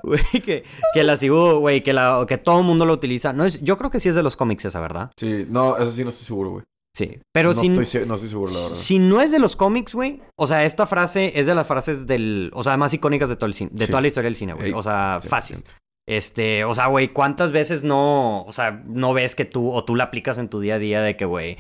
Güey, 0.06 0.20
que, 0.44 0.66
que 0.94 1.04
la 1.06 1.16
sigo, 1.16 1.60
güey, 1.60 1.82
que, 1.82 1.94
la, 1.94 2.26
que 2.28 2.38
todo 2.38 2.60
el 2.60 2.66
mundo 2.66 2.86
lo 2.86 2.92
utiliza. 2.92 3.32
No 3.32 3.46
es, 3.46 3.62
yo 3.62 3.78
creo 3.78 3.90
que 3.90 4.02
sí 4.02 4.10
es 4.10 4.16
de 4.16 4.22
los 4.22 4.36
cómics 4.36 4.66
esa, 4.66 4.82
¿verdad? 4.82 5.12
Sí, 5.18 5.46
no, 5.48 5.78
eso 5.78 5.92
sí 5.92 6.04
no 6.04 6.10
estoy 6.10 6.26
seguro, 6.26 6.50
güey. 6.52 6.64
Sí. 6.94 7.20
Pero 7.34 7.54
no, 7.54 7.60
si, 7.62 7.68
estoy, 7.68 8.06
no 8.06 8.16
estoy 8.16 8.30
seguro, 8.30 8.52
la 8.52 8.58
verdad. 8.60 8.76
si 8.76 9.00
no 9.00 9.22
es 9.22 9.32
de 9.32 9.40
los 9.40 9.56
cómics, 9.56 9.96
güey. 9.96 10.22
O 10.38 10.46
sea, 10.46 10.66
esta 10.66 10.86
frase 10.88 11.32
es 11.40 11.48
de 11.48 11.56
las 11.56 11.66
frases 11.66 12.06
del. 12.06 12.52
O 12.54 12.64
sea, 12.64 12.76
más 12.76 12.94
icónicas 12.94 13.30
de 13.30 13.38
todo 13.38 13.46
el 13.46 13.54
cine. 13.54 13.72
De 13.74 13.86
Sí. 13.86 13.92
toda 13.92 14.02
la 14.02 14.08
historia 14.08 14.28
del 14.28 14.36
cine, 14.36 14.54
güey. 14.54 14.68
Ey, 14.68 14.74
O 14.76 14.82
sea, 14.82 15.20
100%. 15.22 15.28
fácil. 15.30 15.64
Este, 16.06 16.66
o 16.66 16.76
sea, 16.76 16.88
güey, 16.88 17.08
¿cuántas 17.10 17.54
veces 17.54 17.86
no, 17.86 18.44
o 18.44 18.52
sea, 18.52 18.82
no 18.86 19.14
ves 19.14 19.36
que 19.36 19.46
tú, 19.46 19.72
o 19.72 19.86
tú 19.86 19.96
la 19.96 20.06
aplicas 20.06 20.38
en 20.38 20.50
tu 20.50 20.60
día 20.60 20.76
a 20.76 20.80
día 20.80 21.02
de 21.02 21.16
que, 21.16 21.24
güey, 21.24 21.58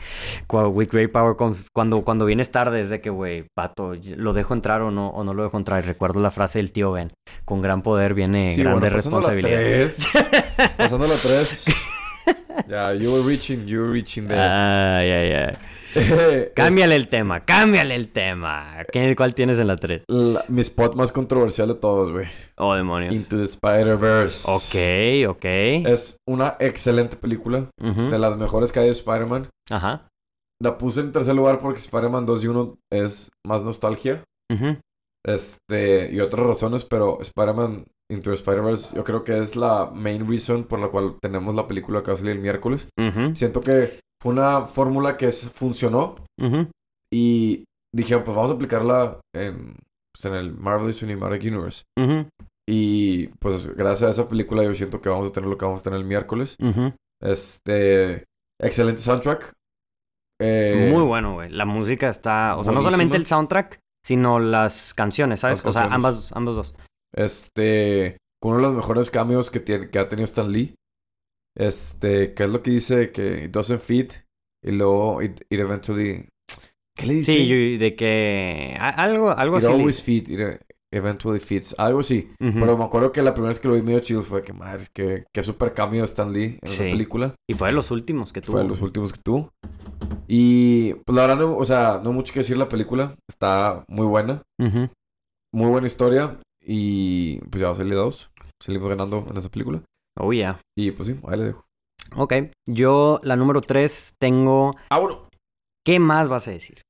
with 0.51 0.89
great 0.91 1.11
power 1.13 1.37
comes- 1.37 1.63
cuando, 1.71 2.03
cuando 2.03 2.25
vienes 2.25 2.51
tarde 2.51 2.81
es 2.81 2.89
de 2.89 2.99
que, 2.99 3.09
güey, 3.09 3.45
pato, 3.55 3.93
¿lo 4.03 4.33
dejo 4.33 4.53
entrar 4.53 4.81
o 4.81 4.91
no, 4.91 5.09
o 5.11 5.23
no 5.23 5.33
lo 5.33 5.43
dejo 5.43 5.57
entrar? 5.57 5.81
Y 5.83 5.87
recuerdo 5.87 6.19
la 6.19 6.29
frase 6.29 6.59
del 6.59 6.73
tío 6.73 6.91
Ben, 6.91 7.13
con 7.45 7.61
gran 7.61 7.81
poder 7.83 8.13
viene 8.13 8.49
Sí, 8.49 8.63
grande 8.63 8.89
bueno, 8.89 8.95
pasando 8.97 9.21
la 9.21 9.27
responsabilidad. 9.33 9.59
tres. 9.59 10.07
Pasando 10.77 11.07
la 11.07 11.13
3. 11.15 11.65
Ya, 12.69 12.93
you 12.93 13.11
were 13.13 13.23
reaching, 13.27 13.65
you 13.65 13.79
were 13.79 13.91
reaching 13.91 14.27
there. 14.27 14.39
Ay, 14.41 15.09
ay. 15.09 15.31
Es 15.31 15.72
Cámbiale 16.55 16.95
el 16.95 17.07
tema, 17.07 17.45
cámbiale 17.45 17.95
el 17.95 18.09
tema. 18.09 18.77
¿Qué, 18.91 19.15
¿Cuál 19.15 19.33
tienes 19.33 19.59
en 19.59 19.67
la 19.67 19.75
3? 19.75 20.03
la- 20.07 20.43
mi 20.47 20.61
spot 20.61 20.95
más 20.95 21.11
controversial 21.11 21.67
de 21.67 21.75
todos, 21.75 22.11
güey. 22.11 22.27
Oh, 22.57 22.73
demonios. 22.75 23.13
Into 23.13 23.37
the 23.37 23.43
Spider-Verse. 23.45 24.49
Ok, 24.49 25.29
ok. 25.35 25.45
Es 25.87 26.17
una 26.27 26.55
excelente 26.59 27.15
película. 27.17 27.69
De 27.77 28.19
las 28.19 28.37
mejores 28.37 28.71
que 28.71 28.79
hay 28.79 28.85
de 28.87 28.91
Spider-Man. 28.91 29.49
Ajá. 29.71 30.07
La 30.61 30.77
puse 30.77 31.01
en 31.01 31.11
tercer 31.11 31.35
lugar 31.35 31.59
porque 31.59 31.79
Spider-Man 31.79 32.25
2 32.25 32.43
y 32.43 32.47
1 32.47 32.77
es 32.91 33.29
más 33.45 33.63
nostalgia. 33.63 34.23
Ujú. 34.53 34.77
Este, 35.25 36.13
y 36.13 36.19
otras 36.19 36.45
razones, 36.45 36.85
pero 36.85 37.19
Spider-Man 37.21 37.85
Into 38.11 38.29
the 38.29 38.35
Spider-Verse 38.35 38.95
yo 38.95 39.03
creo 39.03 39.23
que 39.23 39.39
es 39.39 39.55
la 39.55 39.89
main 39.93 40.27
reason 40.29 40.65
por 40.65 40.79
la 40.79 40.89
cual 40.89 41.15
tenemos 41.21 41.55
la 41.55 41.67
película 41.67 42.01
que 42.01 42.07
va 42.07 42.13
a 42.13 42.17
salir 42.17 42.33
el 42.33 42.39
miércoles. 42.41 42.87
Siento 43.33 43.61
que 43.61 43.99
fue 44.23 44.31
una 44.31 44.61
fórmula 44.67 45.17
que 45.17 45.27
es- 45.27 45.49
funcionó 45.51 46.15
y 47.11 47.65
dije, 47.93 48.17
pues 48.17 48.35
vamos 48.35 48.49
a 48.49 48.53
aplicarla 48.55 49.19
en, 49.35 49.75
pues, 50.13 50.25
en 50.25 50.33
el 50.33 50.53
Marvelous 50.53 50.99
Cinematic 50.99 51.43
Universe. 51.43 51.83
Y 52.67 53.27
pues 53.41 53.67
gracias 53.75 54.07
a 54.07 54.11
esa 54.11 54.29
película 54.29 54.63
yo 54.63 54.73
siento 54.73 55.01
que 55.01 55.09
vamos 55.09 55.29
a 55.29 55.33
tener 55.33 55.49
lo 55.49 55.57
que 55.57 55.65
vamos 55.65 55.81
a 55.81 55.83
tener 55.83 55.99
el 55.99 56.05
miércoles. 56.05 56.55
Este, 57.21 58.23
excelente 58.61 59.01
soundtrack. 59.01 59.53
Eh, 60.41 60.89
Muy 60.91 61.03
bueno, 61.03 61.33
güey. 61.33 61.49
La 61.49 61.65
música 61.65 62.09
está. 62.09 62.55
O 62.57 62.63
sea, 62.63 62.73
no 62.73 62.81
solamente 62.81 63.17
el 63.17 63.25
soundtrack, 63.25 63.79
sino 64.05 64.39
las 64.39 64.93
canciones, 64.93 65.41
¿sabes? 65.41 65.59
Las 65.63 65.75
O 65.75 65.79
sea, 65.79 65.93
ambas, 65.93 66.31
ambos 66.35 66.55
dos. 66.55 66.75
Este, 67.15 68.17
con 68.41 68.53
uno 68.53 68.61
de 68.61 68.67
los 68.67 68.75
mejores 68.75 69.11
cambios 69.11 69.51
que, 69.51 69.59
tiene, 69.59 69.89
que 69.89 69.99
ha 69.99 70.09
tenido 70.09 70.25
Stan 70.25 70.51
Lee. 70.51 70.75
Este, 71.55 72.33
que 72.33 72.43
es 72.43 72.49
lo 72.49 72.61
que 72.63 72.71
dice 72.71 73.11
que 73.11 73.45
it 73.45 73.51
doesn't 73.51 73.81
fit. 73.81 74.13
Y 74.63 74.71
luego 74.71 75.21
it, 75.21 75.41
it 75.49 75.59
eventually. 75.59 76.27
¿Qué 76.95 77.05
le 77.05 77.13
dice? 77.15 77.33
Sí, 77.33 77.77
de 77.77 77.95
que. 77.95 78.77
Algo, 78.79 79.31
algo 79.31 79.57
it 79.57 79.63
así. 79.63 79.67
le 79.73 79.79
always 79.79 79.95
dice. 79.97 80.05
fit. 80.25 80.29
It 80.29 80.61
eventually 80.91 81.39
fits. 81.39 81.75
Algo 81.77 81.99
así. 81.99 82.29
Pero 82.39 82.77
me 82.77 82.83
acuerdo 82.83 83.11
que 83.11 83.21
la 83.21 83.33
primera 83.33 83.49
vez 83.49 83.59
que 83.59 83.67
lo 83.67 83.73
vi 83.73 83.81
medio 83.81 83.99
chido 83.99 84.21
fue 84.21 84.43
que, 84.43 84.53
madre, 84.53 84.85
que, 84.93 85.25
que 85.33 85.43
super 85.43 85.73
cambio 85.73 86.01
de 86.01 86.05
Stan 86.05 86.31
Lee 86.31 86.59
en 86.61 86.67
Sí. 86.67 86.83
la 86.85 86.91
película. 86.91 87.35
Y 87.49 87.55
fue 87.55 87.69
de 87.69 87.73
los 87.73 87.91
últimos 87.91 88.31
que 88.31 88.41
tuvo. 88.41 88.53
Fue 88.53 88.63
de 88.63 88.69
los 88.69 88.81
últimos 88.81 89.11
que 89.11 89.19
tuvo. 89.23 89.51
Y 90.27 90.93
pues 91.05 91.15
la 91.15 91.27
verdad, 91.27 91.37
no, 91.45 91.57
o 91.57 91.65
sea, 91.65 91.99
no 92.03 92.13
mucho 92.13 92.31
que 92.33 92.39
decir 92.39 92.57
la 92.57 92.69
película. 92.69 93.15
Está 93.29 93.83
muy 93.87 94.05
buena. 94.05 94.41
Muy 94.59 95.69
buena 95.69 95.87
historia. 95.87 96.39
Y 96.65 97.39
pues 97.49 97.59
ya 97.61 97.67
va 97.67 97.73
a 97.73 97.77
salir 97.77 97.95
dos. 97.95 98.31
Salimos 98.61 98.87
ganando 98.89 99.25
en 99.29 99.37
esa 99.37 99.49
película. 99.49 99.81
Oh, 100.19 100.31
yeah. 100.33 100.59
Y 100.77 100.91
pues 100.91 101.07
sí, 101.09 101.19
ahí 101.27 101.37
le 101.37 101.45
dejo. 101.45 101.65
Ok. 102.15 102.33
Yo, 102.67 103.19
la 103.23 103.35
número 103.35 103.61
3, 103.61 104.15
tengo... 104.19 104.75
Ah, 104.89 104.99
bueno. 104.99 105.27
¿Qué 105.85 105.99
más 105.99 106.29
vas 106.29 106.47
a 106.47 106.51
decir? 106.51 106.81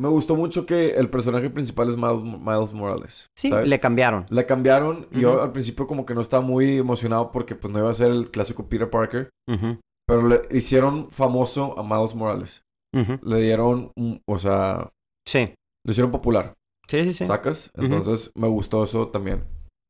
Me 0.00 0.08
gustó 0.08 0.34
mucho 0.34 0.66
que 0.66 0.96
el 0.96 1.08
personaje 1.08 1.50
principal 1.50 1.88
es 1.88 1.96
Miles, 1.96 2.72
Morales. 2.72 3.26
Sí, 3.38 3.48
¿sabes? 3.48 3.70
le 3.70 3.78
cambiaron. 3.78 4.26
Le 4.28 4.44
cambiaron. 4.44 5.08
Yo 5.12 5.40
al 5.40 5.52
principio 5.52 5.86
como 5.86 6.04
que 6.04 6.14
no 6.14 6.20
estaba 6.20 6.42
muy 6.42 6.78
emocionado 6.78 7.30
porque 7.30 7.54
pues 7.54 7.72
no 7.72 7.78
iba 7.78 7.90
a 7.90 7.94
ser 7.94 8.10
el 8.10 8.30
clásico 8.30 8.68
Peter 8.68 8.90
Parker. 8.90 9.30
Pero 10.06 10.28
le 10.28 10.42
hicieron 10.50 11.10
famoso 11.12 11.78
a 11.78 11.82
Miles 11.84 12.14
Morales. 12.16 12.62
Le 12.92 13.40
dieron, 13.40 13.92
o 14.26 14.38
sea, 14.38 14.90
Sí. 15.26 15.54
lo 15.86 15.90
hicieron 15.92 16.10
popular. 16.10 16.54
Sí, 16.88 17.04
sí, 17.04 17.12
sí. 17.12 17.24
¿Sacas? 17.24 17.70
Entonces 17.74 18.32
me 18.34 18.48
gustó 18.48 18.82
eso 18.84 19.08
también. 19.08 19.44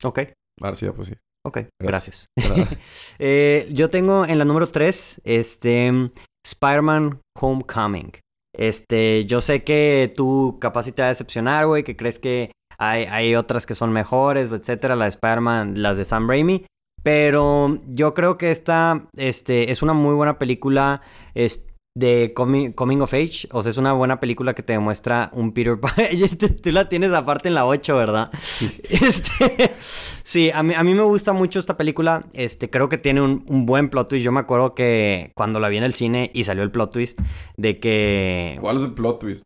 Ok, 0.04 0.20
Ahora 0.60 0.76
sí, 0.76 0.84
ya, 0.86 0.92
pues 0.92 1.08
sí. 1.08 1.14
Ok. 1.46 1.58
Gracias. 1.80 2.26
Eh, 3.20 3.68
yo 3.70 3.90
tengo 3.90 4.26
en 4.26 4.38
la 4.38 4.44
número 4.44 4.66
3, 4.66 5.20
este, 5.24 6.10
Spider-Man 6.44 7.20
Homecoming. 7.40 8.12
Este, 8.56 9.24
yo 9.26 9.40
sé 9.40 9.62
que 9.62 10.12
tú 10.16 10.58
capaz 10.60 10.90
te 10.90 11.02
va 11.02 11.06
a 11.06 11.08
decepcionar, 11.08 11.66
güey, 11.66 11.84
que 11.84 11.96
crees 11.96 12.18
que 12.18 12.50
hay, 12.78 13.04
hay 13.04 13.36
otras 13.36 13.66
que 13.66 13.74
son 13.74 13.92
mejores, 13.92 14.50
etcétera, 14.50 14.96
la 14.96 15.04
de 15.04 15.10
Spider-Man, 15.10 15.80
las 15.80 15.96
de 15.96 16.04
Sam 16.04 16.28
Raimi. 16.28 16.66
Pero 17.02 17.78
yo 17.86 18.14
creo 18.14 18.38
que 18.38 18.50
esta, 18.50 19.08
este, 19.16 19.70
es 19.70 19.82
una 19.82 19.92
muy 19.92 20.14
buena 20.14 20.38
película, 20.38 21.02
es 21.34 21.66
de 21.96 22.32
coming, 22.34 22.72
coming 22.72 23.00
of 23.00 23.14
age. 23.14 23.46
O 23.52 23.62
sea, 23.62 23.70
es 23.70 23.76
una 23.78 23.92
buena 23.92 24.18
película 24.20 24.54
que 24.54 24.62
te 24.62 24.72
demuestra 24.72 25.30
un 25.32 25.52
Peter 25.52 25.78
Parker. 25.78 26.08
Tú 26.62 26.72
la 26.72 26.88
tienes 26.88 27.12
aparte 27.12 27.48
en 27.48 27.54
la 27.54 27.66
8, 27.66 27.96
¿verdad? 27.96 28.30
Este, 28.88 29.74
sí, 29.78 30.50
a 30.52 30.62
mí, 30.62 30.74
a 30.74 30.82
mí 30.82 30.94
me 30.94 31.02
gusta 31.02 31.32
mucho 31.32 31.58
esta 31.58 31.76
película. 31.76 32.24
Este, 32.32 32.68
creo 32.70 32.88
que 32.88 32.98
tiene 32.98 33.20
un, 33.22 33.44
un 33.48 33.66
buen 33.66 33.88
plot 33.90 34.08
twist. 34.08 34.24
Yo 34.24 34.32
me 34.32 34.40
acuerdo 34.40 34.74
que 34.74 35.32
cuando 35.36 35.60
la 35.60 35.68
vi 35.68 35.76
en 35.78 35.84
el 35.84 35.94
cine 35.94 36.30
y 36.34 36.44
salió 36.44 36.62
el 36.62 36.70
plot 36.70 36.92
twist 36.92 37.20
de 37.56 37.78
que. 37.78 38.56
¿Cuál 38.60 38.76
es 38.78 38.82
el 38.84 38.92
plot 38.94 39.20
twist? 39.20 39.44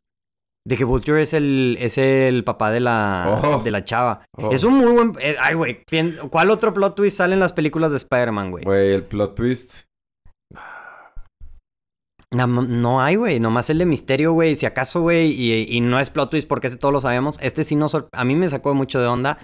De 0.67 0.77
que 0.77 0.85
Vulture 0.85 1.23
es 1.23 1.33
el, 1.33 1.79
es 1.81 1.97
el 1.97 2.45
papá 2.45 2.71
de 2.71 2.81
la, 2.81 3.41
Oh. 3.43 3.63
de 3.63 3.71
la 3.71 3.85
chava. 3.85 4.23
Oh. 4.37 4.51
Es 4.53 4.65
un 4.65 4.75
muy 4.75 4.93
buen. 4.93 5.13
eh, 5.19 5.35
ay, 5.41 5.55
güey. 5.55 5.83
¿Cuál 6.31 6.51
otro 6.51 6.75
plot 6.75 6.95
twist 6.95 7.17
sale 7.17 7.33
en 7.33 7.41
las 7.41 7.55
películas 7.55 7.91
de 7.91 7.97
Spider-Man, 7.97 8.51
güey? 8.51 8.65
Güey, 8.65 8.93
el 8.93 9.05
plot 9.05 9.35
twist. 9.35 9.88
No, 12.31 13.01
hay, 13.01 13.17
güey. 13.17 13.41
Nomás 13.41 13.71
el 13.71 13.79
de 13.79 13.87
misterio, 13.87 14.33
güey. 14.33 14.55
Si 14.55 14.67
acaso, 14.67 15.01
güey. 15.01 15.31
Y, 15.33 15.67
y 15.77 15.81
no 15.81 15.99
es 15.99 16.11
plot 16.11 16.31
twist 16.31 16.47
porque 16.49 16.67
ese 16.67 16.77
todos 16.77 16.93
lo 16.93 17.01
sabemos. 17.01 17.39
Este 17.41 17.65
sí 17.65 17.75
no... 17.75 17.89
sor- 17.89 18.09
A 18.13 18.25
mí 18.25 18.35
me 18.35 18.49
sacó 18.49 18.75
mucho 18.75 19.01
de 19.01 19.07
onda. 19.07 19.39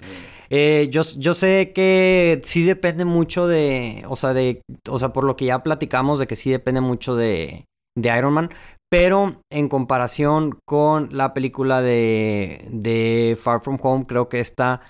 Eh, 0.51 0.87
yo, 0.91 1.01
yo 1.17 1.33
sé 1.33 1.71
que 1.73 2.41
sí 2.43 2.63
depende 2.63 3.03
mucho 3.05 3.47
de... 3.47 4.03
O 4.07 4.15
sea, 4.15 4.33
de... 4.33 4.61
O 4.89 4.99
sea, 4.99 5.13
por 5.13 5.23
lo 5.23 5.35
que 5.35 5.45
ya 5.45 5.63
platicamos 5.63 6.19
de 6.19 6.27
que 6.27 6.35
sí 6.35 6.51
depende 6.51 6.81
mucho 6.81 7.15
de... 7.15 7.65
De 7.97 8.15
Iron 8.17 8.33
Man. 8.33 8.51
Pero 8.91 9.41
en 9.51 9.67
comparación 9.67 10.59
con 10.67 11.09
la 11.11 11.33
película 11.33 11.81
de... 11.81 12.67
De 12.69 13.35
Far 13.41 13.61
From 13.61 13.79
Home, 13.81 14.05
creo 14.05 14.29
que 14.29 14.39
esta... 14.39 14.81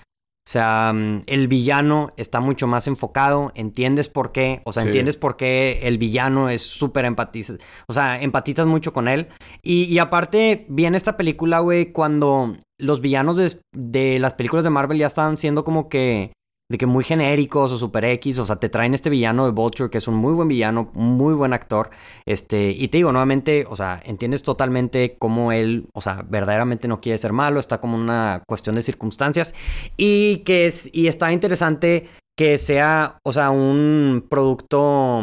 O 0.46 0.48
sea, 0.48 0.92
mm, 0.94 1.22
el 1.26 1.48
villano 1.48 2.12
está 2.16 2.38
mucho 2.38 2.68
más 2.68 2.86
enfocado, 2.86 3.50
entiendes 3.56 4.08
por 4.08 4.30
qué, 4.30 4.62
o 4.64 4.72
sea, 4.72 4.84
Sí. 4.84 4.90
entiendes 4.90 5.16
por 5.16 5.36
qué 5.36 5.80
el 5.82 5.98
villano 5.98 6.48
es 6.48 6.62
súper 6.62 7.04
empatiz... 7.04 7.58
O 7.88 7.92
sea, 7.92 8.22
empatizas 8.22 8.64
mucho 8.64 8.92
con 8.92 9.08
él. 9.08 9.26
Y, 9.62 9.84
y 9.84 9.98
aparte, 9.98 10.64
viene 10.68 10.96
esta 10.96 11.16
película, 11.16 11.58
güey, 11.58 11.90
cuando 11.92 12.54
los 12.78 13.00
villanos 13.00 13.36
de, 13.36 13.58
de 13.72 14.18
las 14.20 14.34
películas 14.34 14.62
de 14.62 14.70
Marvel 14.70 14.98
ya 14.98 15.06
estaban 15.08 15.36
siendo 15.36 15.64
como 15.64 15.88
que... 15.88 16.32
De 16.68 16.78
que 16.78 16.86
muy 16.86 17.04
genéricos 17.04 17.70
o 17.70 17.78
super 17.78 18.04
X, 18.04 18.40
o 18.40 18.46
sea, 18.46 18.56
te 18.56 18.68
traen 18.68 18.92
este 18.92 19.08
villano 19.08 19.44
de 19.46 19.52
Vulture, 19.52 19.88
que 19.88 19.98
es 19.98 20.08
un 20.08 20.16
muy 20.16 20.32
buen 20.34 20.48
villano, 20.48 20.90
muy 20.94 21.32
buen 21.34 21.52
actor. 21.52 21.90
Este, 22.26 22.70
y 22.70 22.88
te 22.88 22.96
digo, 22.98 23.12
nuevamente, 23.12 23.64
o 23.70 23.76
sea, 23.76 24.00
entiendes 24.04 24.42
totalmente 24.42 25.16
cómo 25.18 25.52
él, 25.52 25.86
o 25.94 26.00
sea, 26.00 26.24
verdaderamente 26.28 26.88
no 26.88 27.00
quiere 27.00 27.18
ser 27.18 27.32
malo, 27.32 27.60
está 27.60 27.78
como 27.80 27.96
una 27.96 28.42
cuestión 28.48 28.74
de 28.74 28.82
circunstancias. 28.82 29.54
Y 29.96 30.38
que 30.38 30.66
es, 30.66 30.90
y 30.92 31.06
está 31.06 31.30
interesante 31.32 32.08
que 32.36 32.58
sea, 32.58 33.18
o 33.24 33.32
sea, 33.32 33.50
un 33.50 34.26
producto 34.28 35.22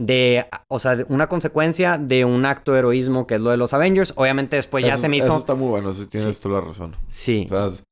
de, 0.00 0.46
o 0.68 0.78
sea, 0.78 0.98
una 1.08 1.28
consecuencia 1.28 1.98
de 1.98 2.24
un 2.24 2.46
acto 2.46 2.72
de 2.72 2.78
heroísmo 2.78 3.26
que 3.26 3.34
es 3.34 3.40
lo 3.40 3.50
de 3.50 3.56
los 3.56 3.74
Avengers. 3.74 4.12
Obviamente 4.16 4.54
después 4.56 4.84
ya 4.84 4.92
Eso- 4.92 5.00
se 5.02 5.08
me 5.08 5.16
Eso 5.18 5.26
hizo. 5.26 5.36
está 5.38 5.54
muy 5.56 5.68
bueno, 5.68 5.90
eso 5.90 6.06
tienes 6.06 6.36
Sí. 6.36 6.42
toda 6.42 6.60
la 6.60 6.66
razón. 6.68 6.94
Sí. 7.08 7.46
O 7.50 7.70
sea, 7.70 7.84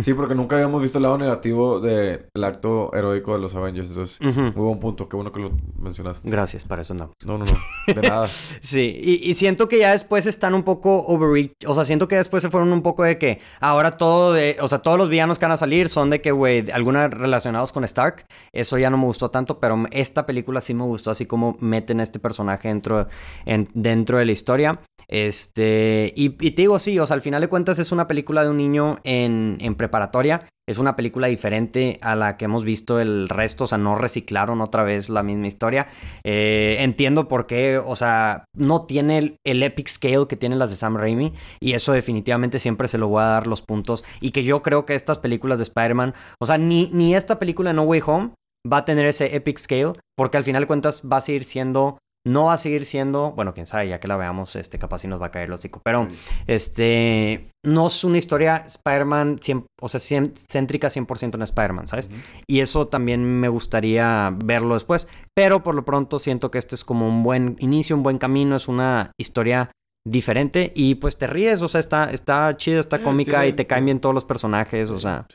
sí, 0.00 0.14
porque 0.14 0.34
nunca 0.34 0.56
habíamos 0.56 0.80
visto 0.80 0.98
el 0.98 1.02
lado 1.02 1.18
negativo 1.18 1.80
del 1.80 2.26
acto 2.42 2.92
heroico 2.94 3.34
de 3.34 3.38
los 3.40 3.54
Avengers. 3.54 3.88
Entonces, 3.90 4.18
muy 4.20 4.50
buen 4.54 4.80
punto. 4.80 5.08
Qué 5.08 5.16
bueno 5.16 5.32
que 5.32 5.40
lo 5.40 5.50
mencionaste. 5.78 6.30
Gracias, 6.30 6.64
para 6.64 6.82
eso 6.82 6.94
andamos. 6.94 7.14
No, 7.26 7.38
no, 7.38 7.44
no. 7.44 7.92
De 7.94 8.02
nada. 8.08 8.26
Sí, 8.26 8.96
y, 9.00 9.30
y 9.30 9.34
siento 9.34 9.68
que 9.68 9.78
ya 9.78 9.90
después 9.92 10.26
están 10.26 10.54
un 10.54 10.62
poco 10.62 11.04
overreach. 11.06 11.52
O 11.66 11.74
sea, 11.74 11.84
siento 11.84 12.08
que 12.08 12.16
después 12.16 12.42
se 12.42 12.50
fueron 12.50 12.72
un 12.72 12.82
poco 12.82 13.02
de 13.04 13.18
que 13.18 13.40
ahora 13.60 13.92
todo 13.92 14.32
de. 14.32 14.56
O 14.60 14.68
sea, 14.68 14.78
todos 14.78 14.96
los 14.98 15.08
villanos 15.08 15.38
que 15.38 15.44
van 15.44 15.52
a 15.52 15.56
salir 15.56 15.88
son 15.88 16.10
de 16.10 16.20
que, 16.20 16.32
güey, 16.32 16.70
algunos 16.70 17.10
relacionados 17.10 17.72
con 17.72 17.84
Stark. 17.84 18.24
Eso 18.52 18.78
ya 18.78 18.90
no 18.90 18.98
me 18.98 19.04
gustó 19.04 19.30
tanto, 19.30 19.58
pero 19.60 19.84
esta 19.90 20.26
película 20.26 20.60
sí 20.60 20.74
me 20.74 20.84
gustó, 20.84 21.10
así 21.10 21.26
como 21.26 21.56
meten 21.60 22.00
a 22.00 22.02
este 22.02 22.18
personaje 22.18 22.68
dentro, 22.68 23.08
en- 23.46 23.68
dentro 23.74 24.18
de 24.18 24.24
la 24.24 24.32
historia. 24.32 24.80
Este. 25.08 26.12
Y, 26.16 26.24
y 26.46 26.50
te 26.52 26.62
digo, 26.62 26.78
sí, 26.78 26.98
o 26.98 27.06
sea, 27.06 27.14
al 27.14 27.20
final 27.20 27.40
de 27.40 27.48
cuentas 27.48 27.78
es 27.78 27.92
una 27.92 28.06
película 28.06 28.44
de 28.44 28.50
un 28.50 28.56
niño 28.56 28.96
en, 29.04 29.56
en 29.60 29.74
preparatoria. 29.82 30.46
Es 30.68 30.78
una 30.78 30.94
película 30.94 31.26
diferente 31.26 31.98
a 32.02 32.14
la 32.14 32.36
que 32.36 32.44
hemos 32.44 32.62
visto 32.62 33.00
el 33.00 33.28
resto, 33.28 33.64
o 33.64 33.66
sea, 33.66 33.78
no 33.78 33.96
reciclaron 33.96 34.60
otra 34.60 34.84
vez 34.84 35.10
la 35.10 35.24
misma 35.24 35.48
historia. 35.48 35.88
Eh, 36.22 36.76
entiendo 36.78 37.26
por 37.26 37.48
qué, 37.48 37.78
o 37.78 37.96
sea, 37.96 38.44
no 38.56 38.86
tiene 38.86 39.38
el, 39.44 39.62
epic 39.64 39.88
scale 39.88 40.28
que 40.28 40.36
tienen 40.36 40.60
las 40.60 40.70
de 40.70 40.76
Sam 40.76 40.96
Raimi 40.96 41.32
y 41.60 41.72
eso 41.72 41.92
definitivamente 41.92 42.60
siempre 42.60 42.86
se 42.86 42.98
lo 42.98 43.08
voy 43.08 43.22
a 43.22 43.26
dar 43.26 43.48
los 43.48 43.60
puntos 43.60 44.04
y 44.20 44.30
que 44.30 44.44
yo 44.44 44.62
creo 44.62 44.86
que 44.86 44.94
estas 44.94 45.18
películas 45.18 45.58
de 45.58 45.64
Spider-Man, 45.64 46.14
o 46.40 46.46
sea, 46.46 46.58
ni, 46.58 46.88
ni 46.92 47.16
esta 47.16 47.40
película 47.40 47.72
No 47.72 47.82
Way 47.82 48.02
Home 48.06 48.30
va 48.70 48.78
a 48.78 48.84
tener 48.84 49.06
ese 49.06 49.34
epic 49.34 49.58
scale 49.58 49.94
porque 50.16 50.36
al 50.36 50.44
final 50.44 50.62
de 50.62 50.66
cuentas 50.68 51.02
va 51.10 51.16
a 51.16 51.22
seguir 51.22 51.42
siendo, 51.42 51.98
no 52.26 52.44
va 52.44 52.54
a 52.54 52.56
seguir 52.58 52.84
siendo, 52.84 53.32
bueno, 53.32 53.52
quién 53.52 53.66
sabe, 53.66 53.88
ya 53.88 53.98
que 53.98 54.06
la 54.08 54.16
veamos, 54.16 54.54
este, 54.56 54.78
capaz 54.78 54.98
si 55.00 55.08
nos 55.08 55.20
va 55.20 55.26
a 55.26 55.30
caer 55.32 55.46
el 55.48 55.52
hocico, 55.54 55.80
pero 55.84 56.06
este, 56.46 57.50
no 57.66 57.86
es 57.88 58.04
una 58.04 58.18
historia 58.18 58.58
Spider-Man, 58.66 59.36
o 59.80 59.88
sea, 59.88 59.98
cien- 60.00 60.32
céntrica 60.48 60.88
100% 60.88 61.34
en 61.34 61.42
Spider-Man, 61.42 61.88
¿sabes? 61.88 62.10
Y 62.46 62.60
eso 62.60 62.86
también 62.86 63.24
me 63.24 63.48
gustaría 63.48 64.32
verlo 64.44 64.74
después. 64.74 65.08
Pero 65.34 65.62
por 65.62 65.74
lo 65.74 65.84
pronto 65.84 66.18
siento 66.18 66.50
que 66.50 66.58
este 66.58 66.74
es 66.76 66.84
como 66.84 67.08
un 67.08 67.22
buen 67.24 67.56
inicio, 67.58 67.96
un 67.96 68.02
buen 68.02 68.18
camino. 68.18 68.54
Es 68.56 68.68
una 68.68 69.10
historia 69.18 69.70
diferente 70.06 70.72
y 70.74 70.96
pues 70.96 71.16
te 71.16 71.26
ríes, 71.28 71.62
o 71.62 71.68
sea, 71.68 71.78
está, 71.80 72.10
está 72.10 72.56
chida, 72.56 72.80
está 72.80 72.98
Sí, 72.98 73.02
cómica 73.04 73.46
y 73.46 73.52
te 73.52 73.66
caen 73.66 73.84
bien 73.84 74.00
todos 74.00 74.14
los 74.14 74.24
personajes, 74.24 74.90
o 74.90 74.98
sea. 74.98 75.26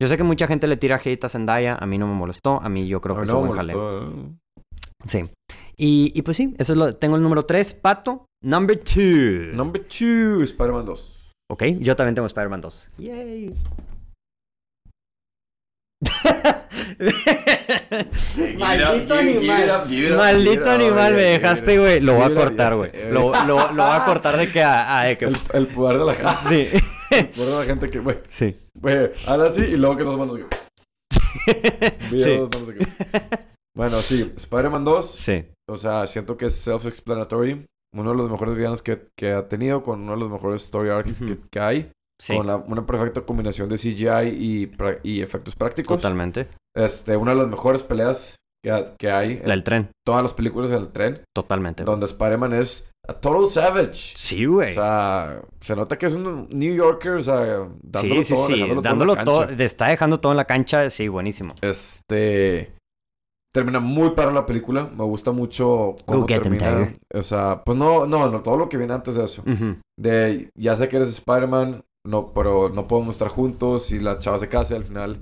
Yo 0.00 0.08
sé 0.08 0.16
que 0.16 0.22
mucha 0.24 0.46
gente 0.46 0.66
le 0.66 0.76
tira 0.76 1.00
hate 1.04 1.24
a 1.24 1.28
Zendaya, 1.28 1.76
a 1.80 1.86
mí 1.86 1.96
no 1.98 2.06
me 2.06 2.14
molestó, 2.14 2.60
a 2.62 2.68
mí 2.68 2.86
yo 2.88 3.00
creo 3.00 3.16
que 3.16 3.22
es 3.22 3.30
un 3.30 3.46
buen 3.48 3.52
jaleo. 3.58 4.08
¿eh? 4.10 4.30
Sí. 5.04 5.24
Y, 5.78 6.12
y 6.14 6.22
pues 6.22 6.36
sí, 6.38 6.54
eso 6.58 6.72
es 6.72 6.78
lo, 6.78 6.94
tengo 6.96 7.16
el 7.16 7.22
número 7.22 7.44
3, 7.44 7.74
Pato. 7.74 8.26
Number 8.42 8.78
2. 8.82 9.54
Number 9.54 9.82
2, 9.82 10.42
Spider-Man 10.50 10.86
2. 10.86 11.12
Ok, 11.50 11.62
yo 11.80 11.94
también 11.96 12.14
tengo 12.14 12.26
Spider-Man 12.26 12.60
2. 12.60 12.88
Yay. 12.98 13.54
Maldito 18.58 19.14
animal. 19.14 19.84
Maldito 20.16 20.70
animal, 20.70 21.14
me 21.14 21.20
dejaste, 21.22 21.78
güey. 21.78 22.00
Lo 22.00 22.14
voy 22.14 22.24
a 22.32 22.34
cortar, 22.34 22.74
güey. 22.76 22.90
Lo, 23.10 23.32
lo, 23.46 23.72
lo 23.72 23.84
voy 23.86 23.96
a 23.96 24.04
cortar 24.04 24.36
de 24.36 24.50
que 24.50 24.62
a, 24.62 25.00
a- 25.00 25.04
de 25.04 25.18
que. 25.18 25.26
El, 25.26 25.36
el 25.54 25.66
poder 25.68 25.98
de 25.98 26.04
la 26.04 26.14
gente. 26.14 26.30
Sí. 26.36 26.68
El 27.10 27.28
poder 27.28 27.50
de 27.52 27.58
la 27.58 27.64
gente 27.64 27.90
que, 27.90 27.98
güey, 28.00 28.18
Sí. 28.28 28.56
güey, 28.74 29.10
habla 29.26 29.46
así 29.46 29.60
y 29.62 29.76
luego 29.76 29.96
que 29.96 30.02
dos 30.04 30.18
manos. 30.18 30.40
Sí. 32.10 32.24
aquí. 32.24 32.90
Bueno, 33.74 33.96
sí, 33.98 34.32
Spider-Man 34.36 34.84
2. 34.84 35.10
Sí. 35.14 35.44
O 35.68 35.76
sea, 35.76 36.06
siento 36.06 36.36
que 36.36 36.46
es 36.46 36.54
self-explanatory. 36.66 37.66
Uno 37.94 38.10
de 38.10 38.16
los 38.16 38.30
mejores 38.30 38.54
villanos 38.56 38.82
que, 38.82 39.08
que 39.16 39.32
ha 39.32 39.48
tenido, 39.48 39.82
con 39.82 40.00
uno 40.02 40.12
de 40.12 40.18
los 40.18 40.30
mejores 40.30 40.62
story 40.64 40.90
arcs 40.90 41.18
que, 41.20 41.38
que 41.50 41.60
hay. 41.60 41.90
Sí. 42.20 42.36
Con 42.36 42.46
la- 42.46 42.56
una 42.56 42.86
perfecta 42.86 43.20
combinación 43.22 43.68
de 43.68 43.76
CGI 43.76 44.28
y, 44.28 44.70
y 45.02 45.22
efectos 45.22 45.54
prácticos. 45.56 45.96
Totalmente. 45.98 46.48
Este, 46.74 47.16
una 47.16 47.32
de 47.32 47.38
las 47.38 47.48
mejores 47.48 47.82
peleas 47.82 48.36
que, 48.62 48.86
que 48.98 49.10
hay 49.10 49.38
La 49.40 49.50
del 49.54 49.62
tren. 49.64 49.90
todas 50.04 50.22
las 50.22 50.34
películas 50.34 50.70
del 50.70 50.88
tren. 50.88 51.22
Totalmente. 51.34 51.84
Donde 51.84 52.06
Spider-Man 52.06 52.52
es 52.54 52.90
a 53.08 53.14
total 53.14 53.46
savage. 53.46 54.12
Sí, 54.16 54.44
güey. 54.46 54.70
O 54.70 54.72
sea, 54.72 55.40
se 55.60 55.76
nota 55.76 55.96
que 55.98 56.06
es 56.06 56.14
un 56.14 56.48
New 56.50 56.74
Yorker, 56.74 57.12
o 57.12 57.22
sea, 57.22 57.68
dándolo 57.82 58.22
Sí, 58.22 58.24
sí, 58.24 58.34
todo, 58.34 58.46
sí. 58.46 58.80
Dándolo 58.82 59.16
todo. 59.24 59.44
Está 59.44 59.88
dejando 59.88 60.18
todo 60.20 60.32
en 60.32 60.36
la 60.38 60.44
cancha. 60.46 60.90
Sí, 60.90 61.08
buenísimo. 61.08 61.54
Este. 61.62 62.72
Termina 63.56 63.80
muy 63.80 64.10
para 64.10 64.30
la 64.32 64.44
película. 64.44 64.84
Me 64.94 65.02
gusta 65.04 65.32
mucho 65.32 65.96
cómo 66.04 66.20
Go 66.20 66.26
get 66.28 66.42
termina. 66.42 66.94
O 67.14 67.22
sea, 67.22 67.62
pues 67.64 67.78
no, 67.78 68.04
no, 68.04 68.30
no, 68.30 68.42
todo 68.42 68.58
lo 68.58 68.68
que 68.68 68.76
viene 68.76 68.92
antes 68.92 69.14
de 69.14 69.24
eso. 69.24 69.42
De 69.98 70.50
ya 70.54 70.76
sé 70.76 70.88
que 70.88 70.96
eres 70.96 71.08
Spider-Man, 71.08 71.82
no, 72.06 72.34
pero 72.34 72.68
no 72.68 72.86
podemos 72.86 73.14
estar 73.14 73.28
juntos 73.28 73.90
y 73.92 73.98
la 74.00 74.18
chava 74.18 74.38
se 74.38 74.50
casa 74.50 74.74
y 74.74 74.76
al 74.76 74.84
final 74.84 75.16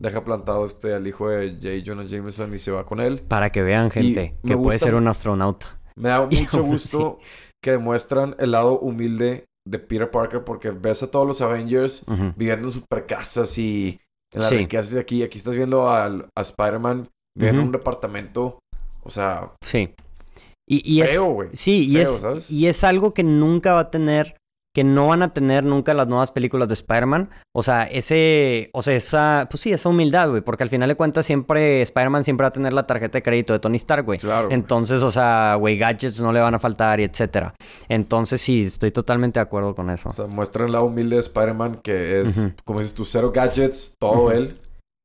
deja 0.00 0.24
plantado 0.24 0.64
este 0.64 0.94
al 0.94 1.06
hijo 1.06 1.28
de 1.28 1.52
J. 1.62 1.68
Jonah 1.86 2.04
Jameson 2.06 2.52
y 2.52 2.58
se 2.58 2.72
va 2.72 2.84
con 2.84 2.98
él. 2.98 3.20
Para 3.20 3.50
que 3.50 3.62
vean, 3.62 3.92
gente, 3.92 4.34
que 4.44 4.54
puede 4.56 4.74
gusta- 4.78 4.78
ser 4.86 4.94
un 4.96 5.06
astronauta. 5.06 5.78
Me 5.94 6.08
da 6.08 6.26
mucho 6.26 6.64
gusto 6.64 7.18
que 7.62 7.70
demuestran 7.70 8.34
el 8.40 8.50
lado 8.50 8.80
humilde 8.80 9.44
de 9.64 9.78
Peter 9.78 10.10
Parker 10.10 10.42
porque 10.42 10.70
ves 10.72 11.04
a 11.04 11.10
todos 11.10 11.24
los 11.26 11.40
Avengers 11.40 12.04
viviendo 12.36 12.66
en 12.66 12.72
super 12.72 13.06
casas 13.06 13.56
y 13.58 14.00
en 14.34 14.40
las 14.40 14.48
Sí. 14.48 14.56
riquezas 14.58 14.90
de 14.90 15.00
aquí. 15.00 15.22
Aquí 15.22 15.38
estás 15.38 15.54
viendo 15.54 15.88
al- 15.88 16.26
a, 16.36 16.40
Spider-Man 16.40 17.08
viviendo 17.36 17.60
en 17.60 17.66
un 17.68 17.72
departamento, 17.72 18.58
o 19.02 19.10
sea, 19.10 19.52
Sí. 19.62 19.94
Y, 20.68 20.94
y 20.96 21.02
es... 21.02 21.10
feo, 21.10 21.26
güey. 21.26 21.50
Sí, 21.52 21.88
y, 21.88 21.94
Feo, 21.94 22.02
es, 22.02 22.18
¿sabes? 22.18 22.50
y 22.50 22.66
es 22.66 22.82
algo 22.82 23.14
que 23.14 23.22
nunca 23.22 23.74
va 23.74 23.80
a 23.80 23.90
tener, 23.92 24.36
que 24.74 24.82
no 24.82 25.06
van 25.06 25.22
a 25.22 25.32
tener 25.32 25.62
nunca 25.62 25.94
las 25.94 26.08
nuevas 26.08 26.32
películas 26.32 26.66
de 26.66 26.74
Spider-Man. 26.74 27.30
O 27.54 27.62
sea, 27.62 27.84
ese, 27.84 28.70
o 28.72 28.82
sea, 28.82 28.96
esa, 28.96 29.46
pues 29.48 29.60
sí, 29.60 29.72
esa 29.72 29.88
humildad, 29.88 30.28
güey, 30.28 30.42
porque 30.42 30.64
al 30.64 30.68
final 30.68 30.88
de 30.88 30.96
cuentas 30.96 31.24
siempre, 31.24 31.82
Spider-Man 31.82 32.24
siempre 32.24 32.44
va 32.44 32.48
a 32.48 32.52
tener 32.52 32.72
la 32.72 32.84
tarjeta 32.84 33.18
de 33.18 33.22
crédito 33.22 33.52
de 33.52 33.60
Tony 33.60 33.76
Stark, 33.76 34.04
güey. 34.04 34.18
Claro. 34.18 34.48
Entonces, 34.50 35.04
o 35.04 35.10
sea, 35.12 35.54
güey, 35.54 35.78
gadgets 35.78 36.20
no 36.20 36.32
le 36.32 36.40
van 36.40 36.54
a 36.54 36.58
faltar 36.58 36.98
y 36.98 37.04
etcétera. 37.04 37.54
Entonces, 37.88 38.40
sí, 38.40 38.64
estoy 38.64 38.90
totalmente 38.90 39.38
de 39.38 39.44
acuerdo 39.44 39.76
con 39.76 39.88
eso. 39.90 40.08
O 40.08 40.12
sea, 40.12 40.26
muestran 40.26 40.72
lado 40.72 40.86
humilde 40.86 41.14
de 41.14 41.22
Spider-Man 41.22 41.80
que 41.80 42.22
es, 42.22 42.52
como 42.64 42.80
dices 42.80 42.94
tú, 42.94 43.04
cero 43.04 43.30
gadgets, 43.32 43.94
todo 44.00 44.32
él. 44.32 44.58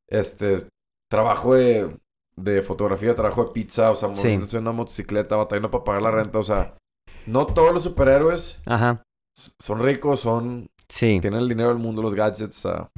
Este, 0.10 0.66
trabajo 1.12 1.54
de, 1.54 1.88
de 2.36 2.62
fotografía, 2.62 3.14
trabajo 3.16 3.46
de 3.46 3.52
pizza, 3.52 3.92
o 3.92 3.96
sea, 3.96 4.14
Sí. 4.14 4.24
moviéndose 4.28 4.58
en 4.58 4.64
una 4.64 4.72
motocicleta, 4.72 5.36
batallando 5.36 5.70
para 5.72 5.84
pagar 5.84 6.02
la 6.02 6.12
renta, 6.12 6.40
o 6.40 6.44
sea, 6.44 6.76
no 7.26 7.46
todos 7.46 7.74
los 7.74 7.84
superhéroes 7.84 8.62
Ajá, 8.66 9.04
son 9.62 9.80
ricos, 9.80 10.22
son, 10.22 10.68
sí. 10.88 11.20
tienen 11.22 11.40
el 11.42 11.50
dinero 11.50 11.70
del 11.70 11.78
mundo, 11.78 12.02
los 12.02 12.16
gadgets, 12.16 12.66
o 12.66 12.70
sea, 12.70 12.90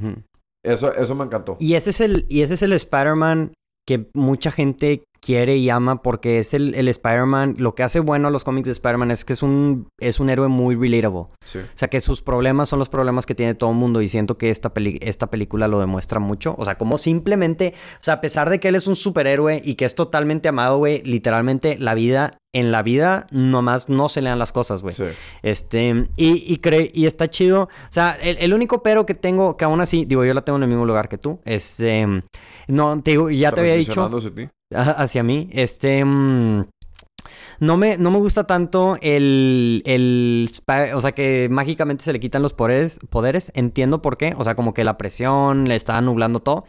eso, 0.64 0.94
eso 0.94 1.16
me 1.16 1.26
encantó. 1.26 1.58
Y 1.60 1.74
ese 1.76 1.90
es 1.90 2.00
el, 2.02 2.26
y 2.30 2.42
ese 2.42 2.54
es 2.54 2.62
el 2.62 2.74
Spider-Man 2.74 3.54
que 3.88 4.10
mucha 4.14 4.50
gente 4.52 5.04
quiere 5.24 5.56
y 5.56 5.70
ama 5.70 6.02
porque 6.02 6.40
es 6.40 6.54
el, 6.54 6.76
el 6.76 6.88
Spider-Man. 6.90 7.56
Lo 7.58 7.76
que 7.76 7.84
hace 7.84 8.00
bueno 8.02 8.28
a 8.28 8.32
los 8.32 8.44
cómics 8.44 8.66
de 8.66 8.74
Spider-Man 8.74 9.12
es 9.12 9.24
que 9.24 9.34
es 9.34 9.42
un, 9.42 9.88
es 10.00 10.20
un 10.20 10.30
héroe 10.30 10.50
muy 10.50 10.76
relatable. 10.76 11.28
Sí. 11.46 11.60
O 11.60 11.64
sea, 11.76 11.88
que 11.88 12.02
sus 12.02 12.22
problemas 12.22 12.70
son 12.70 12.80
los 12.80 12.90
problemas 12.90 13.26
que 13.26 13.34
tiene 13.36 13.56
todo 13.56 13.70
el 13.72 13.78
mundo 13.78 14.02
y 14.02 14.08
siento 14.08 14.38
que 14.38 14.50
esta, 14.50 14.74
peli- 14.74 15.00
esta 15.02 15.28
película 15.28 15.68
lo 15.68 15.80
demuestra 15.80 16.20
mucho. 16.20 16.56
O 16.58 16.66
sea, 16.66 16.78
como 16.78 16.98
simplemente, 16.98 17.74
o 17.96 18.04
sea, 18.04 18.16
a 18.16 18.22
pesar 18.22 18.50
de 18.50 18.60
que 18.60 18.68
él 18.68 18.76
es 18.76 18.88
un 18.88 18.96
superhéroe 18.96 19.62
y 19.64 19.76
que 19.76 19.86
es 19.86 19.96
totalmente 19.96 20.50
amado, 20.50 20.78
güey, 20.78 21.02
literalmente 21.04 21.78
la 21.80 21.94
vida, 21.94 22.38
en 22.54 22.72
la 22.72 22.84
vida 22.84 23.26
nomás 23.32 23.90
no 23.90 24.10
se 24.10 24.22
le 24.22 24.30
dan 24.30 24.40
las 24.40 24.52
cosas, 24.52 24.82
güey. 24.82 24.94
Sí. 24.94 25.06
Este, 25.42 26.08
y, 26.18 26.54
y, 26.54 26.58
cre- 26.62 26.92
y 26.94 27.06
está 27.06 27.30
chido. 27.30 27.64
O 27.64 27.70
sea, 27.92 28.12
el, 28.22 28.38
el 28.40 28.54
único 28.54 28.84
pero 28.84 29.06
que 29.06 29.14
tengo, 29.16 29.58
que 29.58 29.66
aún 29.66 29.82
así, 29.82 30.06
digo, 30.06 30.24
yo 30.26 30.34
la 30.34 30.42
tengo 30.44 30.58
en 30.58 30.64
el 30.64 30.70
mismo 30.70 30.86
lugar 30.86 31.10
que 31.10 31.18
tú. 31.18 31.40
Este, 31.46 32.06
no, 32.68 33.02
te 33.02 33.12
digo, 33.12 33.30
ya 33.30 33.52
te 33.52 33.62
había 33.62 33.76
dicho 33.76 34.10
ti. 34.36 34.50
Hacia 34.76 35.24
mí. 35.24 35.50
Este, 35.52 36.04
mm, 36.04 36.66
no 37.60 37.78
me, 37.78 37.98
no 37.98 38.12
me 38.12 38.18
gusta 38.18 38.46
tanto 38.46 38.98
el, 39.02 39.82
el, 39.86 40.50
o 40.94 41.02
sea, 41.02 41.14
que 41.14 41.48
mágicamente 41.50 42.04
se 42.04 42.14
le 42.14 42.20
quitan 42.20 42.42
los 42.42 42.54
poderes, 42.54 43.00
poderes. 43.10 43.52
Entiendo 43.56 44.02
por 44.02 44.18
qué. 44.18 44.34
O 44.38 44.44
sea, 44.44 44.56
como 44.56 44.74
que 44.74 44.84
la 44.84 44.98
presión 44.98 45.68
le 45.68 45.76
está 45.76 46.00
nublando 46.02 46.40
todo. 46.40 46.66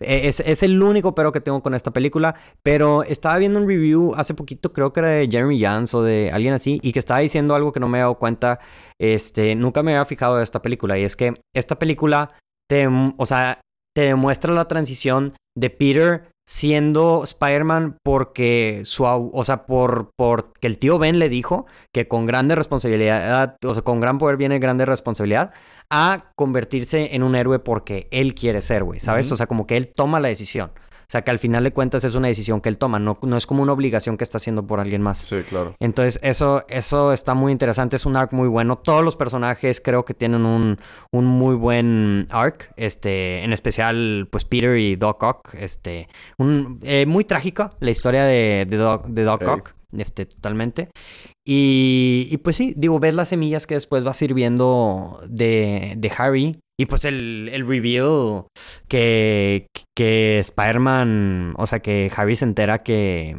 Eh, 0.00 0.22
Es, 0.28 0.40
es 0.40 0.62
el 0.62 0.82
único 0.82 1.14
pero 1.14 1.30
que 1.32 1.40
tengo 1.40 1.62
con 1.62 1.74
esta 1.74 1.92
película. 1.92 2.34
Pero 2.62 3.04
estaba 3.04 3.38
viendo 3.38 3.60
un 3.60 3.68
review 3.68 4.14
hace 4.16 4.34
poquito, 4.34 4.72
creo 4.72 4.92
que 4.92 5.00
era 5.00 5.08
de 5.08 5.28
Jeremy 5.30 5.60
Jans 5.60 5.94
o 5.94 6.02
de 6.02 6.30
alguien 6.32 6.52
así, 6.54 6.80
y 6.82 6.92
que 6.92 6.98
estaba 6.98 7.20
diciendo 7.20 7.54
algo 7.54 7.72
que 7.72 7.80
no 7.80 7.88
me 7.88 7.98
he 7.98 8.00
dado 8.02 8.18
cuenta. 8.18 8.58
Este, 9.00 9.54
nunca 9.54 9.82
me 9.82 9.92
había 9.92 10.04
fijado 10.04 10.36
de 10.36 10.44
esta 10.44 10.60
película. 10.60 10.98
Y 10.98 11.04
es 11.04 11.16
que 11.16 11.40
esta 11.54 11.78
película 11.78 12.32
te, 12.68 12.88
o 13.16 13.26
sea, 13.26 13.60
te 13.94 14.02
demuestra 14.02 14.52
la 14.52 14.66
transición 14.66 15.34
de 15.56 15.70
Peter 15.70 16.28
siendo 16.46 17.22
Spider-Man 17.24 17.96
porque 18.02 18.82
su, 18.84 19.04
o 19.04 19.44
sea, 19.44 19.66
por, 19.66 20.10
por 20.16 20.52
que 20.60 20.66
el 20.66 20.78
tío 20.78 20.98
Ben 20.98 21.18
le 21.18 21.28
dijo 21.28 21.66
que 21.92 22.06
con 22.06 22.26
grande 22.26 22.54
responsabilidad, 22.54 23.56
o 23.64 23.74
sea, 23.74 23.82
con 23.82 24.00
gran 24.00 24.18
poder 24.18 24.36
viene 24.36 24.58
grande 24.58 24.84
responsabilidad, 24.84 25.52
a 25.90 26.32
convertirse 26.36 27.14
en 27.14 27.22
un 27.22 27.34
héroe 27.34 27.58
porque 27.58 28.08
él 28.10 28.34
quiere 28.34 28.60
ser, 28.60 28.84
güey, 28.84 29.00
¿sabes? 29.00 29.30
O 29.32 29.36
sea, 29.36 29.46
como 29.46 29.66
que 29.66 29.76
él 29.76 29.92
toma 29.94 30.20
la 30.20 30.28
decisión. 30.28 30.72
O 31.04 31.10
sea, 31.10 31.22
que 31.22 31.30
al 31.30 31.38
final 31.38 31.64
de 31.64 31.72
cuentas 31.72 32.04
es 32.04 32.14
una 32.14 32.28
decisión 32.28 32.60
que 32.60 32.68
él 32.68 32.78
toma, 32.78 32.98
no, 32.98 33.18
no 33.22 33.36
es 33.36 33.46
como 33.46 33.62
una 33.62 33.72
obligación 33.72 34.16
que 34.16 34.24
está 34.24 34.38
haciendo 34.38 34.66
por 34.66 34.80
alguien 34.80 35.02
más. 35.02 35.18
Sí, 35.18 35.42
claro. 35.48 35.74
Entonces, 35.80 36.18
eso, 36.22 36.64
eso 36.68 37.12
está 37.12 37.34
muy 37.34 37.52
interesante. 37.52 37.96
Es 37.96 38.06
un 38.06 38.16
arc 38.16 38.32
muy 38.32 38.48
bueno. 38.48 38.78
Todos 38.78 39.04
los 39.04 39.16
personajes 39.16 39.80
creo 39.80 40.04
que 40.04 40.14
tienen 40.14 40.44
un, 40.44 40.78
un 41.12 41.24
muy 41.24 41.54
buen 41.54 42.26
arc. 42.30 42.72
Este, 42.76 43.42
en 43.42 43.52
especial, 43.52 44.28
pues 44.30 44.44
Peter 44.44 44.76
y 44.78 44.96
Doc 44.96 45.22
Ock. 45.22 45.54
Este, 45.54 46.08
un, 46.38 46.80
eh, 46.82 47.06
muy 47.06 47.24
trágica 47.24 47.70
la 47.80 47.90
historia 47.90 48.24
de, 48.24 48.66
de 48.68 48.76
Doc, 48.76 49.06
de 49.06 49.22
Doc. 49.22 49.42
Ock. 49.46 49.74
Este, 49.96 50.26
totalmente. 50.26 50.90
Y, 51.46 52.26
y 52.30 52.38
pues 52.38 52.56
sí, 52.56 52.74
digo, 52.76 52.98
ves 52.98 53.14
las 53.14 53.28
semillas 53.28 53.66
que 53.66 53.74
después 53.74 54.06
va 54.06 54.12
sirviendo 54.14 55.20
de, 55.28 55.94
de 55.96 56.12
Harry. 56.16 56.58
Y 56.78 56.86
pues 56.86 57.04
el, 57.04 57.48
el 57.52 57.66
reveal 57.68 58.46
que, 58.88 59.66
que 59.96 60.40
Spider-Man, 60.40 61.54
o 61.56 61.66
sea, 61.66 61.80
que 61.80 62.10
Harry 62.16 62.36
se 62.36 62.44
entera 62.44 62.82
que, 62.82 63.36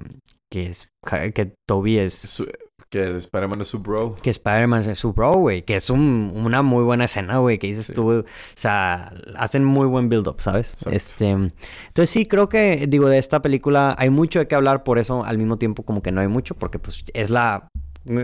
que, 0.52 0.68
es, 0.68 0.88
que 1.34 1.54
Toby 1.68 1.98
es... 2.00 2.14
Su- 2.14 2.50
que 2.90 3.18
Spider-Man 3.18 3.60
es 3.62 3.68
su 3.68 3.80
bro. 3.80 4.16
Que 4.22 4.30
Spider-Man 4.30 4.90
es 4.90 5.00
su 5.00 5.12
bro, 5.12 5.34
güey. 5.34 5.64
Que 5.64 5.76
es 5.76 5.90
un- 5.90 6.32
una 6.34 6.62
muy 6.62 6.84
buena 6.86 7.06
escena, 7.06 7.40
güey. 7.40 7.58
Que 7.58 7.68
dices 7.68 7.88
Sí. 7.88 7.94
tú, 7.94 8.20
o 8.20 8.24
sea, 8.54 9.12
hacen 9.36 9.66
muy 9.66 9.88
buen 9.88 10.08
build-up, 10.08 10.40
¿sabes? 10.40 10.74
Exacto. 10.74 10.96
Este, 10.96 11.30
entonces 11.32 12.10
sí, 12.10 12.26
creo 12.26 12.48
que, 12.48 12.86
digo, 12.88 13.10
de 13.10 13.18
esta 13.18 13.42
película 13.42 13.96
hay 13.98 14.12
mucho 14.12 14.40
de 14.40 14.48
qué 14.48 14.56
hablar. 14.56 14.84
Por 14.84 14.98
eso, 14.98 15.26
al 15.26 15.38
mismo 15.38 15.58
tiempo, 15.58 15.84
como 15.84 16.02
que 16.02 16.14
no 16.14 16.22
hay 16.22 16.30
mucho. 16.30 16.56
Porque, 16.56 16.80
pues, 16.80 17.04
es 17.14 17.30
la... 17.30 17.68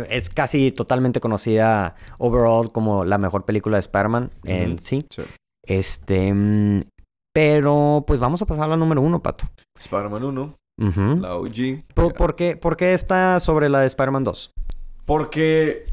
Es 0.10 0.30
casi 0.30 0.72
totalmente 0.72 1.20
conocida 1.20 1.96
overall 2.18 2.72
como 2.72 3.04
la 3.04 3.18
mejor 3.18 3.46
película 3.46 3.78
de 3.78 3.82
Spider-Man 3.82 4.32
en 4.44 4.78
sí. 4.80 5.06
Sí. 5.10 5.24
Este... 5.66 6.34
mm, 6.34 6.84
Pero, 7.34 8.04
pues 8.06 8.20
vamos 8.20 8.42
a 8.42 8.46
pasar 8.46 8.66
a 8.66 8.68
la 8.68 8.78
número 8.78 9.02
uno, 9.02 9.22
Pato. 9.22 9.46
Spider-Man 9.80 10.24
1, 10.24 10.56
Ujú. 10.82 11.22
la 11.22 11.36
OG. 11.38 11.84
¿Por, 11.96 12.14
por 12.14 12.36
qué, 12.36 12.56
por 12.58 12.76
qué 12.78 12.94
está 12.94 13.40
sobre 13.40 13.70
la 13.70 13.80
de 13.82 13.88
Spider-Man 13.88 14.24
2? 14.24 14.52
Porque, 15.06 15.86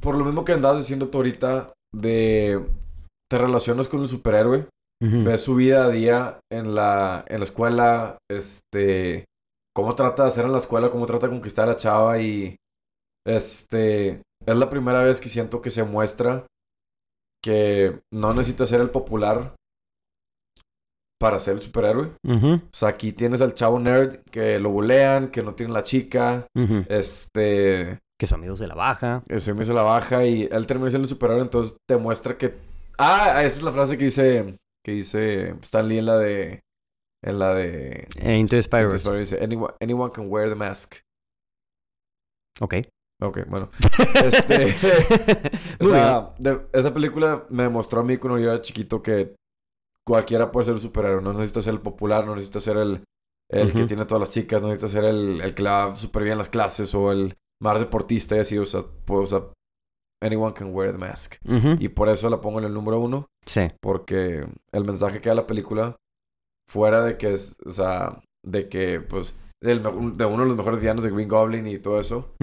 por 0.00 0.14
lo 0.16 0.24
mismo 0.24 0.44
que 0.44 0.52
andabas 0.52 0.78
diciendo 0.78 1.08
tú 1.08 1.18
ahorita, 1.18 1.72
de 1.94 2.60
te 3.30 3.38
relacionas 3.38 3.88
con 3.88 4.00
el 4.02 4.08
superhéroe, 4.08 4.66
ves 5.00 5.40
su 5.40 5.54
vida 5.56 5.84
a 5.84 5.88
día 5.88 6.38
en 6.52 6.74
la, 6.74 7.24
en 7.26 7.38
la 7.40 7.44
escuela, 7.44 8.18
este, 8.30 9.24
cómo 9.74 9.94
trata 9.94 10.22
de 10.24 10.28
hacer 10.28 10.44
en 10.44 10.52
la 10.52 10.58
escuela, 10.58 10.90
cómo 10.90 11.06
trata 11.06 11.26
de 11.26 11.32
conquistar 11.32 11.64
a 11.64 11.72
la 11.72 11.76
chava 11.76 12.20
y, 12.20 12.54
este, 13.26 14.22
es 14.46 14.56
la 14.56 14.70
primera 14.70 15.02
vez 15.02 15.20
que 15.20 15.28
siento 15.28 15.62
que 15.62 15.70
se 15.70 15.84
muestra 15.84 16.46
que 17.42 18.00
no 18.12 18.32
necesita 18.34 18.66
ser 18.66 18.80
el 18.80 18.90
popular 18.90 19.54
para 21.20 21.38
ser 21.38 21.54
el 21.54 21.60
superhéroe. 21.60 22.10
O 22.24 22.60
sea, 22.72 22.88
aquí 22.88 23.12
tienes 23.12 23.40
al 23.40 23.54
chavo 23.54 23.78
nerd 23.78 24.18
que 24.30 24.58
lo 24.58 24.70
bulean, 24.70 25.30
que 25.30 25.42
no 25.42 25.54
tiene 25.54 25.72
la 25.72 25.82
chica, 25.82 26.46
este... 26.88 28.00
Que 28.18 28.26
su 28.26 28.34
amigo 28.34 28.56
se 28.56 28.66
la 28.66 28.74
baja. 28.74 29.22
Ese 29.28 29.54
me 29.54 29.62
hizo 29.62 29.72
la 29.72 29.82
baja 29.82 30.24
y 30.24 30.48
él 30.50 30.66
termina 30.66 30.90
siendo 30.90 31.06
el 31.06 31.10
superhéroe, 31.10 31.42
entonces 31.42 31.76
te 31.88 31.96
muestra 31.96 32.36
que... 32.36 32.54
Ah, 32.98 33.42
esa 33.44 33.56
es 33.56 33.62
la 33.62 33.72
frase 33.72 33.98
que 33.98 34.04
dice... 34.04 34.58
Que 34.84 34.92
dice 34.92 35.50
Stan 35.62 35.86
Lee 35.86 35.98
en 35.98 36.06
la 36.06 36.18
de... 36.18 36.60
En 37.24 37.38
la 37.38 37.54
de... 37.54 38.08
Eh, 38.20 38.36
Into 38.36 38.56
Dice, 38.56 39.38
anyone, 39.40 39.74
anyone 39.80 40.12
can 40.12 40.28
wear 40.28 40.48
the 40.48 40.56
mask. 40.56 40.96
Ok. 42.60 42.74
Ok, 43.22 43.40
bueno. 43.48 43.70
Este... 44.24 44.74
o 45.80 45.84
sea, 45.86 46.34
de- 46.38 46.60
esa 46.72 46.92
película 46.92 47.44
me 47.50 47.62
demostró 47.64 48.00
a 48.00 48.04
mí 48.04 48.16
cuando 48.18 48.38
yo 48.38 48.50
era 48.50 48.60
chiquito 48.60 49.02
que 49.02 49.34
cualquiera 50.06 50.50
puede 50.50 50.66
ser 50.66 50.74
un 50.74 50.80
superhéroe. 50.80 51.22
No 51.22 51.32
necesita 51.32 51.62
ser 51.62 51.74
el 51.74 51.80
popular, 51.80 52.26
no 52.26 52.34
necesita 52.34 52.60
ser 52.60 52.76
el, 52.76 53.04
el 53.50 53.72
que 53.72 53.84
tiene 53.84 54.04
todas 54.04 54.20
las 54.20 54.30
chicas, 54.30 54.60
no 54.60 54.68
necesita 54.68 54.88
ser 54.88 55.04
el, 55.04 55.40
el 55.40 55.54
que 55.54 55.62
le 55.62 55.70
va 55.70 55.94
súper 55.94 56.22
bien 56.24 56.32
en 56.32 56.38
las 56.38 56.48
clases 56.48 56.94
o 56.94 57.12
el 57.12 57.36
más 57.60 57.78
deportista 57.78 58.36
y 58.36 58.40
así. 58.40 58.58
O 58.58 58.66
sea, 58.66 58.82
o 59.08 59.26
sea, 59.26 59.42
anyone 60.22 60.54
can 60.54 60.74
wear 60.74 60.92
the 60.92 60.98
mask. 60.98 61.36
Y 61.78 61.88
por 61.88 62.08
eso 62.08 62.28
la 62.30 62.40
pongo 62.40 62.58
en 62.58 62.64
el 62.66 62.74
número 62.74 62.98
uno, 62.98 63.26
Sí. 63.46 63.68
porque 63.80 64.46
el 64.72 64.84
mensaje 64.84 65.20
que 65.20 65.28
da 65.28 65.34
la 65.36 65.46
película, 65.46 65.96
fuera 66.68 67.04
de 67.04 67.16
que 67.18 67.32
es, 67.32 67.54
o 67.64 67.70
sea, 67.72 68.20
de 68.44 68.68
que, 68.68 69.00
pues, 69.00 69.36
del 69.62 69.82
de 69.82 70.24
uno 70.24 70.42
de 70.42 70.48
los 70.48 70.56
mejores 70.56 70.80
villanos 70.80 71.04
de 71.04 71.10
Green 71.10 71.28
Goblin 71.28 71.66
y 71.66 71.78
todo 71.78 71.98
eso, 72.00 72.34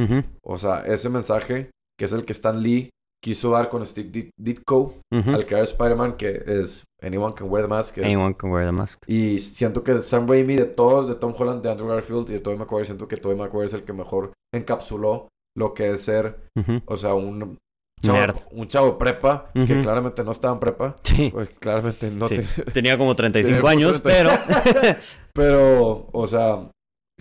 o 0.44 0.58
sea, 0.58 0.80
ese 0.86 1.10
mensaje, 1.10 1.70
que 1.98 2.06
es 2.06 2.14
el 2.14 2.26
que 2.26 2.34
Stan 2.34 2.62
Lee 2.62 2.90
quiso 3.22 3.52
dar 3.52 3.68
con 3.70 3.86
Steve 3.86 4.10
Dit- 4.10 4.30
Ditko 4.40 4.96
al 5.12 5.46
crear 5.46 5.64
Spider-Man, 5.66 6.14
que 6.16 6.42
es 6.48 6.86
Anyone 7.02 7.34
Can 7.36 7.50
Wear 7.50 7.66
the 7.66 7.70
Mask. 7.70 7.98
es- 7.98 8.06
Anyone 8.06 8.34
can 8.36 8.50
wear 8.52 8.66
the 8.66 8.72
mask. 8.72 9.00
Y 9.08 9.40
siento 9.40 9.84
que 9.84 10.00
Sam 10.02 10.26
Raimi, 10.28 10.56
de 10.56 10.66
todos, 10.66 11.08
de 11.10 11.16
Tom 11.16 11.34
Holland, 11.38 11.62
de 11.62 11.70
Andrew 11.70 11.88
Garfield 11.90 12.30
y 12.30 12.34
de 12.34 12.40
Tobey 12.40 12.58
Maguire, 12.58 12.86
siento 12.86 13.08
que 13.10 13.18
Tobey 13.18 13.38
Maguire 13.38 13.66
es 13.68 13.74
el 13.74 13.84
que 13.84 13.92
mejor 13.92 14.32
encapsuló 14.56 15.28
lo 15.58 15.74
que 15.74 15.90
es 15.92 16.02
ser, 16.02 16.40
o 16.86 16.96
sea, 16.96 17.14
un 17.16 17.58
chavo, 18.02 18.18
Nerd. 18.18 18.36
un 18.52 18.68
chavo 18.70 18.98
prepa 18.98 19.52
que 19.54 19.82
claramente 19.82 20.24
no 20.24 20.32
estaba 20.32 20.54
en 20.54 20.60
prepa. 20.62 20.96
Sí. 21.04 21.30
Pues 21.34 21.50
claramente 21.60 22.10
no 22.12 22.28
Sí. 22.30 22.38
te... 22.38 22.72
Tenía 22.72 22.98
como 22.98 23.14
35 23.16 23.48
Tenía 23.58 23.60
como 23.62 23.70
años, 23.72 24.00
pero... 24.00 24.30
30. 24.30 25.00
Pero, 25.34 26.08
o 26.14 26.28
sea, 26.28 26.70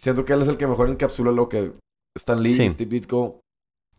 siento 0.00 0.24
que 0.24 0.32
él 0.32 0.42
es 0.42 0.48
el 0.48 0.56
que 0.56 0.66
mejor 0.66 0.88
encapsula 0.88 1.30
lo 1.32 1.48
que 1.48 1.72
Stan 2.16 2.42
Lee 2.42 2.52
Sí. 2.52 2.64
y 2.64 2.68
Steve 2.70 2.90
Ditko 2.90 3.40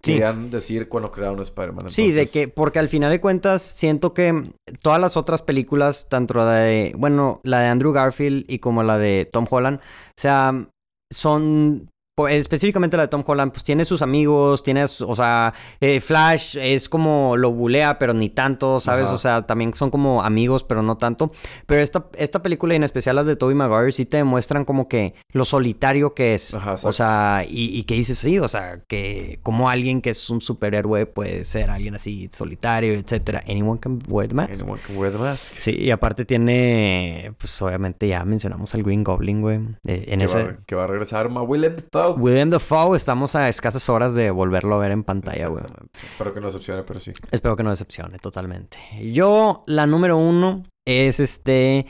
Sí. 0.02 0.14
querían 0.14 0.50
decir 0.50 0.88
cuando 0.88 1.12
crearon 1.12 1.42
Spider-Man. 1.42 1.90
Sí, 1.90 2.12
de 2.14 2.26
que, 2.28 2.48
porque 2.48 2.80
al 2.80 2.88
final 2.88 3.12
de 3.12 3.20
cuentas 3.20 3.62
siento 3.62 4.14
que 4.14 4.54
todas 4.82 5.00
las 5.02 5.18
otras 5.18 5.42
películas, 5.42 6.08
tanto 6.08 6.36
la 6.36 6.50
de, 6.54 6.94
bueno, 6.98 7.42
la 7.44 7.60
de 7.60 7.68
Andrew 7.68 7.92
Garfield 7.92 8.46
y 8.48 8.60
como 8.60 8.82
la 8.84 8.98
de 8.98 9.28
Tom 9.30 9.46
Holland, 9.50 9.80
o 9.80 9.82
sea, 10.16 10.68
son, 11.12 11.90
específicamente 12.28 12.98
la 12.98 13.04
de 13.04 13.08
Tom 13.10 13.24
Holland, 13.26 13.52
pues 13.52 13.64
tiene 13.64 13.86
sus 13.86 14.02
amigos, 14.02 14.64
tiene, 14.64 14.88
su- 14.88 15.10
o 15.10 15.16
sea, 15.16 15.54
eh, 15.80 16.02
Flash 16.02 16.58
es 16.60 16.90
como 16.90 17.38
lo 17.38 17.52
bulea, 17.52 17.98
pero 18.00 18.14
ni 18.14 18.30
tanto, 18.30 18.80
¿sabes? 18.80 19.06
Ajá. 19.06 19.16
O 19.16 19.18
sea, 19.18 19.42
también 19.48 19.74
son 19.74 19.90
como 19.92 20.24
amigos, 20.24 20.64
pero 20.64 20.82
no 20.82 20.98
tanto. 20.98 21.32
Pero 21.66 21.82
esta, 21.82 22.08
esta 22.18 22.42
película 22.42 22.74
y 22.74 22.78
en 22.78 22.84
especial 22.84 23.16
las 23.16 23.28
de 23.28 23.36
Tobey 23.36 23.56
Maguire 23.56 23.92
sí 23.92 24.06
te 24.06 24.18
demuestran 24.18 24.66
como 24.66 24.88
que 24.88 25.14
lo 25.32 25.46
solitario 25.46 26.14
que 26.14 26.34
es. 26.36 26.54
Ajá, 26.56 26.76
o 26.84 26.92
sea, 26.92 27.44
y, 27.48 27.78
y 27.78 27.84
que 27.84 27.94
dices, 27.96 28.18
sí, 28.18 28.40
o 28.40 28.48
sea, 28.48 28.82
que 28.88 29.40
como 29.44 29.70
alguien 29.70 30.02
que 30.02 30.10
es 30.12 30.30
un 30.30 30.42
superhéroe 30.42 31.06
puede 31.06 31.46
ser 31.46 31.70
alguien 31.70 31.96
así 31.96 32.30
solitario, 32.32 32.94
etcétera. 32.94 33.42
Anyone 33.48 33.80
can 33.80 34.00
wear 34.08 34.28
the 34.28 34.36
mask. 34.36 34.62
Anyone 34.64 34.82
can 34.86 34.98
wear 34.98 35.12
the 35.12 35.20
mask. 35.20 35.54
Sí, 35.60 35.76
y 35.78 35.92
aparte 35.92 36.26
tiene, 36.26 37.34
pues 37.38 37.62
obviamente 37.62 38.08
ya 38.08 38.24
mencionamos 38.26 38.74
al 38.76 38.84
Green 38.84 39.04
Goblin, 39.04 39.42
güey. 39.42 39.60
Eh, 39.86 40.06
en 40.08 40.20
que, 40.20 40.26
ese... 40.26 40.44
va, 40.44 40.58
que 40.66 40.76
va 40.76 40.84
a 40.86 40.88
regresar 40.88 41.30
Ma 41.30 41.42
Willem 41.42 41.76
Dafoe. 41.92 42.09
William 42.16 42.50
Dafoe, 42.50 42.96
estamos 42.96 43.36
a 43.36 43.50
escasas 43.50 43.88
horas 43.90 44.14
de 44.16 44.32
volverlo 44.32 44.76
a 44.76 44.80
ver 44.80 44.92
en 44.92 45.04
pantalla, 45.04 45.48
güey. 45.48 45.64
Espero 46.04 46.34
que 46.34 46.40
no 46.40 46.48
decepcione, 46.48 46.84
pero 46.84 47.00
sí. 47.00 47.12
Espero 47.32 47.56
que 47.56 47.64
no 47.64 47.70
decepcione 47.70 48.20
totalmente. 48.20 48.78
Yo, 49.12 49.64
la 49.68 49.88
número 49.88 50.18
uno 50.18 50.64
es 50.88 51.20
este, 51.20 51.86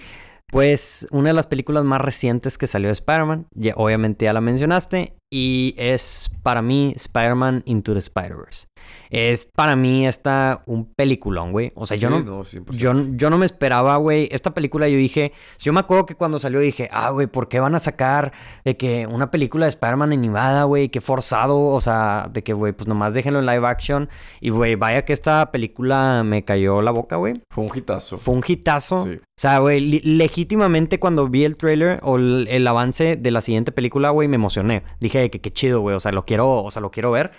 pues, 0.47 1.07
una 1.11 1.29
de 1.29 1.33
las 1.33 1.47
películas 1.47 1.83
más 1.83 2.01
recientes 2.01 2.57
que 2.57 2.67
salió 2.67 2.89
de 2.89 2.93
Spider-Man. 2.93 3.47
Obviamente 3.75 4.25
ya 4.25 4.33
la 4.33 4.41
mencionaste. 4.41 5.15
Y 5.31 5.75
es 5.77 6.31
para 6.41 6.63
mí 6.63 6.93
Spider-Man 6.95 7.61
Into 7.65 7.93
the 7.93 7.99
Spider-Verse. 7.99 8.65
Es 9.09 9.49
para 9.55 9.75
mí 9.75 10.07
esta 10.07 10.61
un 10.67 10.85
peliculón, 10.85 11.51
güey. 11.51 11.71
O 11.75 11.85
sea, 11.85 11.97
yo 11.97 12.09
Sí, 12.09 12.23
no, 12.23 12.43
100%. 12.43 12.71
yo, 12.71 12.93
yo 13.13 13.29
no 13.29 13.37
me 13.37 13.45
esperaba, 13.45 13.97
güey. 13.97 14.29
Esta 14.31 14.53
película 14.53 14.87
yo 14.87 14.97
dije, 14.97 15.33
yo 15.59 15.73
me 15.73 15.79
acuerdo 15.79 16.05
que 16.05 16.15
cuando 16.15 16.37
salió 16.37 16.59
dije, 16.59 16.89
ah, 16.91 17.09
güey, 17.09 17.27
¿por 17.27 17.47
qué 17.47 17.59
van 17.59 17.73
a 17.73 17.79
sacar 17.79 18.31
de 18.63 18.77
que 18.77 19.07
una 19.07 19.31
película 19.31 19.65
de 19.65 19.69
Spider-Man 19.69 20.11
animada, 20.13 20.63
güey? 20.65 20.89
Qué 20.89 21.01
forzado, 21.01 21.59
o 21.59 21.81
sea, 21.81 22.29
de 22.31 22.43
que, 22.43 22.53
güey, 22.53 22.73
pues 22.73 22.87
nomás 22.87 23.13
déjenlo 23.13 23.39
en 23.39 23.47
live 23.47 23.67
action. 23.67 24.09
Y, 24.41 24.51
güey, 24.51 24.75
vaya 24.75 25.05
que 25.05 25.13
esta 25.13 25.51
película 25.51 26.23
me 26.23 26.43
cayó 26.45 26.81
la 26.81 26.91
boca, 26.91 27.15
güey. 27.15 27.41
Fue 27.49 27.63
un 27.63 27.71
hitazo. 27.75 28.17
Fue 28.17 28.35
un 28.35 28.43
hitazo. 28.45 29.05
Sí. 29.05 29.11
O 29.15 29.41
sea, 29.41 29.59
güey, 29.59 29.79
legítimamente 30.03 30.99
cuando 30.99 31.27
vi 31.29 31.45
el 31.45 31.55
trailer 31.55 31.99
o 32.03 32.17
el, 32.17 32.47
el 32.49 32.67
avance 32.67 33.15
de 33.15 33.31
la 33.31 33.41
siguiente 33.41 33.71
película, 33.71 34.09
güey, 34.09 34.27
me 34.27 34.35
emocioné. 34.35 34.83
Dije 34.99 35.29
que 35.29 35.39
qué 35.39 35.49
chido, 35.49 35.79
güey, 35.79 35.95
o 35.95 35.99
sea, 35.99 36.11
lo 36.11 36.25
quiero, 36.25 36.61
o 36.61 36.69
sea, 36.71 36.81
lo 36.81 36.91
quiero 36.91 37.09
ver. 37.11 37.31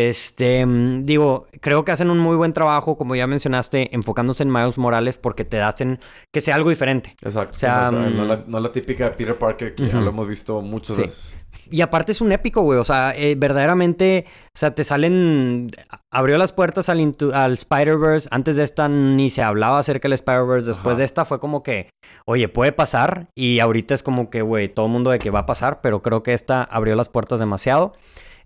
Este, 0.00 0.64
mm, 0.64 1.06
digo, 1.06 1.48
creo 1.60 1.84
que 1.84 1.90
hacen 1.90 2.08
un 2.08 2.20
muy 2.20 2.36
buen 2.36 2.52
trabajo, 2.52 2.96
como 2.96 3.16
ya 3.16 3.26
mencionaste, 3.26 3.92
enfocándose 3.96 4.44
en 4.44 4.52
Miles 4.52 4.78
Morales 4.78 5.18
porque 5.18 5.44
te 5.44 5.60
hacen 5.60 5.98
que 6.32 6.40
sea 6.40 6.54
algo 6.54 6.70
diferente. 6.70 7.16
Exacto. 7.20 7.54
O 7.56 7.58
sea, 7.58 7.90
no, 7.90 8.08
no 8.08 8.24
mm, 8.24 8.28
la, 8.28 8.40
no 8.46 8.60
la 8.60 8.70
típica 8.70 9.06
Peter 9.16 9.36
Parker 9.36 9.74
que 9.74 9.88
ya 9.88 9.94
lo 9.96 10.10
hemos 10.10 10.28
visto 10.28 10.62
muchas 10.62 10.94
Sí. 10.94 11.02
veces. 11.02 11.36
Y 11.70 11.80
aparte 11.80 12.12
es 12.12 12.20
un 12.20 12.30
épico, 12.30 12.62
güey. 12.62 12.78
O 12.78 12.84
sea, 12.84 13.12
eh, 13.16 13.34
verdaderamente, 13.36 14.24
o 14.54 14.58
sea, 14.58 14.72
te 14.72 14.84
salen. 14.84 15.68
Abrió 16.12 16.38
las 16.38 16.52
puertas 16.52 16.88
al, 16.88 17.12
al 17.34 17.52
Spider-Verse. 17.54 18.28
Antes 18.30 18.56
de 18.56 18.62
esta 18.62 18.88
ni 18.88 19.30
se 19.30 19.42
hablaba 19.42 19.80
acerca 19.80 20.06
del 20.06 20.12
Spider-Verse. 20.14 20.68
Después 20.68 20.92
Ajá. 20.92 20.98
de 20.98 21.04
esta 21.06 21.24
fue 21.24 21.40
como 21.40 21.64
que, 21.64 21.90
oye, 22.24 22.48
puede 22.48 22.70
pasar. 22.70 23.26
Y 23.34 23.58
ahorita 23.58 23.94
es 23.94 24.04
como 24.04 24.30
que, 24.30 24.42
güey, 24.42 24.68
todo 24.68 24.86
el 24.86 24.92
mundo 24.92 25.10
de 25.10 25.18
que 25.18 25.30
va 25.30 25.40
a 25.40 25.46
pasar. 25.46 25.80
Pero 25.80 26.02
creo 26.02 26.22
que 26.22 26.34
esta 26.34 26.62
abrió 26.62 26.94
las 26.94 27.08
puertas 27.08 27.40
demasiado. 27.40 27.94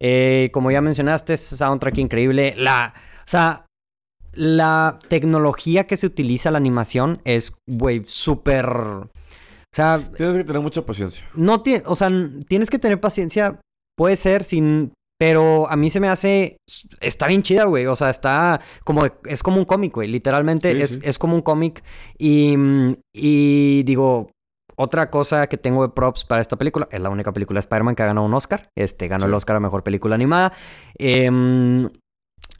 Eh, 0.05 0.50
como 0.53 0.70
ya 0.72 0.80
mencionaste, 0.80 1.34
es 1.34 1.40
soundtrack 1.40 1.96
increíble. 1.98 2.55
La. 2.57 2.92
O 3.20 3.28
sea. 3.28 3.66
La 4.34 4.98
tecnología 5.09 5.86
que 5.86 5.98
se 5.98 6.07
utiliza 6.07 6.50
la 6.50 6.57
animación 6.57 7.20
es, 7.24 7.53
güey, 7.68 8.03
súper. 8.07 8.66
O 8.66 9.11
sea, 9.74 10.11
Tienes 10.16 10.38
que 10.38 10.44
tener 10.44 10.62
mucha 10.62 10.84
paciencia. 10.86 11.22
no 11.34 11.62
o 11.86 11.94
sea, 11.94 12.11
tienes 12.48 12.70
que 12.70 12.78
tener 12.78 12.98
paciencia, 12.98 13.61
puede 13.94 14.16
ser 14.16 14.44
sin, 14.44 14.92
pero 15.18 15.70
a 15.70 15.76
mí 15.76 15.90
se 15.90 16.00
me 16.00 16.09
hace, 16.09 16.57
está 17.00 17.26
bien 17.26 17.42
chida, 17.42 17.64
güey, 17.64 17.86
o 17.86 17.94
sea, 17.96 18.09
está 18.11 18.61
como, 18.84 19.03
es 19.26 19.42
como 19.42 19.59
un 19.59 19.66
cómic, 19.66 19.94
güey, 19.94 20.09
literalmente 20.09 20.72
Sí, 20.72 20.80
es, 20.82 20.90
sí. 20.90 21.00
es 21.03 21.18
como 21.18 21.36
un 21.36 21.42
cómic 21.42 21.82
y, 22.18 22.55
y 23.14 23.82
digo, 23.84 24.30
otra 24.76 25.10
cosa 25.10 25.46
que 25.46 25.56
tengo 25.58 25.82
de 25.82 25.88
props 25.92 26.24
para 26.24 26.40
esta 26.40 26.56
película, 26.56 26.88
es 26.90 27.00
la 27.00 27.10
única 27.10 27.32
película 27.32 27.58
de 27.58 27.60
Spider-Man 27.60 27.94
que 27.94 28.02
ha 28.02 28.06
ganado 28.06 28.26
un 28.26 28.34
Oscar, 28.34 28.68
este, 28.76 29.08
ganó 29.08 29.22
Sí. 29.24 29.28
el 29.28 29.34
Oscar 29.34 29.56
a 29.56 29.60
Mejor 29.60 29.82
Película 29.82 30.14
Animada, 30.14 30.52
Em, 30.98 31.88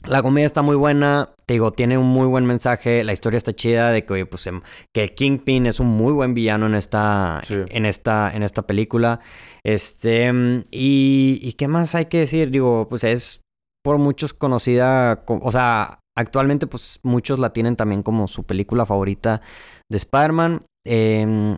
la 0.05 0.21
comedia 0.21 0.45
está 0.45 0.61
muy 0.61 0.75
buena, 0.75 1.29
te 1.45 1.53
digo, 1.53 1.71
tiene 1.71 1.97
un 1.97 2.07
muy 2.07 2.27
buen 2.27 2.45
mensaje, 2.45 3.03
la 3.05 3.13
historia 3.13 3.37
está 3.37 3.53
chida 3.53 3.91
de 3.91 4.03
que, 4.05 4.13
oye, 4.13 4.25
pues, 4.25 4.45
em, 4.47 4.61
que 4.93 5.13
Kingpin 5.15 5.65
es 5.65 5.79
un 5.79 5.87
muy 5.87 6.11
buen 6.11 6.33
villano 6.33 6.65
en 6.65 6.75
esta, 6.75 7.39
Sí. 7.43 7.55
en 7.69 7.85
esta, 7.85 8.29
en 8.33 8.43
esta 8.43 8.63
película. 8.63 9.21
Este, 9.63 10.25
em, 10.25 10.63
y, 10.71 11.39
y 11.41 11.53
qué 11.53 11.67
más 11.69 11.95
hay 11.95 12.05
que 12.07 12.19
decir, 12.19 12.51
digo, 12.51 12.87
pues 12.89 13.03
es 13.05 13.41
por 13.83 13.97
muchos 13.97 14.33
conocida, 14.33 15.23
co- 15.25 15.39
o 15.41 15.51
sea, 15.51 15.99
actualmente 16.17 16.67
pues 16.67 16.99
muchos 17.03 17.39
la 17.39 17.51
tienen 17.53 17.75
también 17.75 18.03
como 18.03 18.27
su 18.27 18.43
película 18.45 18.85
favorita 18.85 19.41
de 19.89 19.97
Spider-Man. 19.97 20.65
Em, 20.85 21.57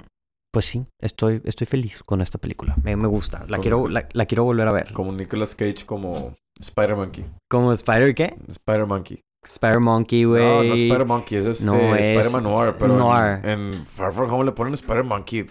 pues 0.55 0.67
sí, 0.67 0.85
estoy, 1.01 1.41
estoy 1.43 1.67
feliz 1.67 2.01
con 2.03 2.21
esta 2.21 2.37
película. 2.37 2.75
Me, 2.81 2.95
me 2.95 3.09
gusta. 3.09 3.43
La 3.49 3.57
quiero, 3.59 3.89
la, 3.89 4.07
la 4.13 4.25
quiero 4.25 4.45
volver 4.45 4.65
a 4.69 4.71
ver. 4.71 4.93
Como 4.93 5.11
Nicolas 5.11 5.53
Cage, 5.53 5.85
como 5.85 6.33
Spider-Monkey. 6.61 7.25
Como 7.51 7.73
Spider 7.73 8.15
qué? 8.15 8.37
Spider-Monkey. 8.47 9.19
Spider 9.45 9.81
Monkey, 9.81 10.23
güey. 10.23 10.41
No, 10.41 10.63
no 10.63 10.73
Spider-Monkey, 10.75 11.37
es 11.39 11.45
este 11.45 11.65
No, 11.65 11.93
es 11.93 12.05
Spider-Man 12.05 12.43
Noir, 12.43 12.75
pero 12.79 12.93
en- 12.93 12.99
Noir. 12.99 13.45
En, 13.45 13.73
Far 13.85 14.13
From 14.13 14.31
Home 14.33 14.45
le 14.45 14.53
ponen 14.53 14.73
Spider-Monkey. 14.75 15.45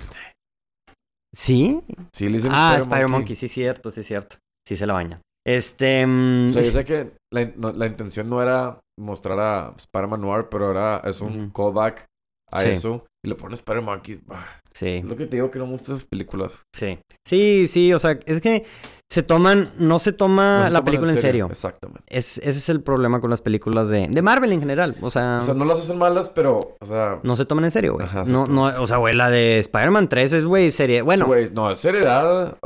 ¿Sí? 1.35 1.83
Sí, 2.15 2.29
le 2.29 2.37
dicen 2.39 2.51
Ah, 2.55 2.77
Spider-Monkey. 2.79 2.81
Spider-Monkey, 2.81 3.35
sí, 3.37 3.49
cierto, 3.49 3.91
sí, 3.91 4.03
cierto. 4.03 4.37
Sí 4.67 4.77
se 4.77 4.87
la 4.87 4.95
baña. 4.95 5.21
Este. 5.47 6.07
mm, 6.07 6.47
O 6.47 6.51
sea, 6.51 6.63
yo 6.63 6.71
sé 6.73 6.85
que 6.87 7.13
la, 7.31 7.45
no- 7.57 7.73
la 7.73 7.87
intención 7.87 8.31
no 8.31 8.41
era 8.41 8.81
mostrar 8.99 9.39
a 9.39 9.75
Spider-Man 9.77 10.23
Noir, 10.23 10.49
pero 10.51 10.71
era, 10.71 11.03
es 11.05 11.21
un 11.21 11.51
callback 11.51 12.07
a 12.51 12.61
Sí. 12.61 12.71
eso. 12.71 13.05
Y 13.25 13.29
le 13.29 13.35
ponen 13.35 13.55
Spider-Monkey. 13.55 14.21
Ah, 14.31 14.45
sí, 14.71 14.97
Es 14.99 15.05
lo 15.05 15.17
que 15.17 15.27
te 15.27 15.37
digo 15.37 15.51
que 15.51 15.59
no 15.59 15.65
me 15.67 15.73
gustan 15.73 15.97
esas 15.97 16.07
películas. 16.07 16.63
sí. 16.73 16.99
Sí, 17.27 17.67
sí, 17.69 17.91
o 17.95 17.99
sea, 17.99 18.19
es 18.27 18.43
que 18.43 18.67
se 19.11 19.23
toman. 19.23 19.73
No 19.79 19.99
se 19.99 20.13
toma 20.13 20.59
No 20.61 20.67
se 20.67 20.73
la 20.75 20.85
película 20.85 21.11
en 21.11 21.19
serio. 21.19 21.47
Exactamente. 21.51 22.03
Es, 22.07 22.37
ese 22.37 22.51
es 22.51 22.69
el 22.69 22.83
problema 22.83 23.19
con 23.21 23.31
las 23.31 23.41
películas 23.41 23.89
de, 23.89 24.09
de 24.11 24.23
Marvel 24.23 24.53
en 24.53 24.61
general. 24.61 24.95
O 25.01 25.09
sea, 25.09 25.39
O 25.41 25.45
sea, 25.45 25.55
no 25.55 25.65
las 25.65 25.79
hacen 25.81 25.97
malas, 25.97 26.29
pero, 26.29 26.77
o 26.79 26.87
sea... 26.87 27.19
no 27.23 27.35
se 27.35 27.47
toman 27.47 27.65
en 27.65 27.71
serio, 27.71 27.95
güey. 27.95 28.05
Ajá, 28.05 28.25
No, 28.27 28.47
no, 28.47 28.65
o 28.65 28.87
sea, 28.87 28.99
güey, 28.99 29.15
la 29.15 29.31
de 29.31 29.59
Spider-Man 29.61 30.11
3 30.11 30.33
es, 30.35 30.45
güey, 30.45 30.71
serie. 30.71 31.01
Bueno, 31.01 31.25
güey, 31.27 31.51
no, 31.51 31.71
es 31.71 31.79
seriedad. 31.79 32.59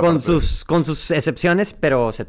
con 0.00 0.22
sus, 0.22 0.64
con 0.64 0.84
sus 0.84 1.10
excepciones, 1.10 1.74
pero 1.74 2.12
se, 2.12 2.26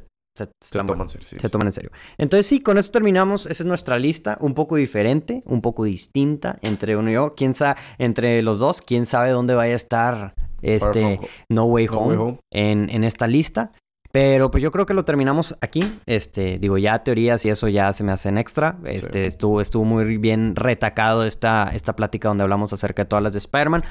se, 0.61 0.77
toman 0.77 0.87
buenas. 0.87 1.11
serio, 1.11 1.27
sí. 1.27 1.37
Se 1.39 1.49
toman 1.49 1.67
en 1.67 1.71
serio. 1.71 1.91
Entonces 2.17 2.45
sí, 2.45 2.61
con 2.61 2.77
eso 2.77 2.91
terminamos. 2.91 3.45
Esa 3.45 3.63
es 3.63 3.67
nuestra 3.67 3.97
lista, 3.99 4.37
un 4.41 4.53
poco 4.53 4.75
diferente, 4.75 5.41
un 5.45 5.61
poco 5.61 5.83
distinta 5.83 6.57
entre 6.61 6.95
uno 6.95 7.09
y 7.09 7.13
yo. 7.13 7.33
Quién 7.35 7.55
sabe, 7.55 7.79
entre 7.97 8.41
los 8.41 8.59
dos, 8.59 8.81
quién 8.81 9.05
sabe 9.05 9.29
dónde 9.29 9.55
vaya 9.55 9.73
a 9.73 9.77
estar 9.77 10.35
este 10.61 11.19
No 11.49 11.65
Way 11.65 11.87
No 11.87 11.97
Home, 11.97 12.07
Way 12.07 12.17
Home. 12.17 12.39
En, 12.51 12.89
en 12.89 13.03
esta 13.03 13.27
lista. 13.27 13.71
Pero 14.11 14.49
pues 14.49 14.63
yo 14.63 14.71
creo 14.71 14.87
que 14.87 14.95
lo 14.95 15.05
terminamos 15.05 15.55
aquí. 15.61 15.99
Este, 16.07 16.57
digo, 16.57 16.79
ya 16.79 17.03
teorías 17.03 17.45
y 17.45 17.49
eso 17.49 17.67
ya 17.67 17.93
se 17.93 18.03
me 18.03 18.11
hacen 18.11 18.39
extra. 18.39 18.77
Este, 18.85 19.27
estuvo, 19.27 19.61
estuvo 19.61 19.85
muy 19.85 20.17
bien 20.17 20.55
retacado 20.55 21.23
esta, 21.23 21.69
esta 21.73 21.95
plática 21.95 22.27
donde 22.27 22.43
hablamos 22.43 22.73
acerca 22.73 23.03
de 23.03 23.07
todas 23.07 23.21
las 23.21 23.33
de 23.33 23.39
Spider-Man. 23.39 23.83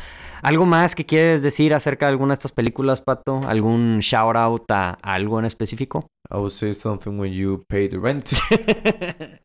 ¿Algo 0.42 0.66
más 0.66 0.96
que 0.96 1.06
quieres 1.06 1.42
decir 1.42 1.72
acerca 1.72 2.06
de 2.06 2.12
alguna 2.12 2.32
de 2.32 2.34
estas 2.34 2.52
películas, 2.52 3.00
Pato? 3.00 3.42
¿Algún 3.46 4.00
shout 4.00 4.34
out 4.36 4.68
a, 4.72 4.90
a 5.00 5.14
algo 5.14 5.38
en 5.38 5.44
específico? 5.44 6.08
I 6.30 6.36
will 6.36 6.50
say 6.50 6.74
something 6.74 7.18
when 7.18 7.32
you 7.32 7.64
pay 7.68 7.88
the 7.88 7.98
rent. 7.98 8.30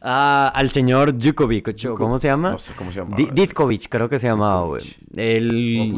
Ah, 0.00 0.52
al 0.54 0.70
señor 0.70 1.18
Djukovic, 1.18 1.68
¿o 1.90 1.94
¿cómo 1.96 2.18
se 2.18 2.28
llama? 2.28 2.52
No 2.52 2.58
sé 2.58 2.72
cómo 2.74 2.92
se 2.92 3.00
llama. 3.00 3.16
Di- 3.16 3.30
Ditkovic, 3.32 3.88
creo 3.88 4.08
que 4.08 4.20
se 4.20 4.28
llamaba, 4.28 4.64
güey. 4.64 4.82
El... 5.16 5.92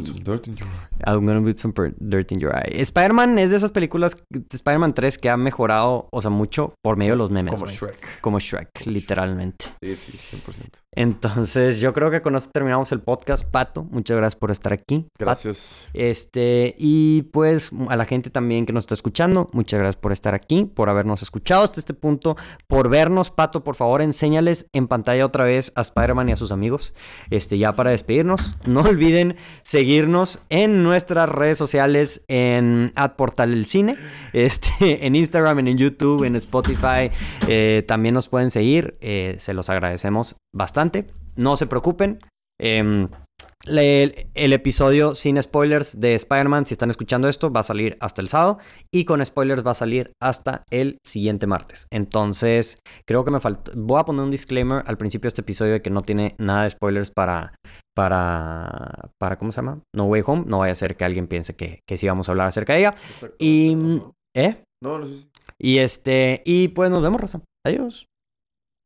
I'm 1.06 1.26
gonna 1.26 1.42
put 1.42 1.58
some 1.58 1.72
dirt 1.98 2.32
in 2.32 2.40
your 2.40 2.52
eye. 2.54 2.80
Spider-Man 2.80 3.38
es 3.38 3.50
de 3.50 3.56
esas 3.56 3.70
películas, 3.70 4.16
Spider-Man 4.50 4.94
3, 4.94 5.18
que 5.18 5.30
ha 5.30 5.36
mejorado, 5.36 6.08
o 6.10 6.22
sea, 6.22 6.30
mucho 6.30 6.74
por 6.82 6.96
medio 6.96 7.12
de 7.12 7.18
los 7.18 7.30
memes. 7.30 7.54
Como. 7.54 7.66
Shrek. 7.66 8.20
Como 8.20 8.38
Shrek, 8.38 8.86
literalmente. 8.86 9.66
Sí, 9.82 9.96
sí, 9.96 10.12
100%. 10.36 10.80
Entonces, 10.92 11.80
yo 11.80 11.92
creo 11.92 12.10
que 12.10 12.20
con 12.20 12.34
esto 12.34 12.50
terminamos 12.52 12.90
el 12.92 13.00
podcast. 13.00 13.44
Pato, 13.44 13.84
muchas 13.84 14.16
gracias 14.16 14.36
por 14.38 14.50
estar 14.50 14.72
aquí. 14.72 15.06
Pato, 15.12 15.24
Gracias. 15.24 15.88
Este, 15.94 16.74
y 16.78 17.22
pues 17.32 17.70
a 17.88 17.96
la 17.96 18.04
gente 18.04 18.30
también 18.30 18.66
que 18.66 18.72
nos 18.72 18.84
está 18.84 18.94
escuchando, 18.94 19.50
muchas 19.52 19.78
gracias 19.78 19.96
por 19.96 20.12
estar 20.12 20.34
aquí, 20.34 20.64
por 20.64 20.88
habernos 20.88 21.22
escuchado 21.22 21.62
hasta 21.62 21.80
este 21.80 21.94
punto, 21.94 22.36
por 22.66 22.88
vernos, 22.88 23.30
Pato, 23.30 23.62
por 23.62 23.74
favor, 23.74 24.02
enséñales 24.02 24.66
en 24.72 24.88
pantalla 24.88 25.26
otra 25.26 25.44
vez 25.44 25.72
a 25.76 25.82
Spider-Man 25.82 26.28
y 26.28 26.32
a 26.32 26.36
sus 26.36 26.52
amigos. 26.52 26.94
Este, 27.30 27.58
ya 27.58 27.74
para 27.74 27.90
despedirnos, 27.90 28.56
no 28.66 28.80
olviden 28.80 29.36
seguirnos 29.62 30.40
en 30.48 30.82
nuestras 30.90 31.28
redes 31.28 31.56
sociales 31.56 32.24
en 32.26 32.92
Portal 33.16 33.52
el 33.52 33.64
Cine, 33.64 33.96
este, 34.32 35.06
en 35.06 35.14
Instagram, 35.14 35.60
en 35.60 35.78
YouTube, 35.78 36.24
en 36.24 36.34
Spotify, 36.34 37.10
eh, 37.46 37.84
también 37.86 38.14
nos 38.14 38.28
pueden 38.28 38.50
seguir, 38.50 38.96
eh, 39.00 39.36
se 39.38 39.54
los 39.54 39.70
agradecemos 39.70 40.36
bastante. 40.52 41.06
No 41.36 41.54
se 41.54 41.66
preocupen. 41.66 42.18
em, 42.58 43.08
el 43.66 44.52
episodio 44.52 45.14
sin 45.14 45.40
spoilers 45.42 46.00
de 46.00 46.14
Spider-Man, 46.14 46.66
si 46.66 46.74
están 46.74 46.90
escuchando 46.90 47.28
esto, 47.28 47.52
va 47.52 47.60
a 47.60 47.64
salir 47.64 47.96
hasta 48.00 48.22
el 48.22 48.28
sábado. 48.28 48.58
Y 48.92 49.04
con 49.04 49.24
spoilers 49.24 49.66
va 49.66 49.72
a 49.72 49.74
salir 49.74 50.12
hasta 50.20 50.64
el 50.70 50.98
siguiente 51.06 51.46
martes. 51.46 51.86
Entonces, 51.90 52.80
creo 53.06 53.24
que 53.24 53.30
me 53.30 53.40
faltó. 53.40 53.72
Voy 53.76 54.00
a 54.00 54.04
poner 54.04 54.22
un 54.22 54.30
disclaimer 54.30 54.82
al 54.86 54.96
principio 54.96 55.26
de 55.26 55.28
este 55.28 55.42
episodio 55.42 55.72
de 55.72 55.82
que 55.82 55.90
no 55.90 56.02
tiene 56.02 56.34
nada 56.38 56.64
de 56.64 56.70
spoilers 56.70 57.10
para. 57.10 57.54
Para. 57.94 59.10
para 59.18 59.36
¿Cómo 59.36 59.52
se 59.52 59.56
llama? 59.56 59.82
No 59.94 60.06
Way 60.06 60.22
Home. 60.26 60.44
No 60.46 60.58
vaya 60.58 60.72
a 60.72 60.76
ser 60.76 60.96
que 60.96 61.04
alguien 61.04 61.26
piense 61.26 61.54
que, 61.54 61.80
que 61.86 61.96
sí 61.98 62.06
vamos 62.06 62.28
a 62.28 62.32
hablar 62.32 62.48
acerca 62.48 62.72
de 62.72 62.78
ella. 62.80 62.94
Y. 63.38 63.74
No, 63.74 64.12
¿Eh? 64.34 64.62
no, 64.82 64.98
no 64.98 65.06
sé. 65.06 65.28
Y 65.58 65.78
este. 65.78 66.42
Y 66.46 66.68
pues 66.68 66.90
nos 66.90 67.02
vemos, 67.02 67.20
Raza. 67.20 67.42
Adiós. 67.66 68.06